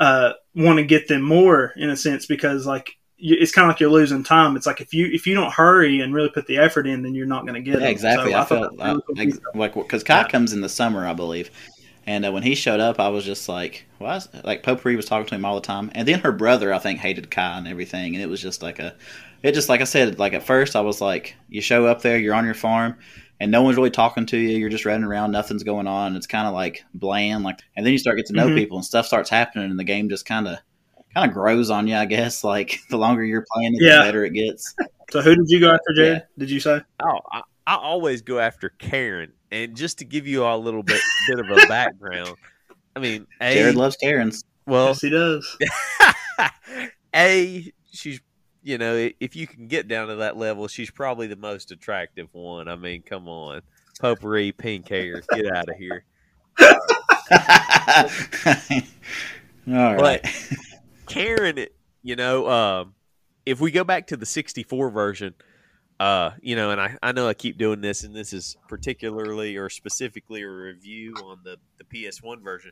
uh, 0.00 0.32
want 0.54 0.78
to 0.78 0.84
get 0.84 1.06
them 1.08 1.22
more 1.22 1.72
in 1.76 1.90
a 1.90 1.96
sense 1.96 2.26
because 2.26 2.66
like 2.66 2.90
you, 2.90 2.94
it's 3.18 3.52
kind 3.52 3.64
of 3.66 3.70
like 3.70 3.80
you're 3.80 3.90
losing 3.90 4.22
time. 4.22 4.56
It's 4.56 4.66
like 4.66 4.80
if 4.80 4.94
you 4.94 5.06
if 5.12 5.26
you 5.26 5.34
don't 5.34 5.52
hurry 5.52 6.00
and 6.00 6.14
really 6.14 6.28
put 6.30 6.46
the 6.46 6.58
effort 6.58 6.86
in, 6.86 7.02
then 7.02 7.14
you're 7.14 7.26
not 7.26 7.42
going 7.46 7.54
to 7.54 7.60
get 7.60 7.74
Yeah, 7.74 7.80
them. 7.80 7.88
exactly. 7.88 8.32
So 8.32 8.38
I, 8.38 8.44
thought 8.44 8.48
felt 8.48 8.76
was 8.76 8.80
really 9.16 9.32
cool 9.32 9.60
like 9.60 9.74
because 9.74 10.04
Kai 10.04 10.20
Yeah. 10.20 10.28
comes 10.28 10.52
in 10.52 10.60
the 10.60 10.68
summer, 10.68 11.06
I 11.06 11.14
believe, 11.14 11.50
and 12.06 12.24
uh, 12.24 12.32
when 12.32 12.42
he 12.42 12.54
showed 12.54 12.80
up, 12.80 13.00
I 13.00 13.08
was 13.08 13.24
just 13.24 13.48
like, 13.48 13.86
"Why?" 13.98 14.16
Is, 14.16 14.28
like 14.44 14.62
Popuri 14.62 14.96
was 14.96 15.06
talking 15.06 15.26
to 15.26 15.34
him 15.34 15.44
all 15.44 15.54
the 15.56 15.60
time, 15.60 15.90
and 15.94 16.06
then 16.06 16.20
her 16.20 16.32
brother, 16.32 16.72
I 16.72 16.78
think, 16.78 17.00
hated 17.00 17.30
Kai 17.30 17.58
and 17.58 17.68
everything, 17.68 18.14
and 18.14 18.22
it 18.22 18.28
was 18.28 18.40
just 18.40 18.62
like 18.62 18.78
a, 18.78 18.94
it 19.42 19.52
just 19.52 19.68
like 19.68 19.80
I 19.80 19.84
said, 19.84 20.18
like 20.18 20.32
at 20.32 20.42
first 20.44 20.76
I 20.76 20.80
was 20.80 21.00
like, 21.00 21.34
you 21.48 21.60
show 21.60 21.86
up 21.86 22.02
there, 22.02 22.18
you're 22.18 22.34
on 22.34 22.44
your 22.44 22.54
farm. 22.54 22.96
And 23.40 23.52
no 23.52 23.62
one's 23.62 23.76
really 23.76 23.90
talking 23.90 24.26
to 24.26 24.36
you. 24.36 24.56
You're 24.58 24.68
just 24.68 24.84
running 24.84 25.04
around. 25.04 25.30
Nothing's 25.30 25.62
going 25.62 25.86
on. 25.86 26.16
It's 26.16 26.26
kind 26.26 26.48
of 26.48 26.54
like 26.54 26.82
bland. 26.92 27.44
Like, 27.44 27.60
and 27.76 27.86
then 27.86 27.92
you 27.92 27.98
start 28.00 28.16
getting 28.16 28.34
to 28.34 28.42
know 28.42 28.48
Mhm. 28.48 28.56
people, 28.56 28.78
and 28.78 28.84
stuff 28.84 29.06
starts 29.06 29.30
happening, 29.30 29.70
and 29.70 29.78
the 29.78 29.84
game 29.84 30.08
just 30.08 30.26
kind 30.26 30.48
of, 30.48 30.58
kind 31.18 31.30
of 31.30 31.34
grows 31.34 31.70
on 31.70 31.86
you. 31.88 31.96
I 31.96 32.04
guess. 32.04 32.44
Like 32.48 32.78
the 32.90 32.96
longer 32.96 33.24
you're 33.24 33.44
playing 33.52 33.74
it, 33.74 33.82
Yeah. 33.82 33.98
the 33.98 34.02
better 34.04 34.24
it 34.24 34.32
gets. 34.32 34.74
So 35.10 35.22
who 35.22 35.34
did 35.34 35.48
you 35.48 35.58
go 35.58 35.70
after, 35.70 35.92
Jerad? 35.96 36.12
Yeah. 36.16 36.20
Did 36.36 36.50
you 36.50 36.60
say? 36.60 36.82
Oh, 37.02 37.18
I, 37.32 37.40
I 37.66 37.76
always 37.76 38.20
go 38.20 38.38
after 38.40 38.68
Karen, 38.78 39.32
and 39.50 39.74
just 39.74 39.96
to 40.00 40.04
give 40.04 40.26
you 40.26 40.44
all 40.44 40.58
a 40.58 40.60
little 40.60 40.82
bit 40.82 41.00
bit 41.28 41.38
of 41.38 41.50
a 41.50 41.66
background, 41.66 42.34
I 42.94 43.00
mean, 43.00 43.26
a 43.40 43.56
Jerad 43.56 43.74
loves 43.74 43.96
Karens. 43.96 44.44
well, 44.66 44.88
yes, 44.88 45.00
he 45.00 45.08
does. 45.08 45.56
a 47.16 47.72
she's 47.90 48.20
you 48.62 48.76
know 48.76 49.08
if 49.18 49.34
you 49.34 49.46
can 49.46 49.66
get 49.66 49.88
down 49.88 50.08
to 50.08 50.16
that 50.16 50.36
level, 50.36 50.68
she's 50.68 50.90
probably 50.90 51.26
the 51.26 51.36
most 51.36 51.70
attractive 51.72 52.28
one. 52.32 52.68
I 52.68 52.76
mean, 52.76 53.00
come 53.00 53.28
on, 53.28 53.62
Popuri, 54.00 54.52
pink 54.52 54.88
hair, 54.88 55.22
get 55.32 55.50
out 55.50 55.70
of 55.70 55.76
here. 55.76 56.04
All 59.74 59.96
right. 59.96 60.20
Karen, 61.08 61.66
you 62.02 62.16
know, 62.16 62.48
um, 62.48 62.94
if 63.46 63.60
we 63.60 63.70
go 63.70 63.84
back 63.84 64.08
to 64.08 64.16
the 64.16 64.26
64 64.26 64.90
version, 64.90 65.34
uh, 66.00 66.30
you 66.40 66.54
know, 66.54 66.70
and 66.70 66.80
I, 66.80 66.96
I 67.02 67.12
know 67.12 67.28
I 67.28 67.34
keep 67.34 67.58
doing 67.58 67.80
this, 67.80 68.04
and 68.04 68.14
this 68.14 68.32
is 68.32 68.56
particularly 68.68 69.56
or 69.56 69.68
specifically 69.68 70.42
a 70.42 70.48
review 70.48 71.14
on 71.24 71.40
the, 71.42 71.56
the 71.78 71.84
PS1 71.84 72.42
version. 72.42 72.70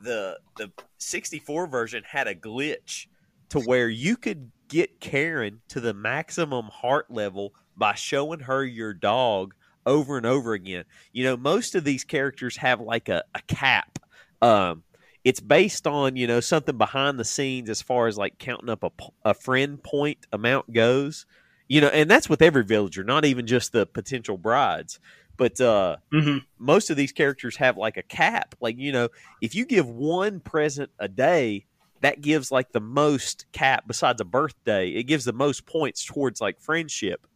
The 0.00 0.38
the 0.56 0.70
64 0.98 1.66
version 1.66 2.04
had 2.06 2.28
a 2.28 2.34
glitch 2.34 3.06
to 3.48 3.60
where 3.60 3.88
you 3.88 4.16
could 4.16 4.52
get 4.68 5.00
Karen 5.00 5.60
to 5.68 5.80
the 5.80 5.94
maximum 5.94 6.66
heart 6.66 7.10
level 7.10 7.52
by 7.76 7.94
showing 7.94 8.40
her 8.40 8.64
your 8.64 8.94
dog 8.94 9.54
over 9.86 10.16
and 10.16 10.26
over 10.26 10.52
again. 10.52 10.84
You 11.12 11.24
know, 11.24 11.36
most 11.36 11.74
of 11.74 11.82
these 11.82 12.04
characters 12.04 12.56
have 12.58 12.80
like 12.80 13.08
a, 13.08 13.24
a 13.34 13.40
cap. 13.48 13.98
Um, 14.40 14.84
it's 15.24 15.40
based 15.40 15.86
on 15.86 16.16
you 16.16 16.26
know 16.26 16.40
something 16.40 16.76
behind 16.76 17.18
the 17.18 17.24
scenes 17.24 17.68
as 17.68 17.82
far 17.82 18.06
as 18.06 18.16
like 18.16 18.38
counting 18.38 18.68
up 18.68 18.82
a, 18.84 18.90
a 19.24 19.34
friend 19.34 19.82
point 19.82 20.18
amount 20.32 20.72
goes 20.72 21.26
you 21.68 21.80
know 21.80 21.88
and 21.88 22.10
that's 22.10 22.28
with 22.28 22.42
every 22.42 22.64
villager 22.64 23.04
not 23.04 23.24
even 23.24 23.46
just 23.46 23.72
the 23.72 23.86
potential 23.86 24.38
brides 24.38 24.98
but 25.36 25.60
uh 25.60 25.96
hmm 26.12 26.38
most 26.60 26.90
of 26.90 26.96
these 26.96 27.12
characters 27.12 27.56
have 27.56 27.76
like 27.76 27.96
a 27.96 28.02
cap 28.02 28.54
like 28.60 28.76
you 28.78 28.90
know 28.92 29.08
if 29.40 29.54
you 29.54 29.64
give 29.64 29.88
one 29.88 30.40
present 30.40 30.90
a 30.98 31.08
day 31.08 31.64
that 32.00 32.20
gives 32.20 32.50
like 32.50 32.72
the 32.72 32.80
most 32.80 33.46
cap 33.52 33.84
besides 33.86 34.20
a 34.20 34.24
birthday 34.24 34.90
it 34.90 35.04
gives 35.04 35.24
the 35.24 35.32
most 35.32 35.66
points 35.66 36.04
towards 36.04 36.40
like 36.40 36.60
friendship. 36.60 37.26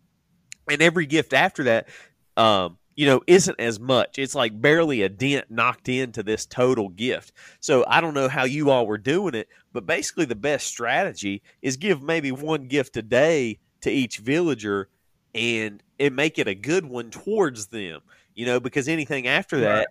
And 0.70 0.80
every 0.80 1.06
gift 1.06 1.32
after 1.32 1.64
that 1.64 1.88
um 2.36 2.78
you 2.94 3.06
know 3.06 3.20
isn't 3.26 3.58
as 3.60 3.80
much. 3.80 4.18
It's 4.18 4.34
like 4.34 4.60
barely 4.60 5.02
a 5.02 5.08
dent 5.08 5.50
knocked 5.50 5.88
into 5.88 6.22
this 6.22 6.46
total 6.46 6.88
gift. 6.88 7.32
So 7.60 7.84
i 7.88 8.00
don't 8.00 8.14
know 8.14 8.28
how 8.28 8.44
you 8.44 8.70
all 8.70 8.86
were 8.86 8.98
doing 8.98 9.34
it 9.34 9.48
but 9.72 9.86
basically 9.86 10.24
the 10.26 10.34
best 10.34 10.66
strategy 10.66 11.42
is 11.62 11.76
give 11.76 12.02
maybe 12.02 12.30
one 12.32 12.66
gift 12.68 12.96
a 12.96 13.02
day 13.02 13.58
to 13.80 13.90
each 13.90 14.18
villager 14.18 14.88
and 15.34 15.82
and 15.98 16.14
make 16.16 16.38
it 16.38 16.48
a 16.48 16.54
good 16.54 16.84
one 16.84 17.10
towards 17.10 17.66
them 17.68 18.00
you 18.34 18.44
know 18.46 18.60
because 18.60 18.88
anything 18.88 19.26
after 19.26 19.60
that 19.60 19.78
Right. 19.78 19.86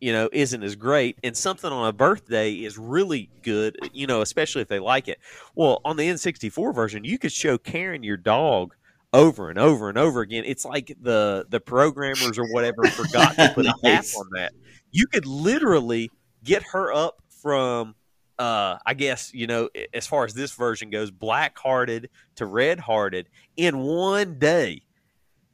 you 0.00 0.12
know 0.12 0.28
isn't 0.32 0.62
as 0.62 0.74
great. 0.76 1.18
And 1.24 1.36
something 1.36 1.70
on 1.70 1.88
a 1.88 1.92
birthday 1.92 2.52
is 2.52 2.78
really 2.78 3.30
good 3.42 3.76
you 3.92 4.06
know 4.06 4.22
especially 4.22 4.62
if 4.62 4.68
they 4.68 4.78
like 4.78 5.08
it. 5.08 5.18
Well 5.54 5.80
on 5.84 5.96
the 5.96 6.08
n64 6.08 6.74
version 6.74 7.04
you 7.04 7.18
could 7.18 7.32
show 7.32 7.58
karen 7.58 8.02
your 8.02 8.16
dog 8.16 8.74
over 9.16 9.48
and 9.48 9.58
over 9.58 9.88
and 9.88 9.96
over 9.96 10.20
again 10.20 10.44
it's 10.44 10.64
like 10.64 10.94
the 11.00 11.46
the 11.48 11.58
programmers 11.58 12.38
or 12.38 12.46
whatever 12.52 12.84
forgot 12.88 13.34
to 13.34 13.50
put 13.54 13.64
a 13.66 13.74
cap 13.82 14.04
on 14.18 14.26
that 14.32 14.52
you 14.92 15.06
could 15.06 15.26
literally 15.26 16.10
get 16.44 16.62
her 16.62 16.92
up 16.92 17.22
from 17.42 17.94
uh, 18.38 18.76
I 18.84 18.94
guess 18.94 19.32
you 19.32 19.46
know, 19.46 19.70
as 19.94 20.06
far 20.06 20.24
as 20.24 20.34
this 20.34 20.52
version 20.52 20.90
goes, 20.90 21.10
black 21.10 21.58
hearted 21.58 22.10
to 22.36 22.44
red 22.44 22.78
hearted 22.78 23.28
in 23.56 23.78
one 23.78 24.38
day, 24.38 24.82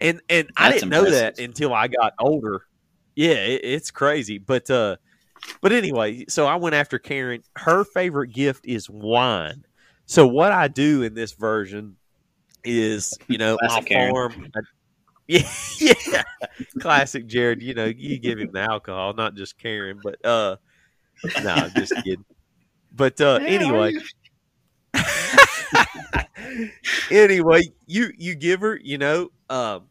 and 0.00 0.20
and 0.28 0.50
I 0.56 0.72
didn't 0.72 0.88
know 0.88 1.08
that 1.08 1.38
until 1.38 1.72
I 1.72 1.86
got 1.86 2.14
older. 2.18 2.62
Yeah, 3.14 3.34
it, 3.34 3.60
it's 3.62 3.90
crazy, 3.90 4.38
but 4.38 4.68
uh, 4.68 4.96
but 5.60 5.72
anyway, 5.72 6.24
so 6.28 6.46
I 6.46 6.56
went 6.56 6.74
after 6.74 6.98
Karen. 6.98 7.42
Her 7.56 7.84
favorite 7.84 8.32
gift 8.32 8.66
is 8.66 8.90
wine. 8.90 9.64
So 10.06 10.26
what 10.26 10.50
I 10.50 10.66
do 10.66 11.02
in 11.02 11.14
this 11.14 11.32
version 11.32 11.96
is, 12.64 13.16
you 13.28 13.38
know, 13.38 13.56
I'll 13.62 13.68
Classic 13.68 13.86
Karen. 13.86 14.12
farm. 14.12 14.46
I- 14.54 14.60
yeah, 15.28 15.44
yeah, 15.80 16.22
classic 16.80 17.26
Jerad. 17.26 17.62
You 17.62 17.74
know, 17.74 17.86
you 17.86 18.18
give 18.18 18.38
him 18.38 18.50
the 18.52 18.60
alcohol, 18.60 19.14
not 19.14 19.34
just 19.34 19.56
Karen. 19.56 20.00
But 20.02 20.22
uh, 20.26 20.56
no, 21.42 21.50
I'm 21.50 21.70
just 21.74 21.94
kidding. 22.04 22.24
But 22.94 23.18
uh, 23.20 23.38
anyway, 23.42 23.94
anyway, 27.10 27.62
you 27.86 28.10
you 28.18 28.34
give 28.34 28.60
her, 28.60 28.78
you 28.82 28.98
know, 28.98 29.30
um, 29.48 29.84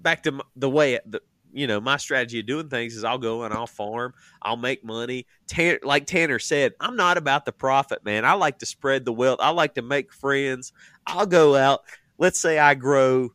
back 0.00 0.22
to 0.24 0.40
the 0.56 0.68
way 0.68 0.98
the 1.06 1.20
you 1.52 1.66
know 1.66 1.80
my 1.80 1.96
strategy 1.96 2.40
of 2.40 2.46
doing 2.46 2.68
things 2.68 2.96
is 2.96 3.04
I'll 3.04 3.18
go 3.18 3.44
and 3.44 3.54
I'll 3.54 3.66
farm, 3.66 4.14
I'll 4.42 4.56
make 4.56 4.84
money. 4.84 5.26
Tan- 5.46 5.78
like 5.82 6.06
Tanner 6.06 6.38
said, 6.38 6.72
I'm 6.80 6.96
not 6.96 7.16
about 7.16 7.44
the 7.44 7.52
profit, 7.52 8.04
man. 8.04 8.24
I 8.24 8.34
like 8.34 8.58
to 8.58 8.66
spread 8.66 9.04
the 9.04 9.12
wealth. 9.12 9.38
I 9.40 9.50
like 9.50 9.74
to 9.74 9.82
make 9.82 10.12
friends. 10.12 10.72
I'll 11.06 11.26
go 11.26 11.56
out. 11.56 11.80
Let's 12.22 12.38
say 12.38 12.56
I 12.56 12.74
grow, 12.74 13.30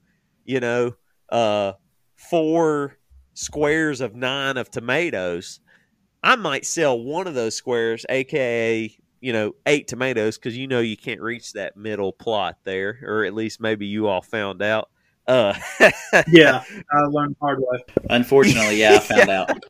you 0.45 0.61
know, 0.61 0.93
uh, 1.27 1.73
four 2.15 2.97
squares 3.33 3.99
of 3.99 4.15
nine 4.15 4.55
of 4.55 4.71
tomatoes. 4.71 5.59
I 6.23 6.37
might 6.37 6.65
sell 6.65 6.97
one 6.97 7.27
of 7.27 7.33
those 7.33 7.53
squares, 7.53 8.05
aka 8.07 8.97
you 9.19 9.33
know 9.33 9.51
eight 9.65 9.89
tomatoes, 9.89 10.37
because 10.37 10.55
you 10.55 10.67
know 10.67 10.79
you 10.79 10.95
can't 10.95 11.19
reach 11.19 11.51
that 11.51 11.75
middle 11.75 12.13
plot 12.13 12.59
there, 12.63 12.97
or 13.03 13.25
at 13.25 13.33
least 13.33 13.59
maybe 13.59 13.85
you 13.85 14.07
all 14.07 14.21
found 14.21 14.61
out. 14.61 14.89
Uh, 15.27 15.53
Yeah, 16.29 16.63
I 16.89 16.99
learned 17.09 17.35
the 17.35 17.45
hard 17.45 17.59
way. 17.59 17.83
Unfortunately, 18.09 18.77
yeah, 18.77 18.93
I 18.93 18.99
found 18.99 19.29
out. 19.29 19.63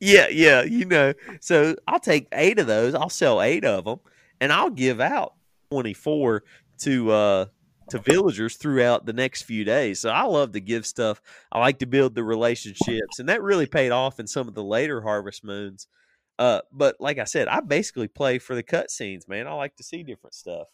yeah, 0.00 0.28
yeah, 0.30 0.62
you 0.62 0.86
know. 0.86 1.12
So 1.42 1.76
I'll 1.86 2.00
take 2.00 2.28
eight 2.32 2.58
of 2.58 2.66
those. 2.66 2.94
I'll 2.94 3.10
sell 3.10 3.42
eight 3.42 3.66
of 3.66 3.84
them, 3.84 4.00
and 4.40 4.54
I'll 4.54 4.70
give 4.70 5.02
out 5.02 5.34
twenty 5.70 5.92
four 5.92 6.44
to 6.78 7.10
uh 7.10 7.44
to 7.90 7.98
villagers 7.98 8.56
throughout 8.56 9.06
the 9.06 9.12
next 9.12 9.42
few 9.42 9.64
days. 9.64 10.00
So 10.00 10.10
I 10.10 10.24
love 10.24 10.52
to 10.52 10.60
give 10.60 10.86
stuff. 10.86 11.20
I 11.52 11.58
like 11.58 11.78
to 11.78 11.86
build 11.86 12.14
the 12.14 12.24
relationships, 12.24 13.18
and 13.18 13.28
that 13.28 13.42
really 13.42 13.66
paid 13.66 13.90
off 13.90 14.20
in 14.20 14.26
some 14.26 14.48
of 14.48 14.54
the 14.54 14.64
later 14.64 15.02
harvest 15.02 15.44
moons. 15.44 15.86
Uh, 16.38 16.60
but 16.72 16.96
like 16.98 17.18
I 17.18 17.24
said, 17.24 17.48
I 17.48 17.60
basically 17.60 18.08
play 18.08 18.38
for 18.38 18.54
the 18.54 18.62
cutscenes, 18.62 19.28
man. 19.28 19.46
I 19.46 19.52
like 19.52 19.76
to 19.76 19.84
see 19.84 20.02
different 20.02 20.34
stuff. 20.34 20.68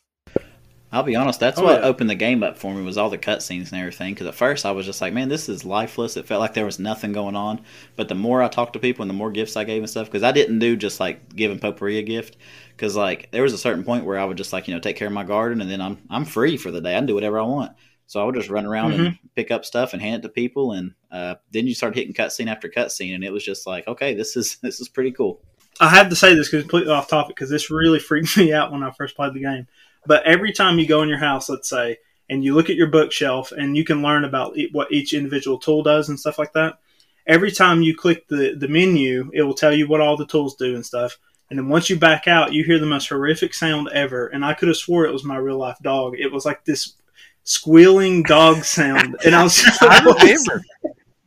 I'll 0.92 1.04
be 1.04 1.14
honest, 1.14 1.38
that's 1.38 1.58
Oh, 1.58 1.64
what 1.64 1.80
yeah. 1.82 1.86
opened 1.86 2.10
the 2.10 2.16
game 2.16 2.42
up 2.42 2.58
for 2.58 2.74
me 2.74 2.82
was 2.82 2.98
all 2.98 3.10
the 3.10 3.18
cutscenes 3.18 3.70
and 3.70 3.80
everything. 3.80 4.12
Because 4.12 4.26
at 4.26 4.34
first 4.34 4.66
I 4.66 4.72
was 4.72 4.86
just 4.86 5.00
like, 5.00 5.12
man, 5.12 5.28
this 5.28 5.48
is 5.48 5.64
lifeless. 5.64 6.16
It 6.16 6.26
felt 6.26 6.40
like 6.40 6.54
there 6.54 6.64
was 6.64 6.80
nothing 6.80 7.12
going 7.12 7.36
on. 7.36 7.60
But 7.94 8.08
the 8.08 8.16
more 8.16 8.42
I 8.42 8.48
talked 8.48 8.72
to 8.72 8.80
people 8.80 9.02
and 9.02 9.10
the 9.10 9.14
more 9.14 9.30
gifts 9.30 9.56
I 9.56 9.62
gave 9.64 9.82
and 9.82 9.90
stuff, 9.90 10.08
because 10.08 10.24
I 10.24 10.32
didn't 10.32 10.58
do 10.58 10.76
just 10.76 10.98
like 10.98 11.34
giving 11.36 11.60
Popuri 11.60 11.98
a 11.98 12.02
gift. 12.02 12.36
Because 12.70 12.96
like 12.96 13.30
there 13.30 13.42
was 13.44 13.52
a 13.52 13.58
certain 13.58 13.84
point 13.84 14.04
where 14.04 14.18
I 14.18 14.24
would 14.24 14.36
just 14.36 14.52
like 14.52 14.66
you 14.66 14.74
know 14.74 14.80
take 14.80 14.96
care 14.96 15.06
of 15.06 15.12
my 15.12 15.22
garden 15.24 15.60
and 15.60 15.70
then 15.70 15.80
I'm 15.80 15.98
I'm 16.10 16.24
free 16.24 16.56
for 16.56 16.70
the 16.72 16.80
day. 16.80 16.94
I 16.96 16.98
can 16.98 17.06
do 17.06 17.14
whatever 17.14 17.38
I 17.38 17.44
want. 17.44 17.72
So 18.06 18.20
I 18.20 18.24
would 18.24 18.34
just 18.34 18.48
run 18.50 18.66
around 18.66 18.94
and 18.94 19.16
pick 19.36 19.52
up 19.52 19.64
stuff 19.64 19.92
and 19.92 20.02
hand 20.02 20.24
it 20.24 20.26
to 20.26 20.28
people. 20.30 20.72
And 20.72 20.94
uh, 21.12 21.36
then 21.52 21.68
you 21.68 21.74
start 21.76 21.94
hitting 21.94 22.12
cutscene 22.12 22.50
after 22.50 22.68
cutscene, 22.68 23.14
and 23.14 23.22
it 23.22 23.30
was 23.32 23.44
just 23.44 23.68
like, 23.68 23.86
okay, 23.86 24.14
this 24.14 24.36
is 24.36 24.56
this 24.62 24.80
is 24.80 24.88
pretty 24.88 25.12
cool. 25.12 25.40
I 25.78 25.88
have 25.90 26.08
to 26.08 26.16
say 26.16 26.34
this 26.34 26.48
because 26.48 26.64
completely 26.64 26.92
off 26.92 27.06
topic 27.06 27.36
because 27.36 27.48
this 27.50 27.70
really 27.70 28.00
freaked 28.00 28.36
me 28.36 28.52
out 28.52 28.72
when 28.72 28.82
I 28.82 28.90
first 28.90 29.14
played 29.14 29.34
the 29.34 29.40
game. 29.42 29.68
But 30.06 30.24
every 30.24 30.52
time 30.52 30.78
you 30.78 30.86
go 30.86 31.02
in 31.02 31.08
your 31.08 31.18
house, 31.18 31.48
let's 31.48 31.68
say, 31.68 31.98
and 32.28 32.44
you 32.44 32.54
look 32.54 32.70
at 32.70 32.76
your 32.76 32.86
bookshelf 32.86 33.52
and 33.52 33.76
you 33.76 33.84
can 33.84 34.02
learn 34.02 34.24
about 34.24 34.56
what 34.72 34.92
each 34.92 35.12
individual 35.14 35.58
tool 35.58 35.82
does 35.82 36.08
and 36.08 36.18
stuff 36.18 36.38
like 36.38 36.52
that. 36.52 36.78
Every 37.26 37.50
time 37.50 37.82
you 37.82 37.94
click 37.94 38.28
the, 38.28 38.54
the 38.56 38.68
menu, 38.68 39.30
it 39.34 39.42
will 39.42 39.54
tell 39.54 39.72
you 39.72 39.88
what 39.88 40.00
all 40.00 40.16
the 40.16 40.26
tools 40.26 40.54
do 40.54 40.74
and 40.74 40.86
stuff. 40.86 41.18
And 41.50 41.58
then 41.58 41.68
once 41.68 41.90
you 41.90 41.96
back 41.96 42.28
out, 42.28 42.52
you 42.52 42.64
hear 42.64 42.78
the 42.78 42.86
most 42.86 43.08
horrific 43.08 43.52
sound 43.52 43.88
ever. 43.92 44.28
And 44.28 44.44
I 44.44 44.54
could 44.54 44.68
have 44.68 44.76
swore 44.76 45.04
it 45.04 45.12
was 45.12 45.24
my 45.24 45.36
real 45.36 45.58
life 45.58 45.78
dog. 45.82 46.14
It 46.16 46.32
was 46.32 46.44
like 46.44 46.64
this 46.64 46.94
squealing 47.42 48.22
dog 48.22 48.64
sound. 48.64 49.16
And 49.24 49.34
I 49.34 49.42
was 49.42 49.56
just 49.56 49.82
I 49.82 49.86
like, 50.04 50.04
"What 50.06 50.24
is 50.24 50.46
remember. 50.48 50.64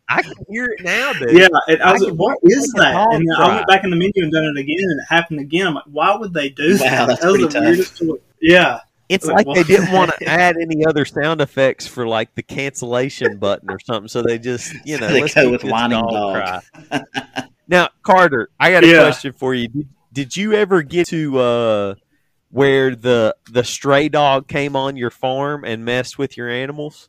I 0.09 0.21
can 0.21 0.33
hear 0.49 0.65
it 0.65 0.81
now, 0.81 1.13
dude. 1.13 1.31
yeah, 1.33 1.47
and 1.67 1.81
I 1.81 1.91
was 1.93 2.01
I 2.01 2.05
like, 2.05 2.09
can 2.09 2.17
"What 2.17 2.37
hear 2.43 2.57
is 2.57 2.71
the 2.73 2.81
that?" 2.81 2.95
And 3.11 3.27
then 3.27 3.35
I 3.37 3.55
went 3.55 3.67
back 3.67 3.83
in 3.83 3.89
the 3.89 3.95
menu 3.95 4.11
and 4.17 4.31
done 4.31 4.43
it 4.45 4.59
again, 4.59 4.75
and 4.79 4.99
it 4.99 5.05
happened 5.09 5.39
again. 5.39 5.67
I'm 5.67 5.73
like, 5.75 5.83
"Why 5.91 6.15
would 6.15 6.33
they 6.33 6.49
do 6.49 6.77
Wow, 6.77 6.77
that?" 6.79 7.07
that's 7.07 7.21
that 7.21 7.31
was 7.31 7.41
the 7.41 7.47
tough. 7.49 7.63
weirdest. 7.63 7.97
toy. 7.97 8.15
Yeah, 8.41 8.79
It's 9.09 9.25
Like, 9.25 9.45
like 9.47 9.55
they 9.55 9.63
didn't 9.63 9.91
want 9.91 10.11
to 10.11 10.29
add 10.29 10.55
any 10.61 10.85
other 10.85 11.05
sound 11.05 11.39
effects 11.41 11.87
for 11.87 12.05
like 12.07 12.35
the 12.35 12.43
cancellation 12.43 13.37
button 13.39 13.69
or 13.71 13.79
something, 13.79 14.07
so 14.09 14.21
they 14.21 14.37
just 14.39 14.73
you 14.85 14.97
know 14.97 15.07
They 15.07 15.21
let's 15.21 15.33
go 15.33 15.49
with 15.51 15.61
this 15.61 15.71
whining 15.71 16.01
dog 16.01 16.11
dog. 16.11 16.61
cry. 16.91 17.03
now, 17.67 17.89
Carter, 18.03 18.49
I 18.59 18.71
got 18.71 18.83
a 18.83 18.87
Yeah. 18.87 19.03
question 19.03 19.33
for 19.33 19.53
you. 19.53 19.67
Did, 19.69 19.87
did 20.11 20.37
you 20.37 20.53
ever 20.53 20.83
get 20.83 21.07
to 21.07 21.39
uh, 21.39 21.95
where 22.51 22.95
the 22.95 23.35
the 23.49 23.63
stray 23.63 24.09
dog 24.09 24.47
came 24.47 24.75
on 24.75 24.95
your 24.97 25.09
farm 25.09 25.63
and 25.63 25.85
messed 25.85 26.17
with 26.17 26.35
your 26.37 26.49
animals? 26.49 27.07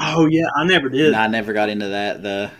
Oh 0.00 0.26
yeah, 0.26 0.46
I 0.56 0.64
never 0.64 0.88
did. 0.88 1.06
And 1.08 1.16
I 1.16 1.26
never 1.26 1.52
got 1.52 1.68
into 1.68 1.88
that. 1.88 2.22
The 2.22 2.50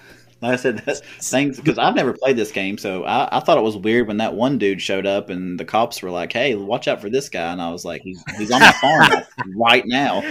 like 0.40 0.52
I 0.52 0.56
said, 0.56 0.78
that's 0.86 1.00
things 1.30 1.56
because 1.56 1.78
I've 1.78 1.94
never 1.96 2.12
played 2.12 2.36
this 2.36 2.52
game, 2.52 2.78
so 2.78 3.04
I, 3.04 3.38
I 3.38 3.40
thought 3.40 3.58
it 3.58 3.62
was 3.64 3.76
weird 3.76 4.06
when 4.06 4.18
that 4.18 4.34
one 4.34 4.58
dude 4.58 4.80
showed 4.80 5.04
up 5.06 5.30
and 5.30 5.58
the 5.58 5.64
cops 5.64 6.00
were 6.02 6.10
like, 6.10 6.32
"Hey, 6.32 6.54
watch 6.54 6.86
out 6.88 7.00
for 7.00 7.10
this 7.10 7.28
guy," 7.28 7.52
and 7.52 7.60
I 7.60 7.70
was 7.70 7.84
like, 7.84 8.02
"He's 8.02 8.22
he's 8.36 8.50
on 8.50 8.60
my 8.60 8.72
farm 8.72 9.10
right 9.56 9.84
now." 9.86 10.22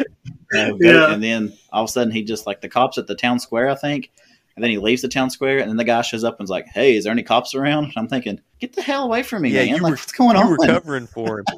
Uh, 0.55 0.73
Yeah. 0.79 1.11
And 1.11 1.21
then 1.21 1.53
all 1.73 1.83
of 1.83 1.89
a 1.89 1.91
sudden, 1.91 2.11
he 2.13 2.23
just 2.23 2.47
like 2.47 2.61
the 2.61 2.69
cops 2.69 2.97
at 2.97 3.07
the 3.07 3.15
town 3.15 3.39
square, 3.39 3.69
I 3.69 3.75
think. 3.75 4.11
And 4.55 4.63
then 4.63 4.71
he 4.71 4.77
leaves 4.79 5.03
the 5.03 5.07
town 5.07 5.29
square, 5.29 5.59
and 5.59 5.69
then 5.69 5.77
the 5.77 5.83
guy 5.83 6.01
shows 6.01 6.23
up 6.23 6.37
and's 6.39 6.49
like, 6.49 6.65
"Hey, 6.73 6.95
is 6.95 7.03
there 7.03 7.11
any 7.13 7.23
cops 7.23 7.53
around?" 7.53 7.83
And 7.85 7.93
I'm 7.97 8.07
thinking, 8.07 8.39
"Get 8.59 8.73
the 8.73 8.81
hell 8.81 9.03
away 9.03 9.23
from 9.23 9.41
me, 9.43 9.49
Yeah, 9.49 9.65
man! 9.65 9.73
like, 9.73 9.81
were- 9.83 9.89
what's 9.91 10.11
going 10.13 10.35
You 10.37 10.41
on?" 10.43 10.49
were 10.51 10.57
covering 10.57 11.07
for 11.07 11.39
him. 11.39 11.45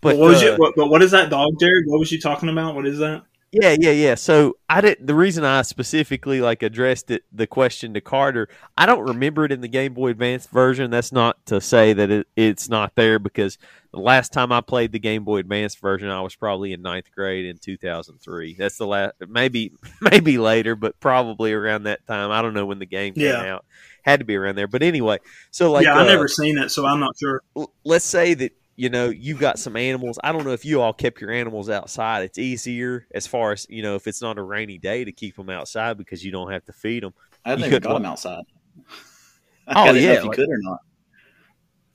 But 0.00 0.16
what 0.18 0.30
was 0.30 0.42
uh, 0.42 0.46
you? 0.46 0.52
What, 0.56 0.74
but 0.74 0.88
what 0.88 1.00
is 1.00 1.12
that 1.12 1.30
dog, 1.30 1.52
Jerad? 1.62 1.82
What 1.86 2.00
was 2.00 2.10
you 2.10 2.18
talking 2.20 2.48
about? 2.48 2.74
What 2.74 2.88
is 2.88 2.98
that? 2.98 3.22
Yeah, 3.54 3.76
yeah, 3.78 3.90
yeah. 3.90 4.14
So 4.14 4.56
I 4.70 4.80
didn't. 4.80 5.06
The 5.06 5.14
reason 5.14 5.44
I 5.44 5.60
specifically 5.60 6.40
like 6.40 6.62
addressed 6.62 7.10
it, 7.10 7.24
the 7.30 7.46
question 7.46 7.92
to 7.92 8.00
Carter, 8.00 8.48
I 8.78 8.86
don't 8.86 9.06
remember 9.06 9.44
it 9.44 9.52
in 9.52 9.60
the 9.60 9.68
Game 9.68 9.92
Boy 9.92 10.08
Advance 10.08 10.46
version. 10.46 10.90
That's 10.90 11.12
not 11.12 11.44
to 11.46 11.60
say 11.60 11.92
that 11.92 12.10
it, 12.10 12.26
it's 12.34 12.70
not 12.70 12.94
there 12.94 13.18
because 13.18 13.58
the 13.92 14.00
last 14.00 14.32
time 14.32 14.52
I 14.52 14.62
played 14.62 14.90
the 14.92 14.98
Game 14.98 15.24
Boy 15.24 15.36
Advance 15.36 15.74
version, 15.74 16.08
I 16.08 16.22
was 16.22 16.34
probably 16.34 16.72
in 16.72 16.80
ninth 16.80 17.10
grade 17.14 17.44
in 17.44 17.58
two 17.58 17.76
thousand 17.76 18.20
three. 18.22 18.54
That's 18.58 18.78
the 18.78 18.86
last, 18.86 19.16
maybe 19.28 19.72
maybe 20.00 20.38
later, 20.38 20.74
but 20.74 20.98
probably 20.98 21.52
around 21.52 21.82
that 21.82 22.06
time. 22.06 22.30
I 22.30 22.40
don't 22.40 22.54
know 22.54 22.64
when 22.64 22.78
the 22.78 22.86
game 22.86 23.12
came 23.12 23.24
Yeah. 23.24 23.54
out. 23.54 23.66
Had 24.02 24.20
to 24.20 24.24
be 24.24 24.34
around 24.34 24.54
there. 24.56 24.66
But 24.66 24.82
anyway, 24.82 25.18
so 25.50 25.70
like, 25.72 25.84
yeah, 25.84 25.94
uh, 25.98 26.04
I 26.04 26.06
never 26.06 26.26
seen 26.26 26.56
it, 26.56 26.70
so 26.70 26.86
I'm 26.86 27.00
not 27.00 27.14
sure. 27.20 27.42
l- 27.54 27.72
let's 27.84 28.04
say 28.06 28.32
that 28.32 28.52
you 28.76 28.88
know 28.88 29.10
you've 29.10 29.38
got 29.38 29.58
some 29.58 29.76
animals 29.76 30.18
i 30.24 30.32
don't 30.32 30.44
know 30.44 30.52
if 30.52 30.64
you 30.64 30.80
all 30.80 30.92
kept 30.92 31.20
your 31.20 31.30
animals 31.30 31.68
outside 31.68 32.22
it's 32.24 32.38
easier 32.38 33.06
as 33.14 33.26
far 33.26 33.52
as 33.52 33.66
you 33.68 33.82
know 33.82 33.94
if 33.96 34.06
it's 34.06 34.22
not 34.22 34.38
a 34.38 34.42
rainy 34.42 34.78
day 34.78 35.04
to 35.04 35.12
keep 35.12 35.36
them 35.36 35.50
outside 35.50 35.98
because 35.98 36.24
you 36.24 36.32
don't 36.32 36.50
have 36.50 36.64
to 36.64 36.72
feed 36.72 37.02
them 37.02 37.12
I 37.44 37.52
You 37.52 37.56
never 37.58 37.70
couldn't 37.72 37.82
got 37.90 37.94
them 37.94 38.06
outside. 38.06 38.44
Oh, 39.68 39.80
I 39.82 39.92
didn't 39.92 40.02
yeah, 40.02 40.12
if 40.14 40.24
you 40.24 40.30
could 40.30 40.48
or 40.48 40.58
not. 40.60 40.78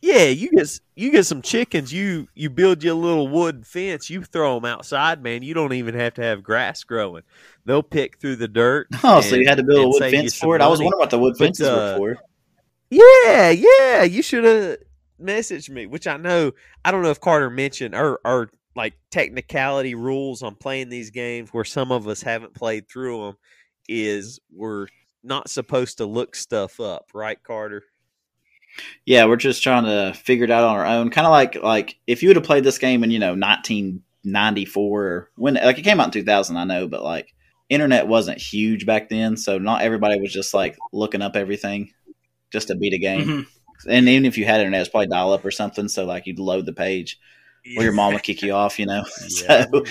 yeah 0.02 0.26
you 0.26 0.50
get 0.52 0.80
you 0.96 1.12
get 1.12 1.26
some 1.26 1.42
chickens 1.42 1.92
you 1.92 2.28
you 2.36 2.50
build 2.50 2.84
your 2.84 2.94
little 2.94 3.28
wood 3.28 3.66
fence 3.66 4.10
you 4.10 4.24
throw 4.24 4.56
them 4.56 4.66
outside 4.66 5.22
man 5.24 5.42
you 5.42 5.54
don't 5.54 5.74
even 5.74 5.96
have 5.96 6.14
to 6.14 6.22
have 6.22 6.44
grass 6.44 6.84
growing 6.84 7.24
they'll 7.66 7.84
pick 7.84 8.20
through 8.20 8.36
the 8.36 8.48
dirt 8.48 8.88
Oh, 9.04 9.20
so 9.22 9.36
you 9.36 9.48
had 9.48 9.58
to 9.58 9.64
build 9.64 9.86
a 9.86 9.90
wood 9.90 10.12
fence 10.12 10.36
for 10.36 10.56
it? 10.56 10.62
I 10.62 10.68
was 10.68 10.80
wondering 10.80 11.00
what 11.00 11.10
the 11.10 11.20
wood 11.20 11.36
But, 11.38 11.46
fences 11.46 11.68
uh, 11.68 11.98
were 12.00 12.16
for. 12.16 12.22
Yeah, 12.90 13.50
yeah. 13.50 14.04
You 14.04 14.22
should 14.22 14.44
have 14.46 14.78
messaged 15.22 15.70
me, 15.70 15.86
which 15.86 16.08
I 16.08 16.18
know. 16.18 16.52
I 16.84 16.92
don't 16.92 17.02
know 17.02 17.12
if 17.12 17.20
Carter 17.20 17.50
mentioned 17.50 17.96
or 17.96 18.20
or 18.26 18.50
like 18.76 18.94
technicality 19.10 19.96
rules 19.96 20.44
on 20.44 20.56
playing 20.56 20.90
these 20.90 21.10
games 21.10 21.50
where 21.52 21.66
some 21.66 21.92
of 21.92 22.08
us 22.08 22.22
haven't 22.22 22.54
played 22.54 22.88
through 22.88 23.26
them 23.26 23.38
is 23.90 24.40
we're 24.54 24.88
not 25.24 25.50
supposed 25.50 25.98
to 25.98 26.06
look 26.06 26.36
stuff 26.36 26.80
up, 26.80 27.10
right, 27.14 27.42
Carter? 27.42 27.84
Yeah, 29.06 29.26
we're 29.26 29.38
just 29.38 29.64
trying 29.64 29.86
to 29.86 30.14
figure 30.14 30.46
it 30.46 30.52
out 30.52 30.64
on 30.64 30.76
our 30.76 30.86
own. 30.86 31.10
Kind 31.10 31.26
of 31.26 31.32
like 31.32 31.56
like 31.56 31.98
if 32.06 32.22
you 32.22 32.30
would 32.30 32.36
have 32.36 32.46
played 32.46 32.64
this 32.64 32.78
game 32.78 33.04
in 33.04 33.12
you 33.12 33.20
know 33.20 33.34
1994 33.34 35.04
or 35.04 35.32
when 35.36 35.56
like 35.56 35.80
it 35.80 35.84
came 35.84 36.00
out 36.00 36.08
in 36.08 36.12
2000, 36.12 36.58
I 36.58 36.64
know, 36.64 36.88
but 36.88 37.04
like 37.04 37.34
internet 37.70 38.08
wasn't 38.08 38.40
huge 38.40 38.86
back 38.86 39.10
then, 39.10 39.36
so 39.38 39.58
not 39.58 39.82
everybody 39.82 40.20
was 40.20 40.32
just 40.32 40.54
like 40.54 40.78
looking 40.94 41.22
up 41.22 41.36
everything 41.36 41.92
just 42.52 42.68
to 42.68 42.76
beat 42.76 42.94
a 42.94 43.00
game. 43.00 43.26
Mhm. 43.26 43.48
And 43.88 44.08
even 44.10 44.26
if 44.26 44.38
you 44.38 44.46
had 44.46 44.60
internet, 44.60 44.82
it's 44.82 44.90
probably 44.90 45.08
dial 45.08 45.34
up 45.34 45.46
or 45.46 45.52
something, 45.52 45.88
so 45.88 46.06
like 46.06 46.26
you'd 46.26 46.40
load 46.40 46.66
the 46.66 46.74
page 46.74 47.20
or 47.76 47.84
your 47.84 47.94
mom 47.94 48.14
would 48.14 48.24
kick 48.24 48.42
you 48.42 48.54
off, 48.54 48.80
you 48.80 48.86
know. 48.86 49.04
Yeah, 49.28 49.66
so 49.66 49.84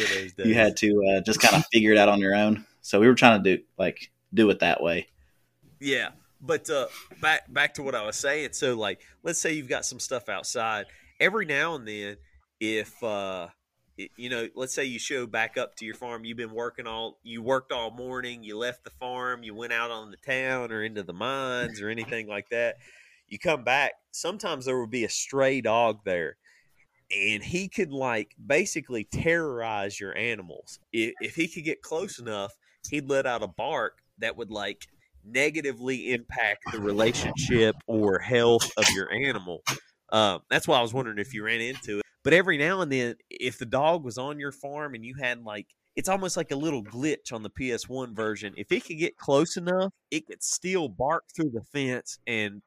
you 0.45 0.55
had 0.55 0.77
to 0.79 1.03
uh, 1.11 1.21
just 1.21 1.41
kind 1.41 1.55
of 1.55 1.65
figure 1.73 1.93
it 1.93 1.99
out 1.99 2.09
on 2.09 2.21
your 2.21 2.35
own. 2.35 2.65
So 2.81 3.01
we 3.01 3.07
were 3.07 3.15
trying 3.15 3.43
to 3.43 3.57
do 3.57 3.63
like 3.79 4.11
do 4.33 4.49
it 4.51 4.61
that 4.61 4.83
way. 4.83 5.09
Yeah, 5.81 6.11
but 6.41 6.69
uh, 6.71 6.87
back 7.21 7.53
back 7.53 7.75
to 7.75 7.83
what 7.83 7.95
I 7.95 8.05
was 8.05 8.17
saying. 8.17 8.51
So, 8.53 8.75
like, 8.75 9.01
let's 9.23 9.41
say 9.41 9.53
you've 9.53 9.69
got 9.69 9.85
some 9.85 10.01
stuff 10.01 10.29
outside, 10.29 10.87
every 11.21 11.47
now 11.47 11.75
and 11.75 11.87
then, 11.87 12.17
if 12.61 13.03
uh, 13.03 13.49
you 14.17 14.29
know, 14.29 14.49
let's 14.55 14.75
say 14.75 14.85
you 14.85 14.99
show 14.99 15.27
back 15.27 15.57
up 15.57 15.77
to 15.77 15.85
your 15.85 15.95
farm, 15.95 16.25
you've 16.25 16.37
been 16.37 16.53
working 16.53 16.87
all, 16.87 17.19
you 17.23 17.43
worked 17.43 17.73
all 17.73 17.91
morning, 17.91 18.43
you 18.43 18.57
left 18.57 18.85
the 18.85 18.91
farm, 18.91 19.43
you 19.43 19.55
went 19.55 19.73
out 19.73 19.91
on 19.91 20.11
the 20.11 20.17
town 20.17 20.71
or 20.71 20.83
into 20.83 21.03
the 21.03 21.13
mines 21.13 21.81
or 21.81 21.89
anything 21.89 22.27
like 22.27 22.49
that. 22.51 22.77
You 23.29 23.39
come 23.39 23.65
back, 23.65 23.93
sometimes 24.13 24.65
there 24.65 24.79
will 24.79 24.87
be 24.87 25.05
a 25.05 25.09
stray 25.09 25.61
dog 25.61 26.01
there, 26.05 26.37
and 27.11 27.43
he 27.43 27.69
could 27.69 27.93
like 27.93 28.35
basically 28.45 29.05
terrorize 29.05 29.99
your 29.99 30.17
animals. 30.17 30.79
If, 30.93 31.15
if 31.21 31.35
he 31.35 31.49
could 31.49 31.65
get 31.65 31.83
close 31.83 32.19
enough, 32.19 32.53
he'd 32.91 33.09
let 33.09 33.27
out 33.27 33.43
a 33.43 33.49
bark 33.49 33.99
that 34.19 34.37
would 34.37 34.51
like 34.51 34.87
negatively 35.25 36.13
impact 36.13 36.65
the 36.73 36.81
relationship 36.81 37.77
or 37.87 38.19
health 38.19 38.71
of 38.77 38.89
your 38.95 39.13
animal. 39.13 39.63
Um, 40.13 40.41
that's 40.49 40.69
why 40.69 40.79
I 40.79 40.83
was 40.83 40.95
wondering 40.95 41.19
if 41.19 41.35
you 41.35 41.45
ran 41.45 41.61
into 41.61 41.99
it. 41.99 42.05
But 42.23 42.33
every 42.33 42.59
now 42.59 42.81
and 42.81 42.91
then, 42.91 43.17
if 43.31 43.59
the 43.59 43.67
dog 43.67 44.05
was 44.05 44.19
on 44.19 44.39
your 44.39 44.53
farm 44.53 44.95
and 44.95 45.05
you 45.05 45.15
had 45.21 45.45
like, 45.45 45.67
it's 45.95 46.09
almost 46.09 46.37
like 46.37 46.51
a 46.51 46.57
little 46.57 46.85
glitch 46.85 47.33
on 47.33 47.43
the 47.43 47.51
PS1 47.51 48.15
version. 48.15 48.55
If 48.57 48.71
it 48.71 48.85
could 48.85 48.99
get 48.99 49.17
close 49.17 49.57
enough, 49.57 49.93
it 50.11 50.27
could 50.27 50.43
still 50.43 50.89
bark 50.89 51.25
through 51.35 51.51
the 51.51 51.63
fence 51.73 52.19
and, 52.27 52.63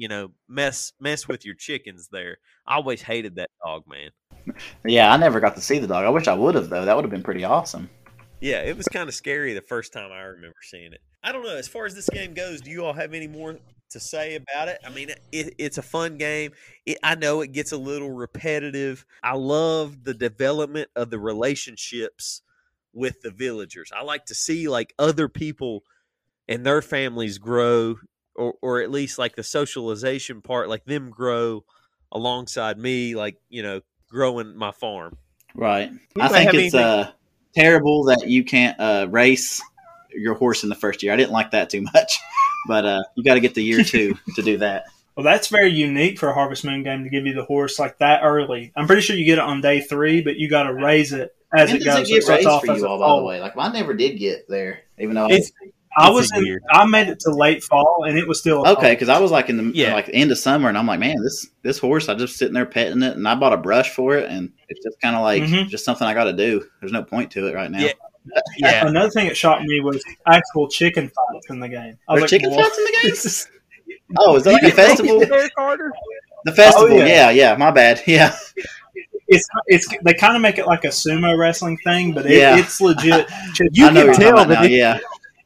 you 0.00 0.08
know, 0.08 0.30
mess 0.48 0.94
mess 0.98 1.28
with 1.28 1.44
your 1.44 1.54
chickens 1.54 2.08
there. 2.10 2.38
I 2.66 2.76
always 2.76 3.02
hated 3.02 3.34
that 3.34 3.50
dog, 3.62 3.84
man. 3.86 4.56
Yeah, 4.82 5.12
I 5.12 5.18
never 5.18 5.40
got 5.40 5.56
to 5.56 5.60
see 5.60 5.78
the 5.78 5.86
dog. 5.86 6.06
I 6.06 6.08
wish 6.08 6.26
I 6.26 6.32
would 6.32 6.54
have 6.54 6.70
though. 6.70 6.86
That 6.86 6.96
would 6.96 7.04
have 7.04 7.10
been 7.10 7.22
pretty 7.22 7.44
awesome. 7.44 7.90
Yeah, 8.40 8.62
it 8.62 8.78
was 8.78 8.88
kind 8.88 9.10
of 9.10 9.14
scary 9.14 9.52
the 9.52 9.60
first 9.60 9.92
time 9.92 10.10
I 10.10 10.22
remember 10.22 10.56
seeing 10.62 10.94
it. 10.94 11.02
I 11.22 11.32
don't 11.32 11.44
know. 11.44 11.54
As 11.54 11.68
far 11.68 11.84
as 11.84 11.94
this 11.94 12.08
game 12.08 12.32
goes, 12.32 12.62
do 12.62 12.70
you 12.70 12.82
all 12.82 12.94
have 12.94 13.12
any 13.12 13.28
more 13.28 13.58
to 13.90 14.00
say 14.00 14.36
about 14.36 14.68
it? 14.68 14.78
I 14.82 14.88
mean, 14.88 15.10
it, 15.32 15.54
it's 15.58 15.76
a 15.76 15.82
fun 15.82 16.16
game. 16.16 16.52
It, 16.86 16.96
I 17.02 17.16
know 17.16 17.42
it 17.42 17.52
gets 17.52 17.72
a 17.72 17.76
little 17.76 18.10
repetitive. 18.10 19.04
I 19.22 19.34
love 19.34 20.04
the 20.04 20.14
development 20.14 20.88
of 20.96 21.10
the 21.10 21.18
relationships 21.18 22.40
with 22.94 23.20
the 23.20 23.30
villagers. 23.30 23.92
I 23.94 24.02
like 24.02 24.24
to 24.26 24.34
see 24.34 24.66
like 24.66 24.94
other 24.98 25.28
people 25.28 25.82
and 26.48 26.64
their 26.64 26.80
families 26.80 27.36
grow, 27.36 27.96
or 28.40 28.54
or 28.62 28.80
at 28.82 28.90
least 28.90 29.18
like 29.18 29.36
the 29.36 29.42
socialization 29.44 30.40
part, 30.42 30.68
like 30.68 30.84
them 30.84 31.10
grow 31.10 31.64
alongside 32.12 32.78
me, 32.78 33.14
like 33.14 33.36
you 33.48 33.62
know, 33.62 33.80
growing 34.08 34.56
my 34.56 34.72
farm. 34.72 35.16
Right. 35.54 35.90
You 36.16 36.22
I 36.22 36.28
think 36.28 36.54
it's 36.54 36.74
uh, 36.74 37.10
terrible 37.54 38.04
that 38.04 38.26
you 38.28 38.44
can't 38.44 38.78
uh, 38.80 39.06
race 39.10 39.60
your 40.12 40.34
horse 40.34 40.62
in 40.62 40.68
the 40.68 40.74
first 40.74 41.02
year. 41.02 41.12
I 41.12 41.16
didn't 41.16 41.32
like 41.32 41.50
that 41.52 41.70
too 41.70 41.82
much, 41.82 42.18
but 42.68 42.84
uh, 42.84 43.02
you 43.16 43.22
got 43.24 43.34
to 43.34 43.40
get 43.40 43.54
the 43.54 43.62
year 43.62 43.84
two 43.84 44.14
to 44.36 44.42
do 44.42 44.58
that. 44.58 44.84
Well, 45.16 45.24
that's 45.24 45.48
very 45.48 45.70
unique 45.70 46.18
for 46.18 46.28
a 46.30 46.34
Harvest 46.34 46.64
Moon 46.64 46.82
game 46.82 47.04
to 47.04 47.10
give 47.10 47.26
you 47.26 47.34
the 47.34 47.44
horse 47.44 47.78
like 47.78 47.98
that 47.98 48.22
early. 48.22 48.72
I'm 48.76 48.86
pretty 48.86 49.02
sure 49.02 49.16
you 49.16 49.24
get 49.24 49.38
it 49.38 49.44
on 49.44 49.60
day 49.60 49.80
three, 49.80 50.22
but 50.22 50.36
you 50.36 50.48
got 50.48 50.62
to 50.64 50.72
raise 50.74 51.12
it 51.12 51.34
as 51.54 51.70
When 51.72 51.80
it 51.82 51.84
does 51.84 51.98
goes. 51.98 52.10
it 52.10 52.12
get 52.14 52.22
So 52.24 52.32
it's 52.32 52.38
raised 52.38 52.48
off 52.48 52.64
for 52.64 52.76
you 52.76 52.86
all, 52.86 52.98
by 52.98 53.16
the 53.16 53.24
way? 53.24 53.40
Like 53.40 53.54
mine 53.56 53.72
never 53.72 53.92
did 53.92 54.18
get 54.18 54.48
there, 54.48 54.80
even 54.98 55.16
though 55.16 55.26
It's- 55.26 55.52
I 55.62 55.70
It's 55.98 56.10
was 56.14 56.30
in, 56.36 56.46
year. 56.46 56.60
I 56.70 56.86
made 56.86 57.08
it 57.08 57.18
to 57.20 57.30
late 57.34 57.62
fall, 57.64 58.04
and 58.06 58.16
it 58.16 58.26
was 58.28 58.38
still 58.38 58.66
Okay, 58.66 58.92
because 58.92 59.08
I 59.08 59.18
was 59.18 59.30
like 59.30 59.48
in 59.48 59.56
the 59.56 59.76
Yeah. 59.76 59.92
like 59.92 60.08
end 60.12 60.30
of 60.30 60.38
summer, 60.38 60.68
and 60.68 60.78
I'm 60.78 60.86
like, 60.86 61.00
man, 61.00 61.16
this 61.22 61.48
this 61.62 61.78
horse, 61.78 62.08
I 62.08 62.14
just 62.14 62.36
sitting 62.36 62.54
there 62.54 62.66
petting 62.66 63.02
it, 63.02 63.16
and 63.16 63.26
I 63.26 63.34
bought 63.34 63.52
a 63.52 63.56
brush 63.56 63.90
for 63.90 64.16
it, 64.16 64.30
and 64.30 64.52
it's 64.68 64.82
just 64.84 65.00
kind 65.00 65.16
of 65.16 65.22
like 65.22 65.42
Mhm. 65.42 65.68
just 65.68 65.84
something 65.84 66.06
I 66.06 66.14
got 66.14 66.24
to 66.24 66.32
do. 66.32 66.64
There's 66.80 66.92
no 66.92 67.02
point 67.02 67.32
to 67.32 67.46
it 67.48 67.54
right 67.54 67.70
now. 67.70 67.80
Yeah. 67.80 67.92
Yeah. 68.58 68.86
Another 68.86 69.08
thing 69.10 69.26
that 69.28 69.36
shocked 69.36 69.64
me 69.64 69.80
was 69.80 70.04
actual 70.26 70.68
chicken 70.68 71.08
fights 71.08 71.46
in 71.48 71.58
the 71.58 71.68
game. 71.70 71.96
I 72.06 72.12
was 72.12 72.20
There's 72.20 72.30
chicken 72.32 72.50
"Whoa." 72.50 72.62
fights 72.62 72.78
in 72.78 72.84
the 72.84 72.98
game. 73.02 73.96
Oh, 74.18 74.36
is 74.36 74.42
that 74.44 74.52
like 74.54 74.62
a 74.64 74.70
festival? 74.72 75.20
The 75.20 76.52
festival, 76.54 76.98
yeah. 76.98 77.06
yeah. 77.06 77.30
yeah, 77.30 77.56
My 77.56 77.70
bad. 77.70 78.02
Yeah, 78.06 78.36
It's 79.28 79.48
it's 79.68 79.88
they 80.04 80.14
kind 80.14 80.34
of 80.36 80.42
make 80.42 80.58
it 80.58 80.66
like 80.66 80.84
a 80.84 80.88
sumo 80.88 81.36
wrestling 81.38 81.78
thing, 81.84 82.12
but 82.12 82.26
it, 82.26 82.32
Yeah. 82.38 82.58
it's 82.58 82.80
legit. 82.80 83.28
You 83.72 83.90
know 83.92 84.06
can 84.06 84.14
tell 84.14 84.36
that 84.36 84.48
now. 84.48 84.62
Yeah, 84.62 84.98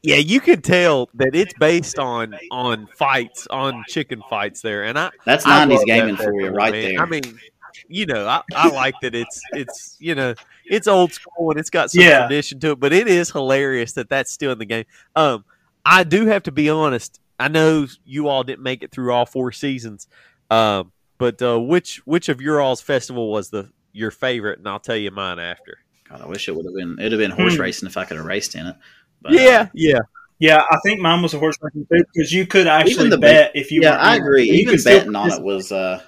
Yeah, 0.04 0.16
you 0.16 0.40
can 0.40 0.60
tell 0.60 1.08
that 1.14 1.34
it's 1.34 1.54
based 1.54 1.98
on 1.98 2.38
on 2.50 2.88
fights, 2.88 3.46
on 3.48 3.84
chicken 3.88 4.22
fights 4.28 4.60
there, 4.60 4.84
and 4.84 4.98
I 4.98 5.10
that's 5.24 5.46
I 5.46 5.64
'90s 5.64 5.70
love 5.70 5.80
that 5.86 5.86
gaming 5.86 6.16
for 6.18 6.40
you, 6.40 6.50
right 6.50 6.72
man. 6.72 6.90
there. 6.94 7.02
I 7.02 7.06
mean, 7.06 7.40
you 7.88 8.04
know, 8.04 8.26
I, 8.26 8.42
I 8.54 8.68
like 8.68 9.00
that 9.00 9.14
it's 9.14 9.46
it's 9.50 9.96
you 9.98 10.14
know 10.14 10.34
it's 10.68 10.86
old 10.88 11.14
school 11.14 11.50
and 11.50 11.58
it's 11.58 11.70
got 11.70 11.90
some 11.90 12.02
Yeah. 12.02 12.18
tradition 12.28 12.60
to 12.60 12.72
it, 12.72 12.80
but 12.80 12.92
it 12.92 13.08
is 13.08 13.30
hilarious 13.30 13.94
that 13.94 14.10
that's 14.10 14.30
still 14.30 14.52
in 14.52 14.58
the 14.58 14.66
game. 14.66 14.84
Um, 15.16 15.46
I 15.86 16.04
do 16.04 16.26
have 16.26 16.42
to 16.44 16.52
be 16.52 16.68
honest. 16.68 17.18
I 17.38 17.48
know 17.48 17.86
you 18.04 18.28
all 18.28 18.44
didn't 18.44 18.62
make 18.62 18.82
it 18.82 18.92
through 18.92 19.10
all 19.12 19.24
four 19.26 19.52
seasons, 19.52 20.06
um, 20.50 20.92
but 21.18 21.40
uh, 21.40 21.58
which 21.58 22.02
which 22.04 22.28
of 22.28 22.42
your 22.42 22.60
all's 22.60 22.82
festival 22.82 23.32
was 23.32 23.48
the 23.48 23.70
your 23.94 24.10
favorite? 24.10 24.58
And 24.58 24.68
I'll 24.68 24.80
tell 24.80 24.96
you 24.96 25.10
mine 25.10 25.38
after. 25.38 25.78
God, 26.08 26.20
I 26.20 26.26
wish 26.26 26.48
it 26.48 26.54
would 26.54 26.66
have 26.66 26.74
been. 26.74 26.98
It'd 26.98 27.12
have 27.12 27.18
been 27.18 27.30
horse 27.30 27.54
Hmm. 27.54 27.62
racing 27.62 27.86
if 27.86 27.96
I 27.96 28.04
could 28.04 28.18
have 28.18 28.26
raced 28.26 28.54
in 28.54 28.66
it. 28.66 28.76
But, 29.24 29.32
uh, 29.32 29.36
yeah, 29.40 29.68
yeah. 29.74 29.98
Yeah, 30.38 30.62
I 30.70 30.78
think 30.84 31.00
mine 31.00 31.22
was 31.22 31.32
a 31.32 31.38
horse 31.38 31.56
racing 31.62 31.86
too 31.90 32.04
because 32.12 32.30
you 32.32 32.46
could 32.46 32.66
actually 32.66 33.08
the 33.08 33.16
bet 33.18 33.52
if 33.54 33.70
you. 33.72 33.80
yeah, 33.82 33.92
weren't 33.92 34.02
I 34.04 34.16
agree. 34.16 34.44
You 34.44 34.54
Even 34.54 34.72
could 34.74 34.80
still 34.80 34.98
betting 34.98 35.16
on 35.16 35.32
it 35.32 35.42
was 35.42 35.72
uh, 35.72 36.02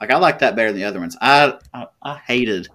like 0.00 0.10
I 0.10 0.18
like 0.18 0.38
that 0.40 0.54
better 0.54 0.68
than 0.70 0.80
the 0.80 0.84
other 0.84 1.00
ones. 1.00 1.16
I 1.20 1.58
I, 1.74 1.86
I 2.02 2.16
hated 2.18 2.68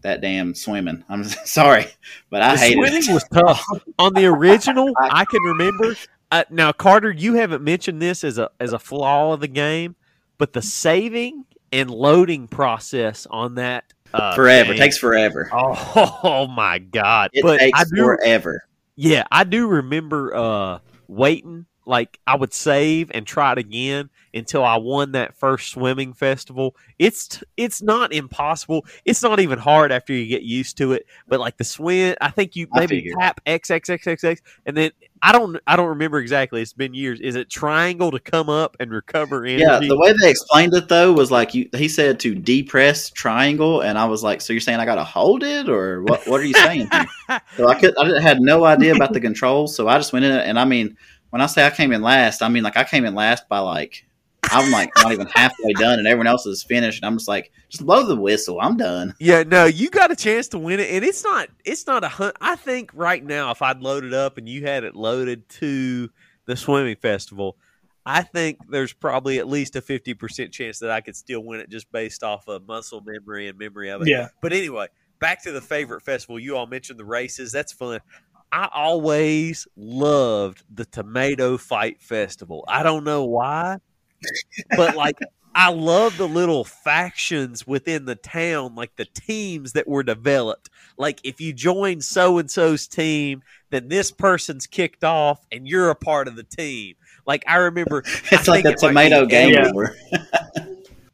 that 0.00 0.20
damn 0.22 0.54
swimming. 0.54 1.04
I'm 1.08 1.24
sorry, 1.44 1.86
but 2.30 2.40
I 2.40 2.52
the 2.54 2.60
hated 2.60 2.74
swimming 2.78 3.02
it. 3.10 3.12
was 3.12 3.24
tough 3.32 3.64
on 3.98 4.14
the 4.14 4.24
original. 4.26 4.90
I 5.02 5.24
can 5.26 5.42
remember. 5.42 5.96
Uh, 6.30 6.44
now, 6.50 6.72
Carter, 6.72 7.10
you 7.10 7.34
haven't 7.34 7.62
mentioned 7.62 8.00
this 8.00 8.24
as 8.24 8.38
a 8.38 8.50
as 8.58 8.72
a 8.72 8.78
flaw 8.78 9.34
of 9.34 9.40
the 9.40 9.48
game, 9.48 9.96
but 10.38 10.52
the 10.54 10.62
saving 10.62 11.44
and 11.72 11.90
loading 11.90 12.46
process 12.48 13.26
on 13.30 13.56
that 13.56 13.92
uh, 14.14 14.34
forever. 14.34 14.72
game- 14.72 14.78
takes 14.80 14.96
forever. 14.98 15.50
Oh, 15.52 16.20
oh 16.22 16.46
my 16.46 16.78
god! 16.78 17.30
It 17.34 17.42
but 17.42 17.58
takes 17.58 17.78
I 17.78 17.84
do, 17.84 18.04
forever. 18.04 18.64
Yeah, 18.96 19.24
I 19.30 19.44
do 19.44 19.66
remember 19.68 20.34
uh, 20.34 20.78
waiting. 21.08 21.66
Like 21.86 22.18
I 22.26 22.36
would 22.36 22.54
save 22.54 23.10
and 23.12 23.26
try 23.26 23.52
it 23.52 23.58
again 23.58 24.10
until 24.32 24.64
I 24.64 24.76
won 24.76 25.12
that 25.12 25.36
first 25.36 25.70
swimming 25.70 26.12
festival. 26.12 26.76
It's 26.98 27.42
it's 27.56 27.82
not 27.82 28.12
impossible. 28.12 28.84
It's 29.04 29.22
not 29.22 29.40
even 29.40 29.58
hard 29.58 29.92
after 29.92 30.12
you 30.12 30.26
get 30.26 30.42
used 30.42 30.76
to 30.78 30.92
it. 30.92 31.06
But 31.28 31.40
like 31.40 31.56
the 31.56 31.64
swim, 31.64 32.16
I 32.20 32.30
think 32.30 32.56
you 32.56 32.66
maybe 32.72 33.12
tap 33.18 33.40
X 33.46 33.70
X 33.70 33.88
X 33.90 34.06
X 34.06 34.24
X, 34.24 34.42
and 34.66 34.76
then 34.76 34.90
I 35.22 35.32
don't 35.32 35.56
I 35.66 35.76
don't 35.76 35.88
remember 35.88 36.18
exactly. 36.18 36.60
It's 36.60 36.72
been 36.72 36.92
years. 36.92 37.20
Is 37.20 37.34
it 37.34 37.48
triangle 37.48 38.10
to 38.10 38.20
come 38.20 38.50
up 38.50 38.76
and 38.80 38.90
recover 38.90 39.46
energy? 39.46 39.62
Yeah, 39.62 39.78
the 39.78 39.98
way 39.98 40.12
they 40.20 40.28
explained 40.28 40.74
it 40.74 40.88
though 40.88 41.12
was 41.12 41.30
like 41.30 41.54
you. 41.54 41.68
He 41.74 41.88
said 41.88 42.20
to 42.20 42.34
depress 42.34 43.08
triangle, 43.08 43.80
and 43.80 43.98
I 43.98 44.04
was 44.04 44.22
like, 44.22 44.42
"So 44.42 44.52
you're 44.52 44.60
saying 44.60 44.80
I 44.80 44.84
got 44.84 44.96
to 44.96 45.04
hold 45.04 45.42
it, 45.42 45.68
or 45.68 46.02
what? 46.02 46.26
What 46.26 46.40
are 46.40 46.44
you 46.44 46.54
saying?" 46.54 46.88
so 47.56 47.68
I 47.68 47.74
could. 47.74 47.96
I 47.96 48.20
had 48.20 48.40
no 48.40 48.64
idea 48.64 48.94
about 48.94 49.14
the 49.14 49.20
controls, 49.20 49.74
so 49.74 49.88
I 49.88 49.96
just 49.96 50.12
went 50.12 50.26
in 50.26 50.32
and 50.32 50.58
I 50.58 50.66
mean, 50.66 50.96
when 51.34 51.40
I 51.40 51.46
say 51.46 51.66
I 51.66 51.70
came 51.70 51.90
in 51.90 52.00
last, 52.00 52.42
I 52.42 52.48
mean 52.48 52.62
like 52.62 52.76
I 52.76 52.84
came 52.84 53.04
in 53.04 53.16
last 53.16 53.48
by 53.48 53.58
like 53.58 54.06
I'm 54.44 54.70
like 54.70 54.92
not 54.94 55.10
even 55.10 55.26
halfway 55.26 55.72
done, 55.72 55.98
and 55.98 56.06
everyone 56.06 56.28
else 56.28 56.46
is 56.46 56.62
finished, 56.62 57.02
and 57.02 57.08
I'm 57.08 57.18
just 57.18 57.26
like, 57.26 57.50
just 57.68 57.84
blow 57.84 58.06
the 58.06 58.14
whistle, 58.14 58.60
I'm 58.60 58.76
done. 58.76 59.16
Yeah, 59.18 59.42
no, 59.42 59.64
you 59.64 59.90
got 59.90 60.12
a 60.12 60.16
chance 60.16 60.46
to 60.50 60.60
win 60.60 60.78
it, 60.78 60.90
and 60.92 61.04
it's 61.04 61.24
not. 61.24 61.48
It's 61.64 61.88
not 61.88 62.04
a 62.04 62.08
hunt. 62.08 62.36
I 62.40 62.54
think 62.54 62.92
right 62.94 63.24
now, 63.24 63.50
if 63.50 63.62
I'd 63.62 63.80
loaded 63.80 64.14
up 64.14 64.38
and 64.38 64.48
you 64.48 64.62
had 64.62 64.84
it 64.84 64.94
loaded 64.94 65.48
to 65.48 66.08
the 66.46 66.54
swimming 66.54 66.94
festival, 66.94 67.56
I 68.06 68.22
think 68.22 68.60
there's 68.70 68.92
probably 68.92 69.40
at 69.40 69.48
least 69.48 69.74
a 69.74 69.80
fifty 69.80 70.14
percent 70.14 70.52
chance 70.52 70.78
that 70.78 70.92
I 70.92 71.00
could 71.00 71.16
still 71.16 71.40
win 71.40 71.58
it 71.58 71.68
just 71.68 71.90
based 71.90 72.22
off 72.22 72.46
of 72.46 72.64
muscle 72.64 73.02
memory 73.04 73.48
and 73.48 73.58
memory 73.58 73.88
of 73.88 74.02
it. 74.02 74.08
Yeah, 74.08 74.28
But 74.40 74.52
anyway, 74.52 74.86
back 75.18 75.42
to 75.42 75.50
the 75.50 75.60
favorite 75.60 76.02
festival. 76.02 76.38
You 76.38 76.56
all 76.56 76.68
mentioned 76.68 77.00
the 77.00 77.04
races. 77.04 77.50
That's 77.50 77.72
fun. 77.72 77.98
I 78.54 78.68
always 78.72 79.66
loved 79.74 80.62
the 80.72 80.84
Tomato 80.84 81.58
Fight 81.58 82.00
Festival. 82.00 82.64
I 82.68 82.84
don't 82.84 83.02
know 83.02 83.24
why, 83.24 83.78
but 84.76 84.94
like 84.94 85.18
I 85.56 85.70
love 85.70 86.16
the 86.18 86.28
little 86.28 86.62
factions 86.62 87.66
within 87.66 88.04
the 88.04 88.14
town, 88.14 88.76
like 88.76 88.94
the 88.94 89.06
teams 89.06 89.72
that 89.72 89.88
were 89.88 90.04
developed. 90.04 90.70
Like 90.96 91.18
if 91.24 91.40
you 91.40 91.52
join 91.52 92.00
so 92.00 92.38
and 92.38 92.48
so's 92.48 92.86
team, 92.86 93.42
then 93.70 93.88
this 93.88 94.12
person's 94.12 94.68
kicked 94.68 95.02
off 95.02 95.44
and 95.50 95.66
you're 95.66 95.90
a 95.90 95.96
part 95.96 96.28
of 96.28 96.36
the 96.36 96.44
team. 96.44 96.94
Like 97.26 97.42
I 97.48 97.56
remember 97.56 98.04
It's 98.30 98.48
I 98.48 98.52
like 98.52 98.62
think 98.62 98.66
a 98.66 98.68
it 98.68 98.78
tomato 98.78 99.26
game 99.26 99.52
Yeah. 99.52 99.72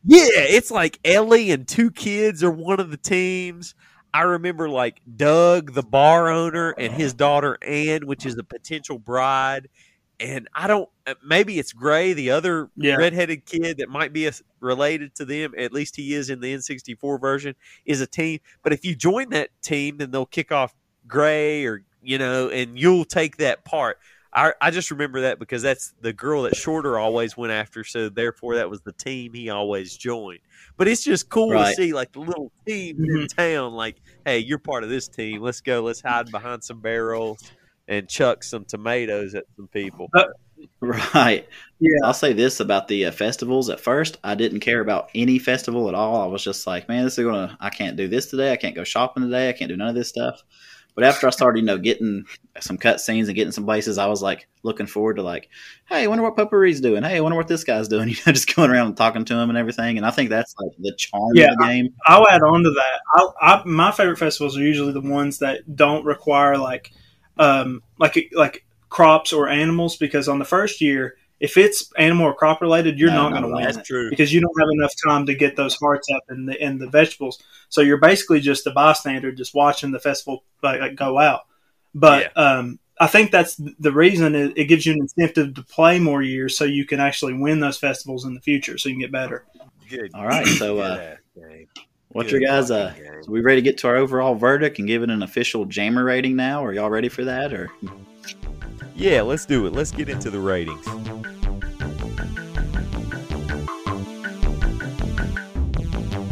yeah, 0.05 0.29
it's 0.35 0.71
like 0.71 0.99
Elli 1.07 1.53
and 1.53 1.67
two 1.67 1.91
kids 1.91 2.45
are 2.45 2.51
one 2.51 2.81
of 2.81 2.91
the 2.91 2.99
teams. 2.99 3.75
I 4.13 4.23
remember 4.23 4.69
like 4.69 5.01
Doug, 5.17 5.75
the 5.75 5.83
bar 5.83 6.29
owner, 6.29 6.71
and 6.71 6.93
his 6.93 7.15
daughter 7.15 7.59
Ann, 7.63 8.07
which 8.07 8.27
is 8.27 8.37
a 8.39 8.45
potential 8.45 8.99
bride. 8.99 9.69
And 10.19 10.49
I 10.55 10.67
don't, 10.67 10.89
uh, 11.07 11.15
maybe 11.25 11.59
it's 11.59 11.73
Gray, 11.73 12.13
the 12.13 12.31
other 12.33 12.71
Yeah. 12.77 12.97
redheaded 12.97 13.47
kid 13.47 13.79
that 13.79 13.89
might 13.89 14.13
be 14.13 14.27
a, 14.27 14.33
related 14.61 15.15
to 15.15 15.25
them. 15.25 15.55
At 15.57 15.73
least 15.73 15.97
he 15.97 16.13
is 16.13 16.29
in 16.29 16.41
the 16.41 16.53
N64 16.53 17.19
version, 17.19 17.55
is 17.87 18.03
a 18.03 18.07
team. 18.07 18.41
But 18.63 18.75
if 18.75 18.85
you 18.85 18.95
join 18.95 19.31
that 19.31 19.51
team, 19.63 19.97
then 19.97 20.11
they'll 20.11 20.27
kick 20.27 20.53
off 20.53 20.75
Gray 21.07 21.65
or, 21.65 21.85
you 22.03 22.19
know, 22.19 22.51
and 22.51 22.79
you'll 22.79 23.07
take 23.07 23.39
that 23.39 23.65
part. 23.65 23.99
I 24.33 24.53
I 24.61 24.71
just 24.71 24.91
remember 24.91 25.23
that 25.23 25.39
because 25.39 25.63
that's 25.63 25.95
the 26.01 26.13
girl 26.13 26.43
that 26.43 26.55
Shorter 26.57 26.99
always 26.99 27.37
went 27.37 27.53
after, 27.53 27.83
so 27.85 28.09
therefore 28.09 28.57
that 28.57 28.71
was 28.71 28.81
the 28.83 28.93
team 28.93 29.35
he 29.35 29.51
always 29.51 29.97
joined. 29.97 30.41
But 30.77 30.89
it's 30.89 31.03
just 31.03 31.29
cool 31.29 31.51
Right. 31.53 31.69
to 31.71 31.75
see 31.83 31.93
like 31.93 32.13
the 32.13 32.21
little 32.21 32.53
team 32.67 32.99
in 33.05 33.27
town, 33.27 33.73
like, 33.75 33.97
hey, 34.25 34.39
you're 34.39 34.59
part 34.59 34.85
of 34.85 34.91
this 34.91 35.09
team. 35.09 35.43
Let's 35.43 35.61
go. 35.61 35.83
Let's 35.83 36.01
hide 36.01 36.31
behind 36.31 36.63
some 36.63 36.81
barrels 36.81 37.43
and 37.89 38.09
chuck 38.09 38.45
some 38.45 38.65
tomatoes 38.65 39.35
at 39.35 39.45
some 39.57 39.69
people. 39.69 40.09
Right. 40.81 41.49
Yeah. 41.79 41.99
I'll 42.05 42.13
say 42.13 42.35
this 42.35 42.61
about 42.61 42.87
the 42.89 43.07
uh, 43.07 43.13
festivals. 43.13 43.71
At 43.71 43.81
first, 43.81 44.19
I 44.23 44.35
didn't 44.35 44.61
care 44.61 44.81
about 44.81 45.09
any 45.15 45.39
festival 45.39 45.89
at 45.89 45.95
all. 45.95 46.21
I 46.21 46.27
was 46.27 46.45
just 46.45 46.67
like, 46.67 46.87
man, 46.87 47.05
this 47.05 47.17
is 47.19 47.25
gonna. 47.25 47.57
I 47.61 47.71
can't 47.71 47.97
do 47.97 48.09
this 48.09 48.27
today. 48.27 48.53
I 48.53 48.57
can't 48.57 48.75
go 48.75 48.85
shopping 48.85 49.23
today. 49.23 49.49
I 49.49 49.53
can't 49.55 49.71
do 49.71 49.77
none 49.79 49.89
of 49.89 49.95
this 49.95 50.11
stuff. 50.11 50.43
But 50.95 51.05
after 51.05 51.27
I 51.27 51.31
started, 51.31 51.61
you 51.61 51.67
know, 51.67 51.79
getting 51.79 52.25
some 52.61 52.77
cut 52.79 53.01
scenes 53.01 53.29
and 53.29 53.37
getting 53.37 53.53
some 53.53 53.65
places, 53.65 53.99
I 53.99 54.07
was 54.07 54.23
like 54.23 54.49
looking 54.63 54.87
forward 54.87 55.17
to 55.17 55.23
like, 55.23 55.49
hey, 55.89 56.05
I 56.05 56.07
wonder 56.07 56.23
what 56.25 56.37
Popuri's 56.37 56.81
doing. 56.81 57.03
Hey, 57.03 57.17
I 57.17 57.21
wonder 57.21 57.37
what 57.37 57.49
this 57.49 57.65
guy's 57.65 57.89
doing. 57.89 58.09
You 58.09 58.17
know, 58.27 58.33
just 58.33 58.55
going 58.55 58.71
around 58.71 58.89
and 58.89 58.97
talking 58.97 59.25
to 59.25 59.35
him 59.35 59.49
and 59.49 59.59
everything. 59.59 59.97
And 59.97 60.07
I 60.07 60.11
think 60.11 60.31
that's 60.31 60.55
like 60.61 60.73
the 60.79 60.95
charm 60.97 61.33
Yeah, 61.35 61.47
of 61.53 61.59
the 61.59 61.65
game. 61.67 61.95
I'll 62.07 62.29
add 62.29 62.43
on 62.43 62.63
to 62.65 62.71
that. 62.71 63.01
I, 63.15 63.29
I, 63.41 63.63
my 63.65 63.91
favorite 63.93 64.19
festivals 64.19 64.57
are 64.59 64.63
usually 64.63 64.93
the 64.93 65.01
ones 65.01 65.39
that 65.39 65.77
don't 65.77 66.05
require 66.05 66.59
like, 66.59 66.93
um, 67.39 67.83
like 67.99 68.31
like 68.33 68.65
crops 68.89 69.33
or 69.33 69.49
animals 69.49 69.97
because 69.97 70.29
on 70.29 70.39
the 70.39 70.45
first 70.45 70.81
year, 70.81 71.17
if 71.41 71.57
it's 71.57 71.91
animal 71.97 72.27
or 72.27 72.35
crop 72.35 72.61
related, 72.61 72.99
you're 72.99 73.09
No, 73.11 73.29
not 73.29 73.31
not 73.31 73.41
going 73.41 73.51
to 73.51 73.57
win 73.57 73.75
That's 73.77 73.89
true. 73.89 74.11
because 74.11 74.33
you 74.33 74.41
don't 74.41 74.61
have 74.61 74.69
enough 74.73 74.93
time 75.07 75.27
to 75.27 75.35
get 75.35 75.57
those 75.57 75.75
hearts 75.75 76.07
up 76.15 76.23
and 76.29 76.49
the 76.49 76.61
and 76.61 76.81
the 76.81 76.87
vegetables. 76.87 77.43
So 77.71 77.81
you're 77.81 77.99
basically 77.99 78.41
just 78.41 78.67
a 78.67 78.71
bystander, 78.71 79.33
just 79.33 79.55
watching 79.55 79.91
the 79.91 79.99
festival 80.01 80.45
like, 80.63 80.81
like 80.81 80.97
go 80.97 81.19
out. 81.19 81.43
But 81.95 82.37
um, 82.37 82.79
I 83.01 83.07
think 83.07 83.31
that's 83.31 83.57
the 83.57 83.91
reason 83.93 84.35
it, 84.35 84.53
it 84.57 84.65
gives 84.67 84.85
you 84.85 84.93
an 84.93 85.01
incentive 85.01 85.55
to 85.55 85.63
play 85.63 85.99
more 85.99 86.23
years, 86.23 86.57
so 86.57 86.65
you 86.65 86.85
can 86.85 87.01
actually 87.01 87.33
win 87.35 87.59
those 87.59 87.79
festivals 87.79 88.27
in 88.27 88.35
the 88.35 88.41
future, 88.41 88.77
so 88.79 88.89
you 88.89 88.95
can 88.97 89.01
get 89.01 89.11
better. 89.13 89.45
Good. 89.89 90.11
All 90.15 90.27
right. 90.27 90.47
So, 90.47 90.79
uh, 90.79 90.97
Good 90.97 91.03
ass 91.03 91.19
game. 91.49 91.67
what's 92.11 92.31
Good 92.31 92.43
your 92.43 92.51
guys? 92.51 92.71
Uh, 92.71 92.91
fucking 92.91 93.23
so 93.25 93.33
we 93.33 93.41
ready 93.41 93.63
to 93.63 93.65
get 93.65 93.79
to 93.79 93.89
our 93.89 93.97
overall 93.97 94.35
verdict 94.35 94.79
and 94.79 94.87
give 94.87 95.03
it 95.03 95.11
an 95.11 95.23
official 95.23 95.65
jammer 95.65 96.05
rating 96.05 96.37
now? 96.37 96.65
Are 96.65 96.73
y'all 96.73 96.91
ready 96.91 97.09
for 97.09 97.25
that? 97.25 97.53
Or 97.53 97.71
Yeah, 98.95 99.23
let's 99.23 99.47
do 99.47 99.67
it. 99.67 99.73
Let's 99.73 99.91
get 99.91 100.09
into 100.09 100.31
the 100.31 100.41
ratings. 100.41 100.87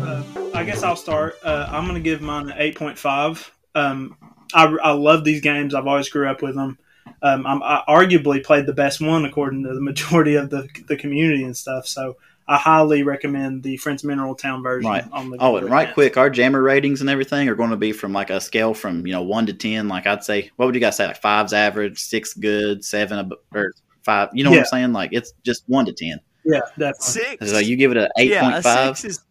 Uh, 0.01 0.25
I 0.55 0.65
guess 0.65 0.83
I'll 0.83 0.97
start. 0.97 1.37
Uh, 1.43 1.69
I'm 1.71 1.85
going 1.85 1.95
to 1.95 2.01
give 2.01 2.21
mine 2.21 2.51
an 2.51 2.59
8.5. 2.59 3.51
Um, 3.75 4.17
I, 4.55 4.65
I 4.65 4.91
love 4.93 5.25
these 5.25 5.41
games. 5.41 5.75
I've 5.75 5.87
always 5.87 6.09
grew 6.09 6.29
up 6.29 6.43
with 6.43 6.55
them. 6.55 6.79
Um, 7.23 7.47
I'm, 7.47 7.63
I 7.63 7.83
arguably 7.89 8.45
played 8.45 8.67
the 8.67 8.73
best 8.73 9.01
one 9.01 9.25
according 9.25 9.65
to 9.65 9.75
the 9.75 9.81
majority 9.81 10.35
of 10.35 10.51
the, 10.51 10.69
the 10.87 10.97
community 10.97 11.45
and 11.45 11.57
stuff. 11.57 11.87
So 11.87 12.17
I 12.49 12.57
highly 12.57 13.03
recommend 13.03 13.63
the 13.63 13.77
Friends 13.77 14.03
Mineral 14.05 14.35
Town 14.35 14.63
version. 14.63 14.91
Right. 14.91 15.05
On 15.13 15.31
the 15.31 15.37
Oh, 15.39 15.57
and 15.59 15.69
right 15.69 15.83
Advance. 15.83 15.95
quick, 15.95 16.17
our 16.17 16.31
jammer 16.31 16.63
ratings 16.63 17.01
and 17.03 17.11
everything 17.11 17.49
are 17.49 17.55
going 17.55 17.71
to 17.71 17.77
be 17.77 17.93
from 17.93 18.13
like 18.15 18.31
a 18.31 18.41
scale 18.41 18.73
from 18.75 19.07
you 19.07 19.13
know 19.13 19.23
one 19.23 19.45
to 19.47 19.53
ten. 19.53 19.87
Like 19.89 20.07
I'd 20.07 20.25
say, 20.25 20.51
what 20.57 20.67
would 20.67 20.75
you 20.75 20.81
guys 20.81 20.97
say? 20.97 21.07
Like 21.07 21.21
five's 21.21 21.53
average, 21.53 21.99
six 21.99 22.33
good, 22.35 22.85
seven 22.85 23.19
ab- 23.19 23.35
or 23.55 23.73
five. 24.03 24.31
You 24.33 24.45
know 24.45 24.51
what 24.51 24.61
I'm 24.61 24.65
saying? 24.65 24.93
Like 24.93 25.11
it's 25.13 25.33
just 25.45 25.65
one 25.67 25.85
to 25.87 25.93
ten. 25.93 26.21
Yeah, 26.45 26.61
definitely. 26.79 27.01
Six. 27.01 27.51
So 27.51 27.59
you 27.59 27.77
give 27.77 27.91
it 27.91 27.99
an 27.99 28.09
eight 28.19 28.39
point 28.39 28.55
a 28.57 28.63
five. 28.63 28.97
six 28.99 29.19
is 29.19 29.25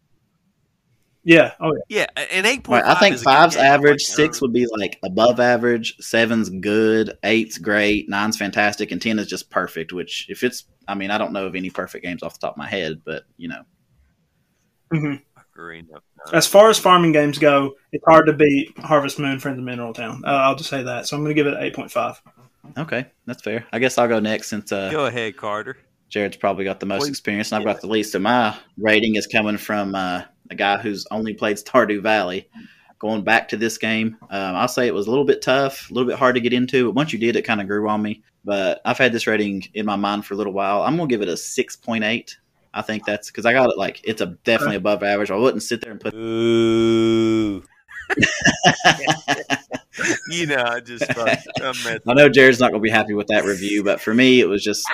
Yeah. 1.28 1.52
Oh, 1.60 1.74
yeah. 1.90 2.06
yeah, 2.16 2.24
an 2.32 2.46
eight 2.46 2.66
Right, 2.66 2.82
point 2.82 2.86
I 2.86 2.94
think 2.94 3.16
is 3.16 3.22
five's 3.22 3.54
average, 3.54 4.08
Like, 4.08 4.16
six 4.16 4.40
would 4.40 4.54
be 4.54 4.66
like 4.66 4.98
above 5.04 5.40
average, 5.40 5.94
seven's 6.00 6.48
good, 6.48 7.18
eight's 7.22 7.58
great, 7.58 8.08
nine's 8.08 8.38
fantastic, 8.38 8.92
and 8.92 9.02
ten 9.02 9.18
is 9.18 9.26
just 9.26 9.50
perfect. 9.50 9.92
Which, 9.92 10.24
if 10.30 10.42
it's, 10.42 10.64
I 10.88 10.94
mean, 10.94 11.10
I 11.10 11.18
don't 11.18 11.34
know 11.34 11.44
of 11.44 11.54
any 11.54 11.68
perfect 11.68 12.02
games 12.02 12.22
off 12.22 12.32
the 12.40 12.46
top 12.46 12.54
of 12.54 12.56
my 12.56 12.66
head, 12.66 13.02
but 13.04 13.24
you 13.36 13.48
know, 13.48 13.62
hmm 14.90 15.16
agree. 15.52 15.82
No, 15.82 15.98
no. 15.98 16.32
As 16.32 16.46
far 16.46 16.70
as 16.70 16.78
farming 16.78 17.12
games 17.12 17.38
go, 17.38 17.74
it's 17.92 18.04
hard 18.06 18.24
to 18.26 18.32
beat 18.32 18.78
Harvest 18.78 19.18
Moon, 19.18 19.38
Friends 19.38 19.58
of 19.58 19.64
Mineral 19.64 19.92
Town. 19.92 20.22
Uh, 20.24 20.30
I'll 20.30 20.56
just 20.56 20.70
say 20.70 20.82
that. 20.82 21.06
So 21.06 21.16
I'm 21.16 21.22
going 21.24 21.34
to 21.36 21.42
give 21.42 21.46
it 21.46 21.54
an 21.54 21.70
8.5. 21.72 22.16
okay, 22.78 23.06
that's 23.26 23.42
fair. 23.42 23.66
I 23.72 23.78
guess 23.78 23.98
I'll 23.98 24.08
go 24.08 24.20
next 24.20 24.48
since 24.48 24.72
uh, 24.72 24.90
Go 24.90 25.06
ahead, 25.06 25.36
Carter. 25.36 25.76
Jerad's 26.10 26.36
probably 26.36 26.64
got 26.64 26.80
the 26.80 26.86
most 26.86 27.02
Please. 27.02 27.10
experience, 27.10 27.52
and 27.52 27.58
I've 27.60 27.66
got 27.66 27.80
the 27.80 27.86
least. 27.86 28.14
of 28.14 28.22
my 28.22 28.56
rating 28.78 29.16
is 29.16 29.26
coming 29.26 29.58
from 29.58 29.94
uh, 29.94 30.22
a 30.50 30.54
guy 30.54 30.78
who's 30.78 31.06
only 31.10 31.34
played 31.34 31.56
Stardew 31.56 32.02
Valley. 32.02 32.48
Going 32.98 33.22
back 33.22 33.48
to 33.50 33.56
this 33.56 33.78
game, 33.78 34.16
um, 34.22 34.56
I'll 34.56 34.66
say 34.66 34.88
it 34.88 34.94
was 34.94 35.06
a 35.06 35.10
little 35.10 35.24
bit 35.24 35.40
tough, 35.40 35.88
a 35.88 35.94
little 35.94 36.08
bit 36.08 36.18
hard 36.18 36.34
to 36.34 36.40
get 36.40 36.52
into. 36.52 36.86
But 36.86 36.96
once 36.96 37.12
you 37.12 37.18
did, 37.18 37.36
it 37.36 37.42
kind 37.42 37.60
of 37.60 37.68
grew 37.68 37.88
on 37.88 38.02
me. 38.02 38.24
But 38.44 38.80
I've 38.84 38.98
had 38.98 39.12
this 39.12 39.28
rating 39.28 39.62
in 39.74 39.86
my 39.86 39.94
mind 39.94 40.26
for 40.26 40.34
a 40.34 40.36
little 40.36 40.52
while. 40.52 40.82
I'm 40.82 40.96
gonna 40.96 41.08
give 41.08 41.22
it 41.22 41.28
a 41.28 41.36
six 41.36 41.76
point 41.76 42.02
eight. 42.02 42.36
I 42.74 42.82
think 42.82 43.04
that's 43.04 43.28
because 43.30 43.46
I 43.46 43.52
got 43.52 43.70
it 43.70 43.78
like 43.78 44.00
it's 44.02 44.20
a 44.20 44.26
definitely 44.26 44.76
above 44.76 45.02
average. 45.02 45.30
I 45.30 45.36
wouldn't 45.36 45.62
sit 45.62 45.80
there 45.80 45.92
and 45.92 46.00
put. 46.00 46.14
Ooh. 46.14 47.62
you 50.30 50.46
know, 50.46 50.62
I 50.64 50.80
just 50.80 51.04
fuck- 51.12 51.38
I 51.60 52.14
know 52.14 52.28
Jerad's 52.28 52.58
not 52.58 52.70
gonna 52.72 52.80
be 52.80 52.90
happy 52.90 53.14
with 53.14 53.28
that 53.28 53.44
review, 53.44 53.84
but 53.84 54.00
for 54.00 54.14
me, 54.14 54.40
it 54.40 54.48
was 54.48 54.64
just 54.64 54.86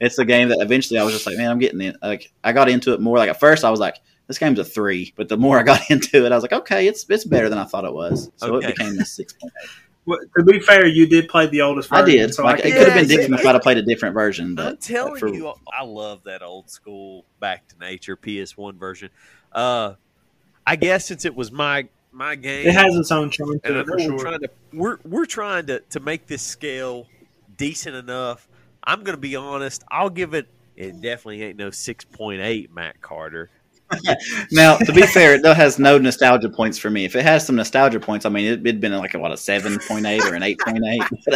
it's 0.00 0.18
a 0.18 0.24
game 0.24 0.48
that 0.48 0.58
eventually 0.60 0.98
I 0.98 1.04
was 1.04 1.14
just 1.14 1.26
like, 1.26 1.36
man, 1.36 1.50
I'm 1.50 1.58
getting 1.58 1.80
it. 1.80 1.96
Like 2.02 2.32
I 2.44 2.52
got 2.52 2.68
into 2.68 2.92
it 2.92 3.00
more. 3.00 3.18
Like 3.18 3.30
at 3.30 3.40
first, 3.40 3.64
I 3.64 3.70
was 3.70 3.80
like, 3.80 3.96
this 4.26 4.38
game's 4.38 4.58
a 4.58 4.64
three, 4.64 5.12
but 5.16 5.28
the 5.28 5.36
more 5.36 5.58
I 5.58 5.62
got 5.62 5.82
into 5.90 6.24
it, 6.26 6.32
I 6.32 6.34
was 6.34 6.42
like, 6.42 6.52
okay, 6.52 6.86
it's 6.86 7.06
it's 7.08 7.24
better 7.24 7.48
than 7.48 7.58
I 7.58 7.64
thought 7.64 7.84
it 7.84 7.92
was. 7.92 8.30
So 8.36 8.54
Okay. 8.56 8.68
it 8.68 8.76
became 8.76 8.98
a 8.98 9.04
six 9.04 9.32
point 9.34 9.52
eight. 9.62 9.70
Well, 10.08 10.18
to 10.38 10.44
be 10.44 10.60
fair, 10.60 10.86
you 10.86 11.06
did 11.08 11.28
play 11.28 11.46
the 11.48 11.62
oldest 11.62 11.92
I 11.92 12.02
did. 12.02 12.32
So 12.32 12.44
like 12.44 12.56
I 12.64 12.68
it 12.68 12.72
can- 12.72 12.72
could 12.78 12.88
have 12.92 12.94
been 13.00 13.08
different 13.08 13.40
if 13.40 13.46
I'd 13.46 13.54
have 13.54 13.62
played 13.62 13.78
a 13.78 13.82
different 13.82 14.14
version, 14.14 14.54
but 14.54 14.66
I'm 14.66 14.76
telling 14.76 15.16
for- 15.16 15.26
you, 15.28 15.52
I 15.72 15.82
love 15.82 16.22
that 16.24 16.42
old 16.42 16.70
school 16.70 17.24
Back 17.40 17.66
to 17.68 17.78
Nature 17.78 18.16
PS1 18.16 18.78
version. 18.78 19.10
Uh, 19.52 19.94
I 20.64 20.76
guess 20.76 21.06
since 21.06 21.24
it 21.24 21.34
was 21.34 21.50
my 21.50 21.88
my 22.12 22.34
game, 22.36 22.66
It 22.66 22.72
has 22.74 22.94
its 22.96 23.10
own 23.12 23.30
charm 23.30 23.50
and 23.50 23.62
to 23.64 23.68
I 23.68 23.80
it 23.80 23.86
know 23.86 23.92
for 23.92 23.96
we're 23.96 24.00
sure. 24.00 24.18
trying 24.18 24.40
to 24.40 24.50
we're 24.72 24.98
we're 25.04 25.26
trying 25.26 25.66
to 25.66 25.80
to 25.80 26.00
make 26.00 26.26
this 26.28 26.42
scale 26.42 27.06
decent 27.56 27.94
enough. 27.96 28.48
I'm 28.86 29.02
going 29.02 29.16
to 29.16 29.20
be 29.20 29.36
honest. 29.36 29.82
I'll 29.90 30.10
give 30.10 30.34
it. 30.34 30.48
It 30.76 31.00
definitely 31.00 31.42
ain't 31.42 31.56
no 31.56 31.70
six 31.70 32.04
point 32.04 32.40
eight, 32.40 32.72
Matt 32.72 33.00
Carter. 33.00 33.50
Now, 34.50 34.76
to 34.78 34.92
be 34.92 35.02
fair, 35.02 35.34
it 35.34 35.44
has 35.44 35.78
no 35.78 35.98
nostalgia 35.98 36.48
points 36.48 36.78
for 36.78 36.90
me. 36.90 37.04
If 37.04 37.14
it 37.14 37.22
has 37.22 37.46
some 37.46 37.56
nostalgia 37.56 38.00
points, 38.00 38.26
I 38.26 38.28
mean, 38.28 38.44
it, 38.44 38.60
it'd 38.60 38.80
been 38.80 38.96
like 38.96 39.14
a, 39.14 39.18
what 39.18 39.32
a 39.32 39.36
seven 39.36 39.78
point 39.78 40.06
eight 40.06 40.24
or 40.24 40.34
an 40.34 40.42
eight 40.42 40.58
point 40.58 40.84
eight. 40.84 41.02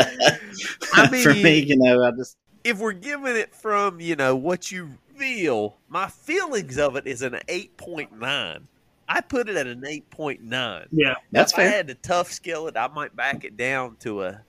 I 0.95 1.07
for 1.23 1.35
me, 1.35 1.61
you 1.61 1.77
know, 1.77 2.05
I 2.05 2.11
just 2.13 2.37
if 2.65 2.79
we're 2.79 2.93
giving 2.93 3.37
it 3.37 3.55
from 3.55 4.01
you 4.01 4.17
know 4.17 4.37
what 4.37 4.71
you 4.71 4.91
feel, 5.17 5.77
my 5.89 6.09
feelings 6.09 6.79
of 6.79 6.97
it 6.97 7.07
is 7.07 7.23
an 7.23 7.39
eight 7.49 7.77
point 7.77 8.19
nine. 8.19 8.67
I 9.09 9.21
put 9.21 9.49
it 9.49 9.57
at 9.57 9.67
an 9.67 9.85
eight 9.87 10.09
point 10.11 10.43
nine. 10.43 10.87
Yeah. 10.93 11.17
that's 11.33 11.53
if 11.53 11.59
I 11.59 11.63
had 11.63 11.89
to 11.89 11.95
tough 11.95 12.31
scale 12.33 12.69
it, 12.69 12.77
I 12.77 12.89
might 12.89 13.15
back 13.15 13.45
it 13.45 13.57
down 13.57 13.97
to 14.01 14.23
a 14.25 14.41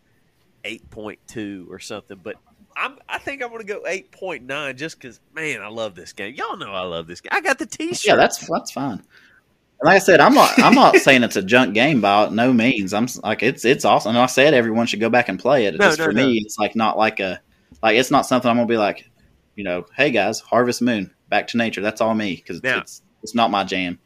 eight 0.64 0.88
point 0.90 1.20
two 1.28 1.68
or 1.70 1.80
something. 1.80 2.20
But 2.22 2.36
I'm 2.76 2.98
I 3.10 3.18
think 3.18 3.44
I'm 3.44 3.50
gonna 3.52 3.64
go 3.64 3.84
eight 3.88 4.12
point 4.12 4.44
nine 4.44 4.78
just 4.78 5.00
because 5.00 5.20
man, 5.34 5.62
I 5.62 5.68
love 5.68 5.96
this 5.96 6.14
game. 6.14 6.36
Y'all 6.36 6.58
know 6.58 6.72
I 6.74 6.82
love 6.82 7.08
this 7.08 7.22
game. 7.22 7.30
I 7.34 7.42
got 7.42 7.60
the 7.60 7.66
T-shirt. 7.66 8.06
Yeah, 8.06 8.16
that's 8.16 8.48
that's 8.48 8.72
fine. 8.72 8.94
And 9.00 9.88
like 9.88 9.96
I 9.96 10.00
said, 10.00 10.20
I'm 10.20 10.34
not 10.34 10.58
I'm 10.60 10.74
not 10.76 10.96
saying 10.98 11.24
it's 11.24 11.36
a 11.36 11.42
junk 11.42 11.74
game 11.74 12.02
by 12.02 12.30
no 12.30 12.54
means. 12.54 12.94
I'm 12.94 13.08
like 13.24 13.44
it's 13.44 13.66
it's 13.66 13.86
awesome. 13.86 14.10
And 14.12 14.20
I 14.20 14.26
said 14.28 14.54
everyone 14.54 14.86
should 14.88 15.00
go 15.00 15.10
back 15.10 15.30
and 15.30 15.40
play 15.40 15.66
it. 15.66 15.76
No, 15.78 15.88
Just 15.88 16.00
no, 16.00 16.06
for 16.06 16.14
no. 16.14 16.26
me, 16.26 16.38
it's 16.46 16.58
like 16.58 16.76
not 16.76 16.98
like 16.98 17.20
a 17.20 17.40
like 17.84 17.98
it's 17.98 18.12
not 18.12 18.26
something 18.26 18.50
I'm 18.50 18.58
gonna 18.58 18.68
be 18.68 18.78
like, 18.78 19.10
you 19.56 19.64
know, 19.64 19.86
hey 19.96 20.12
guys, 20.12 20.40
Harvest 20.40 20.82
Moon, 20.82 21.14
Back 21.30 21.48
to 21.48 21.58
Nature. 21.58 21.82
That's 21.82 22.02
all 22.02 22.14
me 22.14 22.36
because 22.36 22.62
Now- 22.64 22.80
it's 22.80 23.02
it's 23.24 23.36
not 23.36 23.52
my 23.52 23.64
jam. 23.64 24.00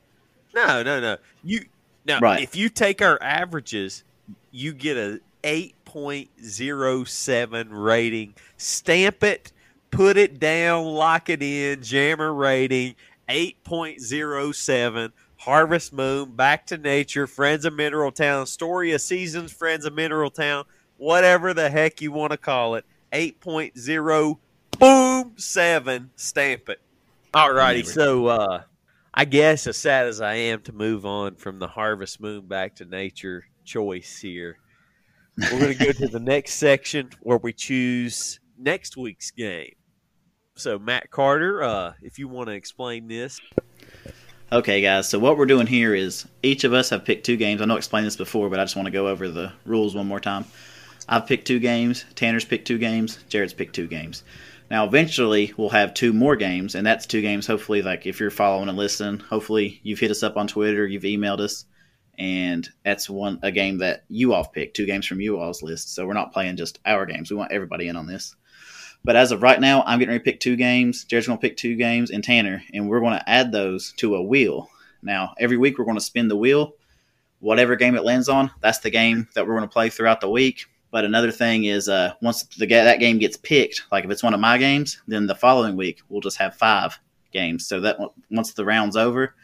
No, 0.53 0.84
no, 0.84 0.99
no. 1.01 1.18
You 1.43 1.66
now 2.05 2.20
Right. 2.20 2.41
if 2.41 2.55
you 2.55 2.70
take 2.70 3.01
our 3.01 3.22
averages, 3.22 4.03
you 4.51 4.74
get 4.74 4.95
a 4.97 5.20
eight 5.46 5.76
point 5.86 6.30
zero 6.43 7.06
seven 7.06 7.70
rating. 7.74 8.36
Stamp 8.58 9.24
it, 9.24 9.54
put 9.91 10.18
it 10.18 10.39
down, 10.39 10.84
lock 10.84 11.30
it 11.30 11.41
in. 11.41 11.82
Jammer 11.82 12.34
rating 12.34 12.96
eight 13.30 13.64
point 13.64 14.02
zero 14.02 14.52
seven. 14.52 15.14
Harvest 15.38 15.93
Moon, 15.93 16.32
Back 16.32 16.66
to 16.68 16.78
Nature, 16.78 17.28
Friends 17.28 17.66
of 17.66 17.74
Mineral 17.74 18.12
Town, 18.12 18.48
Story 18.48 18.93
of 18.93 19.02
Seasons, 19.02 19.54
Friends 19.54 19.86
of 19.86 19.93
Mineral 19.93 20.32
Town, 20.32 20.64
whatever 20.98 21.54
the 21.54 21.70
heck 21.70 22.02
you 22.02 22.12
want 22.12 22.32
to 22.32 22.38
call 22.38 22.76
it. 22.76 22.86
Eight 23.12 23.39
point 23.39 23.78
zero, 23.78 24.39
boom, 24.80 25.34
seven. 25.38 26.10
Stamp 26.16 26.68
it. 26.70 26.82
all 27.34 27.54
righty 27.54 27.84
so 27.84 28.28
uh, 28.28 28.62
I 29.14 29.26
guess 29.26 29.68
as 29.68 29.78
sad 29.78 30.08
as 30.08 30.20
I 30.22 30.36
am 30.36 30.62
to 30.64 30.74
move 30.74 31.06
on 31.06 31.36
from 31.36 31.60
the 31.60 31.68
Harvest 31.68 32.20
Moon 32.20 32.48
back 32.48 32.76
to 32.78 32.86
nature 32.86 33.46
choice 33.64 34.18
here, 34.18 34.58
we're 35.38 35.60
going 35.60 35.78
to 35.78 35.86
go 35.86 35.92
to 35.92 36.08
the 36.08 36.20
next 36.20 36.56
section 36.56 37.10
where 37.22 37.38
we 37.38 37.54
choose 37.54 38.40
next 38.58 38.98
week's 38.98 39.32
game. 39.32 39.74
So, 40.56 40.80
Matt 40.80 41.12
Carter, 41.12 41.62
uh, 41.62 41.94
if 42.02 42.18
you 42.18 42.28
want 42.28 42.48
to 42.48 42.54
explain 42.54 43.08
this, 43.08 43.42
Okay, 44.52 44.80
guys. 44.80 45.10
So 45.10 45.18
what 45.18 45.38
we're 45.38 45.48
doing 45.48 45.66
here 45.66 45.96
is 45.96 46.28
each 46.44 46.64
of 46.64 46.74
us 46.74 46.92
have 46.92 47.04
picked 47.04 47.26
two 47.26 47.36
games. 47.36 47.62
I 47.62 47.66
know 47.66 47.74
I 47.74 47.78
explained 47.78 48.06
this 48.06 48.16
before, 48.16 48.48
but 48.48 48.60
I 48.60 48.64
just 48.64 48.76
want 48.76 48.86
to 48.86 48.92
go 48.92 49.08
over 49.08 49.28
the 49.28 49.52
rules 49.66 49.96
one 49.96 50.08
more 50.08 50.20
time. 50.20 50.46
I've 51.10 51.26
picked 51.26 51.48
two 51.48 51.60
games. 51.60 52.06
Tanner's 52.14 52.46
picked 52.46 52.68
two 52.68 52.78
games. 52.78 53.18
Jerad's 53.28 53.54
picked 53.54 53.74
two 53.74 53.88
games. 53.88 54.24
Now, 54.70 54.86
eventually, 54.86 55.54
we'll 55.58 55.70
have 55.70 55.94
two 55.94 56.14
more 56.14 56.36
games, 56.36 56.76
and 56.76 56.86
that's 56.86 57.08
two 57.08 57.22
games. 57.22 57.48
Hopefully, 57.48 57.82
like 57.82 58.06
if 58.06 58.20
you're 58.20 58.32
following 58.32 58.70
and 58.70 58.78
listening, 58.78 59.20
hopefully 59.20 59.80
you've 59.84 60.00
hit 60.00 60.12
us 60.12 60.24
up 60.24 60.38
on 60.38 60.48
Twitter, 60.48 60.86
you've 60.86 61.04
emailed 61.04 61.40
us, 61.40 61.66
and 62.18 62.68
that's 62.84 63.09
one 63.09 63.39
a 63.43 63.51
game 63.51 63.78
that 63.80 64.03
you 64.09 64.34
all 64.34 64.45
picked. 64.45 64.76
Two 64.76 64.86
games 64.86 65.05
from 65.05 65.22
you 65.22 65.39
all's 65.39 65.63
list. 65.63 65.93
So 65.93 66.05
we're 66.05 66.13
not 66.13 66.34
playing 66.34 66.57
just 66.57 66.80
our 66.86 67.05
games. 67.05 67.30
We 67.30 67.38
want 67.38 67.51
everybody 67.51 67.88
in 67.88 67.95
on 67.95 68.07
this. 68.07 68.36
But 69.03 69.16
as 69.16 69.32
of 69.32 69.43
right 69.43 69.59
now, 69.59 69.84
I'm 69.86 69.99
getting 69.99 70.13
ready 70.13 70.24
to 70.24 70.32
pick 70.32 70.39
two 70.39 70.55
games. 70.55 71.05
Jerad's 71.05 71.28
going 71.28 71.38
to 71.38 71.41
pick 71.41 71.57
two 71.57 71.76
games, 71.76 72.09
and 72.09 72.24
Tanner, 72.24 72.63
and 72.74 72.89
we're 72.89 72.99
going 72.99 73.13
to 73.18 73.30
add 73.30 73.51
those 73.51 73.93
to 73.97 74.16
a 74.16 74.24
wheel. 74.24 74.70
Now, 75.03 75.36
every 75.38 75.57
week 75.57 75.78
we're 75.78 75.86
going 75.86 75.97
to 75.97 76.03
spin 76.03 76.28
the 76.28 76.36
wheel. 76.36 76.74
Whatever 77.39 77.76
game 77.76 77.95
it 77.95 78.03
lands 78.03 78.30
on, 78.30 78.49
that's 78.61 78.80
the 78.80 78.89
game 78.89 79.28
that 79.36 79.45
we're 79.45 79.55
going 79.55 79.68
to 79.68 79.74
play 79.74 79.89
throughout 79.89 80.22
the 80.22 80.30
week. 80.30 80.66
But 80.89 81.05
another 81.05 81.32
thing 81.32 81.66
is, 81.66 81.88
uh, 81.88 82.13
once 82.22 82.43
the 82.57 82.66
that 82.66 82.99
game 82.99 83.20
gets 83.20 83.38
picked, 83.38 83.84
like 83.91 84.05
if 84.05 84.09
it's 84.09 84.24
one 84.24 84.34
of 84.34 84.39
my 84.39 84.57
games, 84.57 85.01
then 85.07 85.28
the 85.28 85.36
following 85.36 85.76
week 85.76 86.01
we'll 86.09 86.22
just 86.22 86.38
have 86.38 86.55
five 86.55 86.97
games. 87.32 87.68
So 87.68 87.82
that 87.82 87.99
once 88.32 88.53
the 88.53 88.66
round's 88.66 88.95
over, 88.95 89.36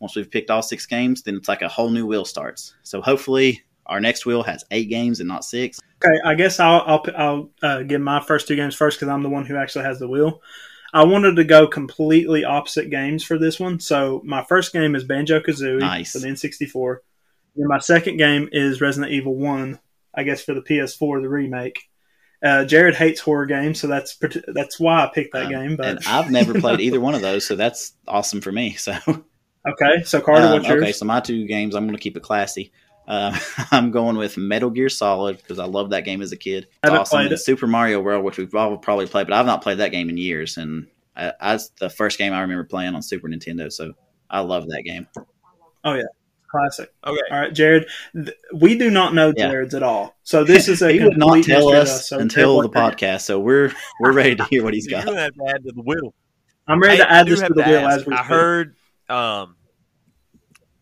once 0.00 0.14
we've 0.16 0.30
picked 0.30 0.50
all 0.50 0.62
six 0.62 0.86
games, 0.86 1.22
then 1.22 1.36
it's 1.36 1.48
like 1.48 1.62
a 1.62 1.68
whole 1.68 1.90
new 1.90 2.06
wheel 2.06 2.24
starts. 2.24 2.74
So 2.82 3.00
hopefully 3.00 3.62
our 3.86 4.00
next 4.00 4.26
wheel 4.26 4.42
has 4.42 4.64
eight 4.70 4.88
games 4.88 5.20
and 5.20 5.28
not 5.28 5.44
six. 5.44 5.80
Okay, 6.04 6.14
I 6.24 6.34
guess 6.34 6.60
I'll 6.60 6.82
I'll, 6.86 7.04
I'll 7.16 7.50
uh, 7.62 7.82
give 7.82 8.00
my 8.00 8.20
first 8.20 8.46
two 8.48 8.56
games 8.56 8.74
first 8.74 8.98
because 8.98 9.08
I'm 9.12 9.22
the 9.22 9.28
one 9.28 9.44
who 9.46 9.56
actually 9.56 9.84
has 9.84 9.98
the 9.98 10.08
wheel. 10.08 10.40
I 10.92 11.04
wanted 11.04 11.36
to 11.36 11.44
go 11.44 11.66
completely 11.66 12.44
opposite 12.44 12.88
games 12.90 13.22
for 13.22 13.38
this 13.38 13.60
one. 13.60 13.78
So 13.80 14.22
my 14.24 14.42
first 14.44 14.72
game 14.72 14.94
is 14.94 15.04
Banjo 15.04 15.40
Kazooie 15.40 15.80
Nice. 15.80 16.12
for 16.12 16.18
the 16.18 16.28
N64. 16.28 16.96
And 17.56 17.66
my 17.68 17.78
second 17.78 18.16
game 18.16 18.48
is 18.52 18.80
Resident 18.80 19.12
Evil 19.12 19.34
One, 19.34 19.80
I 20.14 20.22
guess 20.22 20.42
for 20.42 20.54
the 20.54 20.62
PS4, 20.62 21.20
the 21.20 21.28
remake. 21.28 21.80
Uh, 22.42 22.64
Jerad 22.64 22.94
hates 22.94 23.20
horror 23.20 23.46
games, 23.46 23.80
so 23.80 23.88
that's 23.88 24.16
that's 24.54 24.78
why 24.78 25.02
I 25.04 25.10
picked 25.12 25.32
that 25.32 25.46
Um, 25.46 25.52
game. 25.52 25.76
But 25.76 25.86
and 25.86 25.98
I've 26.06 26.30
never 26.30 26.58
played 26.60 26.80
either 26.80 27.00
one 27.00 27.14
of 27.16 27.20
those, 27.20 27.44
so 27.44 27.56
that's 27.56 27.94
awesome 28.06 28.40
for 28.40 28.52
me. 28.52 28.74
So 28.74 28.94
okay, 29.72 30.02
so 30.04 30.20
Carter, 30.20 30.46
Um, 30.46 30.52
what's 30.52 30.68
yours? 30.68 30.82
okay, 30.82 30.92
so 30.92 31.04
my 31.04 31.20
two 31.20 31.46
games, 31.46 31.74
I'm 31.74 31.84
going 31.86 31.96
to 31.96 32.02
keep 32.02 32.16
it 32.16 32.22
classy. 32.22 32.72
Um, 33.06 33.34
I'm 33.70 33.90
going 33.90 34.16
with 34.16 34.36
Metal 34.36 34.70
Gear 34.70 34.88
Solid 34.88 35.38
because 35.38 35.58
I 35.58 35.64
loved 35.64 35.92
that 35.92 36.04
game 36.04 36.20
as 36.22 36.32
a 36.32 36.36
kid. 36.36 36.64
It's 36.64 36.76
Haven't 36.84 37.00
awesome. 37.00 37.16
played 37.16 37.24
And 37.26 37.34
it. 37.34 37.38
Super 37.38 37.66
Mario 37.66 38.00
World, 38.00 38.24
which 38.24 38.36
we've 38.38 38.54
all 38.54 38.76
probably 38.78 39.06
played, 39.06 39.26
but 39.26 39.34
I've 39.34 39.46
not 39.46 39.62
played 39.62 39.78
that 39.78 39.92
game 39.92 40.10
in 40.10 40.16
years, 40.18 40.56
and 40.58 40.86
I, 41.16 41.32
that's 41.40 41.70
the 41.80 41.88
first 41.90 42.18
game 42.18 42.32
I 42.32 42.40
remember 42.42 42.64
playing 42.64 42.94
on 42.94 43.02
Super 43.02 43.28
Nintendo. 43.28 43.72
So 43.72 43.94
I 44.30 44.40
love 44.40 44.66
that 44.68 44.82
game. 44.84 45.06
Oh 45.84 45.94
yeah, 45.94 46.02
classic. 46.50 46.92
Okay. 47.06 47.20
All 47.30 47.40
right, 47.40 47.52
Jerad. 47.52 47.86
Th- 48.14 48.36
we 48.54 48.76
do 48.76 48.90
not 48.90 49.14
know 49.14 49.32
Yeah. 49.36 49.48
Jerad's 49.50 49.74
at 49.74 49.82
all, 49.82 50.14
so 50.22 50.44
this 50.44 50.68
is 50.68 50.82
a 50.82 50.92
he 50.92 51.02
would 51.02 51.16
not 51.16 51.42
tell 51.44 51.70
mystery 51.70 51.72
to 51.72 51.80
us 51.80 52.08
So 52.08 52.18
until 52.18 52.60
the 52.60 52.68
Jerad, 52.68 52.74
what- 52.74 52.96
podcast, 52.98 53.20
so 53.22 53.40
we're 53.40 53.72
we're 54.00 54.12
ready 54.12 54.36
to 54.36 54.44
hear 54.44 54.62
what 54.64 54.74
he's 54.74 54.86
got. 54.86 55.04
got. 55.06 55.12
gonna 55.12 55.22
have 55.22 55.34
to 55.34 55.46
add 55.48 55.64
to 55.64 55.72
the 55.72 55.82
wheel. 55.82 56.12
I'm 56.66 56.80
ready 56.80 56.98
to 56.98 57.10
add 57.10 57.26
this 57.26 57.40
to 57.40 57.48
the 57.54 57.62
wheel 57.62 57.86
ask. 57.88 58.00
as 58.00 58.06
we 58.06 58.12
I 58.12 58.16
speak. 58.18 58.26
heard 58.26 58.76
um, 59.08 59.56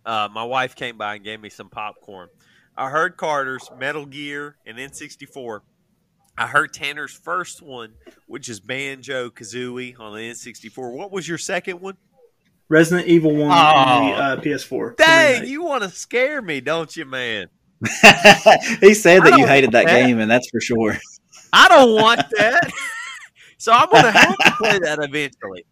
uh, 0.06 0.28
my 0.32 0.44
wife 0.44 0.74
came 0.74 0.96
by 0.96 1.16
and 1.16 1.24
gave 1.24 1.40
me 1.40 1.50
some 1.50 1.68
popcorn. 1.68 2.28
I 2.76 2.88
heard 2.90 3.16
Carter's 3.16 3.68
Metal 3.78 4.06
Gear 4.06 4.56
and 4.66 4.78
N64. 4.78 5.60
I 6.38 6.46
heard 6.46 6.72
Tanner's 6.74 7.12
first 7.14 7.62
one, 7.62 7.94
which 8.26 8.48
is 8.48 8.60
Banjo 8.60 9.30
Kazooie 9.30 9.98
on 9.98 10.14
the 10.14 10.20
N64. 10.20 10.92
What 10.92 11.10
was 11.10 11.26
your 11.26 11.38
second 11.38 11.80
one? 11.80 11.96
Resident 12.68 13.06
Evil 13.08 13.32
One 13.34 13.50
on 13.50 14.06
the 14.06 14.12
Oh. 14.12 14.18
uh, 14.18 14.40
PS4. 14.40 14.96
Dang, 14.96 15.46
you 15.46 15.62
want 15.62 15.82
to 15.84 15.88
scare 15.90 16.42
me, 16.42 16.60
don't 16.60 16.94
you, 16.96 17.04
man? 17.04 17.48
he 18.80 18.92
said 18.94 19.22
that 19.22 19.34
you 19.38 19.46
hated 19.46 19.72
that 19.72 19.86
that. 19.86 20.06
game, 20.06 20.18
and 20.18 20.30
that's 20.30 20.48
for 20.50 20.60
sure. 20.60 20.96
I 21.52 21.68
don't 21.68 21.94
want 21.94 22.20
that. 22.38 22.70
so 23.58 23.72
I'm 23.72 23.88
going 23.90 24.04
to 24.04 24.10
have 24.10 24.36
to 24.36 24.50
play 24.58 24.78
that 24.80 24.98
eventually. 25.00 25.64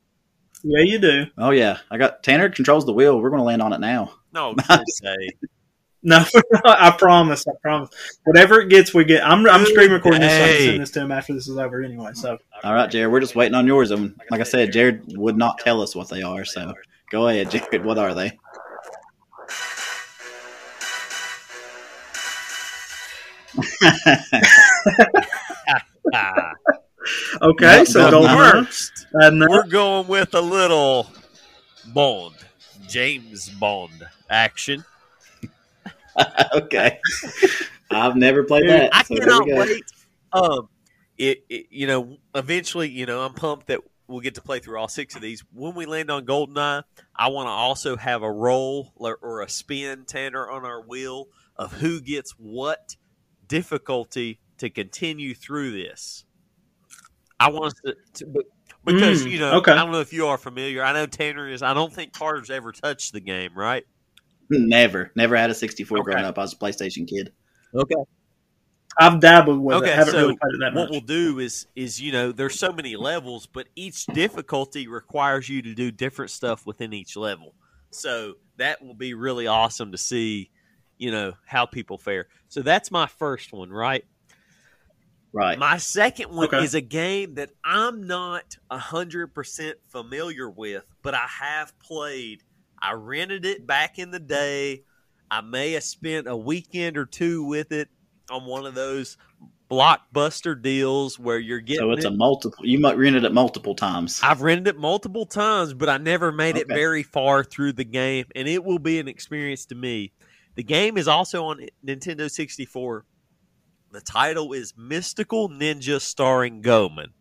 Yeah, 0.63 0.83
you 0.83 0.99
do. 0.99 1.25
Oh 1.37 1.51
yeah, 1.51 1.79
I 1.91 1.99
got 1.99 2.23
Tanner 2.23 2.49
controls 2.49 2.87
the 2.87 2.93
wheel. 2.93 3.21
We're 3.21 3.31
going 3.31 3.41
to 3.41 3.45
land 3.45 3.61
on 3.61 3.73
it 3.73 3.81
now. 3.81 4.13
No, 4.35 4.55
just 4.69 4.99
say. 5.03 5.17
No, 6.03 6.23
I 6.67 6.91
promise. 6.91 7.45
I 7.49 7.53
promise. 7.63 7.89
Whatever 8.25 8.61
it 8.61 8.69
gets, 8.69 8.93
we 8.93 9.05
get. 9.05 9.25
I'm, 9.27 9.49
I'm 9.49 9.65
screen 9.65 9.91
recording 9.91 10.21
this. 10.21 10.33
So 10.33 10.37
I 10.45 10.49
can 10.49 10.57
Hey. 10.57 10.67
send 10.67 10.81
this 10.83 10.91
to 10.91 11.01
him 11.01 11.13
after 11.13 11.33
this 11.33 11.49
is 11.49 11.57
over 11.57 11.83
anyway. 11.83 12.11
So 12.15 12.37
All 12.63 12.75
right, 12.75 12.91
Jerad, 12.91 13.11
we're 13.11 13.21
just 13.21 13.35
waiting 13.37 13.55
on 13.55 13.67
yours. 13.67 13.91
And 13.91 14.15
like 14.31 14.41
I 14.41 14.45
said, 14.45 14.73
Jerad 14.73 15.17
would 15.17 15.39
not 15.39 15.59
tell 15.61 15.81
us 15.81 15.95
what 15.97 16.09
they 16.11 16.21
are. 16.23 16.45
So 16.45 16.75
go 17.11 17.29
ahead, 17.29 17.49
Jerad. 17.51 17.85
What 17.85 17.97
are 17.99 18.13
they? 18.15 18.39
Okay, 27.43 27.79
No, 27.79 27.85
so 27.85 27.99
no, 28.05 28.11
Golden 28.11 28.33
no. 28.37 28.43
Eye. 28.43 28.51
first, 28.53 29.07
we're 29.13 29.67
going 29.67 30.07
with 30.09 30.35
a 30.35 30.41
little 30.41 31.11
Bond, 31.93 32.35
James 32.89 33.49
Bond 33.49 34.07
action. 34.31 34.85
okay. 36.55 37.01
I've 37.91 38.17
never 38.17 38.45
played 38.45 38.63
Dude, 38.63 38.71
that. 38.71 38.95
I 38.95 39.03
so 39.03 39.17
cannot 39.17 39.47
wait. 39.47 39.85
Um, 40.33 40.69
it, 41.19 41.45
it, 41.49 41.67
you 41.71 41.87
know, 41.87 42.19
eventually, 42.35 42.89
you 42.89 43.07
know, 43.07 43.23
I'm 43.23 43.35
pumped 43.35 43.69
that 43.69 43.81
we'll 44.07 44.21
get 44.21 44.35
to 44.35 44.43
play 44.43 44.59
through 44.59 44.79
all 44.79 44.89
six 44.89 45.15
of 45.15 45.23
these. 45.23 45.45
When 45.53 45.75
we 45.75 45.87
land 45.87 46.11
on 46.11 46.27
Goldeneye, 46.27 46.83
I 47.15 47.29
want 47.29 47.47
to 47.47 47.51
also 47.51 47.97
have 47.97 48.23
a 48.23 48.31
roll 48.31 48.93
or, 48.97 49.19
or 49.23 49.43
a 49.43 49.49
spin, 49.49 50.05
Tanner, 50.07 50.51
on 50.51 50.65
our 50.65 50.83
wheel 50.83 51.29
of 51.57 51.73
who 51.73 52.01
gets 52.01 52.33
what 52.33 52.97
difficulty 53.47 54.41
to 54.59 54.71
continue 54.71 55.35
through 55.35 55.73
this. 55.73 56.25
I 57.39 57.51
want 57.51 57.67
us 57.67 57.75
to, 57.85 57.97
to 58.15 58.27
but- 58.27 58.47
because 58.85 59.25
Mm, 59.25 59.31
you 59.31 59.39
know, 59.39 59.57
okay. 59.59 59.73
I 59.73 59.77
don't 59.77 59.93
know 59.93 60.01
if 60.01 60.13
you 60.13 60.27
are 60.27 60.39
familiar. 60.39 60.83
I 60.83 60.93
know 60.93 61.07
Tanner 61.07 61.49
is. 61.49 61.63
I 61.63 61.75
don't 61.75 61.93
think 61.93 62.13
Carter's 62.13 62.51
ever 62.51 62.73
touched 62.73 63.13
the 63.13 63.21
game, 63.21 63.53
right? 63.57 63.85
Never, 64.51 65.11
never 65.17 65.37
had 65.37 65.51
a 65.51 65.55
64 65.55 66.03
growing 66.03 66.25
up. 66.25 66.39
I 66.39 66.43
was 66.43 66.53
a 66.53 66.57
PlayStation 66.57 67.09
kid. 67.09 67.33
Okay. 67.75 67.95
I've 69.01 69.19
dabbled 69.21 69.59
with 69.61 69.77
Okay, 69.79 69.91
it. 69.91 69.97
Haven't 69.97 70.13
so 70.13 70.21
really 70.23 70.37
played 70.37 70.55
it 70.55 70.61
that 70.61 70.75
much. 70.75 70.83
what 70.83 70.91
we'll 70.91 71.01
do 71.01 71.41
is 71.41 71.67
is 71.75 72.01
you 72.01 72.13
know 72.13 72.31
there's 72.31 72.57
so 72.59 72.73
many 72.73 72.95
levels 72.95 73.47
but 73.47 73.67
each 73.75 74.07
difficulty 74.07 74.87
requires 74.87 75.49
you 75.49 75.63
to 75.63 75.75
do 75.75 75.91
different 75.91 76.31
stuff 76.31 76.65
within 76.65 76.93
each 76.93 77.17
level 77.17 77.55
so 77.91 78.35
that 78.57 78.81
will 78.85 78.95
be 78.95 79.13
really 79.15 79.49
awesome 79.49 79.91
to 79.91 79.99
see 79.99 80.51
you 80.97 81.11
know 81.11 81.33
how 81.45 81.67
people 81.67 81.99
fare 81.99 82.29
so 82.49 82.63
that's 82.63 82.93
my 82.93 83.07
first 83.07 83.53
one 83.53 83.71
right 83.71 84.05
Right. 85.35 85.59
my 85.59 85.79
second 85.79 86.31
one 86.31 86.47
Okay. 86.47 86.63
is 86.63 86.75
a 86.75 86.81
game 86.81 87.35
that 87.35 87.51
i'm 87.65 88.07
not 88.07 88.57
100% 88.71 89.73
familiar 89.89 90.49
with 90.49 90.85
but 91.03 91.13
i 91.15 91.27
have 91.41 91.77
played 91.81 92.43
i 92.81 92.93
rented 92.93 93.45
it 93.45 93.67
back 93.67 93.99
in 93.99 94.11
the 94.13 94.21
day 94.21 94.85
i 95.31 95.41
may 95.41 95.73
have 95.73 95.83
spent 95.83 96.29
a 96.29 96.37
weekend 96.37 96.97
or 96.97 97.05
two 97.05 97.45
with 97.45 97.73
it 97.73 97.89
on 98.31 98.45
one 98.47 98.65
of 98.65 98.75
those 98.75 99.17
blockbuster 99.71 100.61
deals 100.61 101.19
where 101.19 101.39
you're 101.39 101.61
getting 101.61 101.81
so 101.81 101.91
it's 101.91 102.05
it. 102.05 102.13
a 102.13 102.15
multiple. 102.15 102.65
You 102.65 102.79
might 102.79 102.97
rented 102.97 103.25
it 103.25 103.33
multiple 103.33 103.75
times. 103.75 104.21
I've 104.23 104.43
rented 104.43 104.69
it 104.69 104.79
multiple 104.79 105.27
times, 105.27 105.75
but 105.75 105.89
I 105.89 105.97
never 105.99 106.31
made 106.31 106.57
it 106.57 106.69
very 106.69 107.03
far 107.03 107.43
through 107.43 107.73
the 107.73 107.85
game, 107.85 108.27
and 108.37 108.47
it 108.47 108.63
will 108.63 108.79
be 108.79 108.99
an 109.01 109.09
experience 109.09 109.65
to 109.67 109.75
me. 109.75 110.13
The 110.55 110.63
game 110.63 110.97
is 110.97 111.09
also 111.09 111.47
on 111.47 111.67
Nintendo 111.85 112.31
64. 112.31 113.05
The 113.95 114.01
title 114.01 114.53
is 114.53 114.75
Mystical 114.77 115.49
Ninja 115.49 116.01
starring 116.01 116.63
Goemon. 116.63 117.13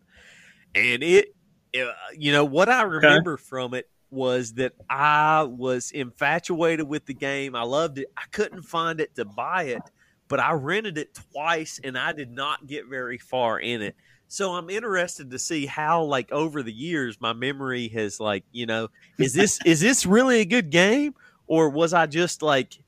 And 0.74 1.04
it, 1.04 1.36
uh, 1.80 1.92
you 2.18 2.32
know, 2.32 2.46
what 2.46 2.68
I 2.68 2.82
remember 2.82 3.38
from 3.38 3.76
it 3.76 3.88
was 4.10 4.54
that 4.54 4.74
I 4.90 5.44
was 5.44 5.92
infatuated 5.92 6.88
with 6.88 7.06
the 7.06 7.14
game. 7.14 7.56
I 7.56 7.62
loved 7.62 8.00
it. 8.00 8.08
I 8.18 8.24
couldn't 8.32 8.64
find 8.64 9.00
it 9.00 9.14
to 9.18 9.26
buy 9.26 9.66
it, 9.66 9.84
but 10.28 10.40
I 10.40 10.54
rented 10.54 10.98
it 10.98 11.14
twice 11.32 11.80
and 11.84 11.96
I 11.96 12.12
did 12.12 12.32
not 12.32 12.66
get 12.66 12.88
very 12.88 13.20
far 13.20 13.60
in 13.60 13.84
it. 13.84 13.96
So 14.28 14.54
I'm 14.54 14.72
interested 14.72 15.30
to 15.30 15.38
see 15.38 15.68
how 15.68 16.06
like 16.06 16.32
over 16.32 16.64
the 16.64 16.74
years 16.74 17.22
my 17.22 17.34
memory 17.34 17.88
has 17.90 18.20
like, 18.20 18.46
you 18.52 18.66
know, 18.66 18.88
is 19.20 19.34
this 19.36 19.60
is 19.64 19.80
this 19.80 20.08
really 20.08 20.40
a 20.40 20.46
good 20.46 20.72
game 20.72 21.14
or 21.46 21.70
was 21.70 21.94
I 21.94 22.08
just 22.08 22.42
like 22.42 22.80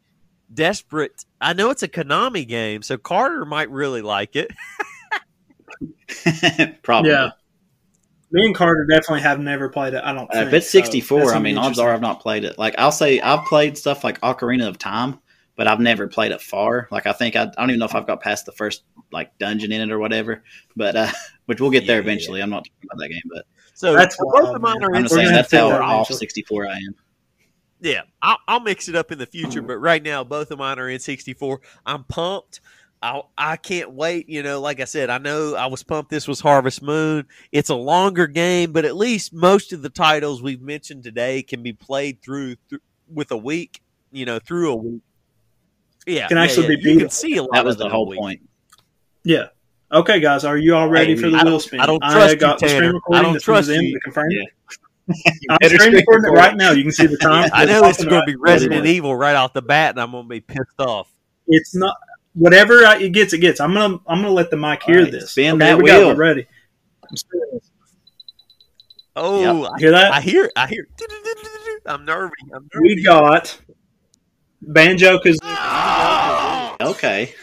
desperate? 0.53 1.25
I 1.41 1.53
know 1.53 1.69
it's 1.69 1.83
a 1.83 1.87
Konami 1.87 2.47
game, 2.47 2.81
so 2.81 2.97
Carter 2.97 3.45
might 3.45 3.69
really 3.69 4.01
like 4.01 4.35
it. 4.35 4.51
Probably. 6.83 7.11
Yeah. 7.11 7.31
Me 8.31 8.45
and 8.45 8.55
Carter 8.55 8.85
definitely 8.89 9.21
have 9.21 9.39
never 9.39 9.69
played 9.69 9.93
it. 9.93 10.01
I 10.03 10.11
don't. 10.13 10.29
Uh, 10.29 10.33
think, 10.33 10.47
if 10.47 10.53
it's 10.53 10.69
64, 10.69 11.19
that's 11.19 11.31
I 11.33 11.39
mean, 11.39 11.57
odds 11.57 11.79
are 11.79 11.93
I've 11.93 12.01
not 12.01 12.19
played 12.19 12.43
it. 12.43 12.57
Like, 12.57 12.75
I'll 12.77 12.91
say 12.91 13.21
I've 13.21 13.45
played 13.45 13.77
stuff 13.77 14.03
like 14.03 14.19
Ocarina 14.21 14.67
of 14.67 14.77
Time, 14.77 15.19
but 15.55 15.67
I've 15.67 15.79
never 15.79 16.07
played 16.07 16.31
it 16.31 16.41
far. 16.41 16.87
Like, 16.91 17.05
I 17.05 17.13
think 17.13 17.35
I, 17.35 17.43
I 17.43 17.51
don't 17.57 17.69
even 17.69 17.79
know 17.79 17.85
if 17.85 17.95
I've 17.95 18.07
got 18.07 18.21
past 18.21 18.45
the 18.45 18.51
first, 18.51 18.83
like, 19.11 19.37
dungeon 19.37 19.71
in 19.71 19.79
it 19.81 19.91
or 19.91 19.99
whatever. 19.99 20.43
But, 20.75 20.95
uh, 20.95 21.11
which 21.45 21.61
we'll 21.61 21.71
get 21.71 21.87
there 21.87 21.97
Yeah. 21.97 22.03
eventually. 22.03 22.41
I'm 22.41 22.49
not 22.49 22.65
talking 22.65 22.89
about 22.91 22.99
that 22.99 23.09
game, 23.09 23.21
but 23.31 23.45
So 23.73 23.93
That's 23.95 24.17
both 24.17 24.33
wild, 24.33 24.55
of 24.55 24.61
mine 24.61 24.83
are 24.83 24.89
I'm 24.89 24.95
in 24.95 25.03
just 25.03 25.15
saying 25.15 25.31
that's 25.31 25.51
how 25.51 25.69
off 25.69 26.11
64 26.11 26.67
I 26.67 26.71
am. 26.71 26.95
Yeah, 27.85 28.01
I'll, 28.19 28.39
I'll 28.47 28.59
mix 28.61 28.89
it 28.89 28.95
up 28.95 29.11
in 29.11 29.19
the 29.19 29.27
future, 29.27 29.59
mm-hmm. 29.59 29.67
but 29.67 29.77
right 29.77 30.01
now 30.01 30.23
both 30.23 30.49
of 30.49 30.57
mine 30.57 30.79
are 30.79 30.89
in 30.89 30.99
64. 30.99 31.61
I'm 31.85 32.03
pumped. 32.05 32.59
I 33.03 33.21
I 33.37 33.57
can't 33.57 33.91
wait. 33.93 34.27
You 34.27 34.41
know, 34.41 34.59
like 34.59 34.79
I 34.79 34.85
said, 34.85 35.11
I 35.11 35.19
know 35.19 35.53
I 35.53 35.67
was 35.67 35.83
pumped. 35.83 36.09
This 36.09 36.27
was 36.27 36.39
Harvest 36.39 36.81
Moon. 36.81 37.27
It's 37.51 37.69
a 37.69 37.75
longer 37.75 38.25
game, 38.25 38.71
but 38.71 38.85
at 38.85 38.95
least 38.95 39.33
most 39.33 39.71
of 39.71 39.83
the 39.83 39.89
titles 39.89 40.41
we've 40.41 40.63
mentioned 40.63 41.03
today 41.03 41.43
can 41.43 41.61
be 41.61 41.73
played 41.73 42.23
through, 42.23 42.55
through 42.67 42.79
with 43.07 43.29
a 43.29 43.37
week. 43.37 43.83
You 44.11 44.25
know, 44.25 44.39
through 44.39 44.71
a 44.71 44.75
week. 44.75 45.01
Yeah, 46.07 46.27
Can 46.27 46.37
yeah, 46.37 46.43
actually 46.43 46.69
yeah. 46.69 46.81
be 46.83 46.91
You 46.93 46.99
can 47.01 47.09
see 47.11 47.37
a 47.37 47.43
lot. 47.43 47.51
That 47.53 47.65
was 47.65 47.75
of 47.75 47.79
the 47.79 47.83
it 47.83 47.87
in 47.87 47.91
a 47.91 47.95
whole 47.95 48.15
point. 48.15 48.41
Yeah. 49.23 49.45
Okay, 49.91 50.19
guys, 50.19 50.43
are 50.43 50.57
you 50.57 50.73
all 50.75 50.89
ready 50.89 51.15
Hey, 51.15 51.21
for 51.21 51.29
the 51.29 51.37
I 51.37 51.43
wheel 51.43 51.59
spin? 51.59 51.79
I 51.81 51.85
don't 51.85 52.01
trust 52.01 52.33
you, 52.33 52.39
got 52.39 52.59
the 52.59 52.67
Tanner. 52.67 52.87
screen 52.87 53.01
I 53.13 53.21
don't 53.21 53.35
as 53.35 53.43
soon 53.43 53.55
as 53.55 53.65
trust 53.65 53.69
it 53.69 53.73
ends 53.73 53.85
you. 53.89 53.93
to 53.93 53.99
confirm 53.99 54.31
it. 54.31 54.35
Yeah. 54.35 54.75
I'm 55.49 55.57
Better 55.61 55.75
screen 55.75 55.79
screen 55.79 55.93
recording 55.95 56.31
it 56.31 56.35
right 56.35 56.55
now. 56.55 56.71
You 56.71 56.83
can 56.83 56.91
see 56.91 57.05
the 57.05 57.17
time. 57.21 57.49
I 57.53 57.65
know 57.65 57.85
it's 57.85 57.97
popping 57.97 58.09
going 58.09 58.21
to 58.21 58.25
be 58.25 58.35
Resident? 58.35 58.85
Evil 58.87 59.15
right 59.15 59.35
off 59.35 59.53
the 59.53 59.61
bat, 59.61 59.91
and 59.91 60.01
I'm 60.01 60.11
going 60.11 60.23
to 60.25 60.29
be 60.29 60.41
pissed 60.41 60.79
off. 60.79 61.11
It's 61.47 61.75
not 61.75 61.95
whatever 62.33 62.85
I, 62.85 62.97
it 62.97 63.09
gets. 63.09 63.33
It 63.33 63.37
gets. 63.39 63.59
I'm 63.59 63.73
gonna 63.73 63.99
I'm 64.07 64.21
gonna 64.21 64.31
let 64.31 64.49
the 64.49 64.57
mic 64.57 64.81
hear 64.83 64.97
All 64.97 65.03
right, 65.03 65.11
this. 65.11 65.31
spin 65.31 65.55
okay, 65.55 65.59
that 65.59 65.67
here 65.67 65.77
we 65.77 65.85
go. 65.89 65.99
wheel. 65.99 66.07
We're 66.09 66.15
ready. 66.15 66.47
I'm 67.09 67.17
spinning. 67.17 67.59
Oh, 69.15 69.73
Hear 69.77 69.91
that? 69.91 70.11
I, 70.11 70.17
I 70.17 70.21
hear, 70.21 70.51
I 70.57 70.67
hear. 70.67 70.87
I'm 71.85 72.03
nervy. 72.03 72.33
I'm 72.53 72.67
nervy. 72.73 72.95
we 72.95 73.03
got 73.03 73.57
banjo 74.61 75.19
kazooie. 75.19 75.37
Ah! 75.43 76.75
Okay. 76.81 77.33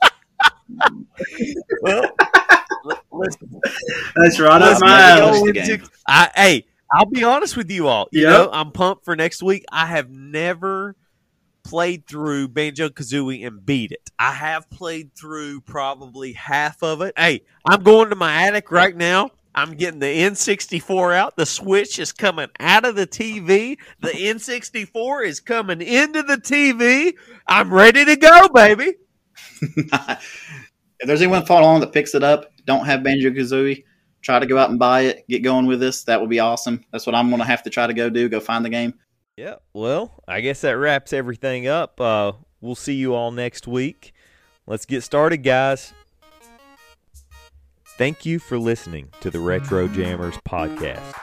well, 1.82 2.02
li- 2.02 2.26
listen, 3.12 3.60
That's 4.16 4.38
right 4.40 4.60
up 4.62 4.68
Listen, 4.70 4.88
my 4.88 4.98
never 4.98 5.22
alley. 5.22 5.52
touched 5.52 5.66
the 5.66 5.76
game. 5.78 5.88
I, 6.06 6.30
hey, 6.34 6.66
I'll 6.92 7.06
be 7.06 7.24
honest 7.24 7.56
with 7.56 7.70
you 7.70 7.88
all. 7.88 8.08
You 8.12 8.22
Yep. 8.22 8.30
know, 8.30 8.50
I'm 8.52 8.70
pumped 8.72 9.04
for 9.04 9.16
next 9.16 9.42
week. 9.42 9.64
I 9.72 9.86
have 9.86 10.10
never 10.10 10.96
played 11.64 12.06
through 12.06 12.48
Banjo 12.48 12.88
Kazooie 12.88 13.46
and 13.46 13.64
beat 13.64 13.92
it. 13.92 14.10
I 14.18 14.32
have 14.32 14.68
played 14.70 15.14
through 15.14 15.60
probably 15.62 16.32
half 16.32 16.82
of 16.82 17.00
it. 17.02 17.14
Hey, 17.16 17.42
I'm 17.66 17.82
going 17.82 18.10
to 18.10 18.16
my 18.16 18.46
attic 18.46 18.70
right 18.70 18.96
now. 18.96 19.30
I'm 19.54 19.74
getting 19.74 20.00
the 20.00 20.06
N64 20.06 21.14
out. 21.14 21.36
The 21.36 21.44
Switch 21.46 21.98
is 21.98 22.10
coming 22.12 22.48
out 22.58 22.84
of 22.86 22.96
the 22.96 23.06
TV. 23.06 23.76
The 24.00 24.08
N64 24.08 25.26
is 25.26 25.40
coming 25.40 25.82
into 25.82 26.22
the 26.22 26.36
TV. 26.36 27.12
I'm 27.46 27.72
ready 27.72 28.04
to 28.06 28.16
go, 28.16 28.48
baby. 28.48 28.94
if 29.60 30.18
there's 31.04 31.20
anyone 31.22 31.44
following 31.44 31.64
along 31.66 31.80
that 31.80 31.92
picks 31.92 32.14
it 32.14 32.22
up, 32.24 32.51
don't 32.64 32.84
have 32.86 33.02
Banjo 33.02 33.30
Kazooie, 33.30 33.84
try 34.20 34.38
to 34.38 34.46
go 34.46 34.58
out 34.58 34.70
and 34.70 34.78
buy 34.78 35.02
it, 35.02 35.26
get 35.28 35.40
going 35.40 35.66
with 35.66 35.80
this. 35.80 36.04
That 36.04 36.20
would 36.20 36.30
be 36.30 36.40
awesome. 36.40 36.84
That's 36.92 37.06
what 37.06 37.14
I'm 37.14 37.28
going 37.28 37.40
to 37.40 37.46
have 37.46 37.62
to 37.64 37.70
try 37.70 37.86
to 37.86 37.94
go 37.94 38.08
do. 38.08 38.28
Go 38.28 38.40
find 38.40 38.64
the 38.64 38.70
game. 38.70 38.94
Yeah, 39.36 39.56
well, 39.72 40.22
I 40.28 40.40
guess 40.40 40.60
that 40.60 40.72
wraps 40.72 41.12
everything 41.12 41.66
up. 41.66 42.00
Uh, 42.00 42.32
we'll 42.60 42.74
see 42.74 42.94
you 42.94 43.14
all 43.14 43.30
next 43.30 43.66
week. 43.66 44.12
Let's 44.66 44.84
get 44.84 45.02
started, 45.02 45.38
guys. 45.38 45.92
Thank 47.98 48.24
you 48.24 48.38
for 48.38 48.58
listening 48.58 49.08
to 49.20 49.30
the 49.30 49.40
Retro 49.40 49.86
Jammers 49.88 50.36
podcast. 50.48 51.14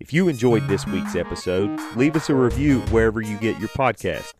If 0.00 0.12
you 0.12 0.28
enjoyed 0.28 0.66
this 0.68 0.86
week's 0.86 1.14
episode, 1.14 1.80
leave 1.96 2.16
us 2.16 2.28
a 2.28 2.34
review 2.34 2.80
wherever 2.90 3.20
you 3.20 3.38
get 3.38 3.58
your 3.60 3.68
podcast. 3.70 4.32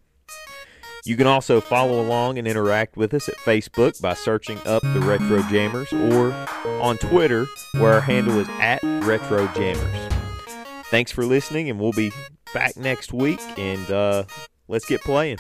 You 1.05 1.17
can 1.17 1.27
also 1.27 1.61
follow 1.61 2.01
along 2.01 2.39
and 2.39 2.47
interact 2.47 2.97
with 2.97 3.13
us 3.13 3.29
at 3.29 3.35
Facebook 3.37 4.01
by 4.01 4.15
searching 4.15 4.59
up 4.65 4.83
the 4.83 5.01
Retro 5.01 5.43
Jammers 5.51 5.93
or 5.93 6.33
on 6.81 6.97
Twitter 6.99 7.47
where 7.73 7.95
our 7.95 8.01
handle 8.01 8.39
is 8.39 8.49
at 8.61 8.81
Retro 8.83 9.49
Jammers. 9.49 10.13
Thanks 10.87 11.11
for 11.11 11.25
listening, 11.25 11.71
and 11.71 11.81
we'll 11.81 11.93
be 11.93 12.13
back 12.55 12.77
next 12.77 13.13
week. 13.13 13.41
And 13.59 13.91
uh, 13.91 14.25
let's 14.69 14.85
get 14.87 15.01
playing. 15.01 15.39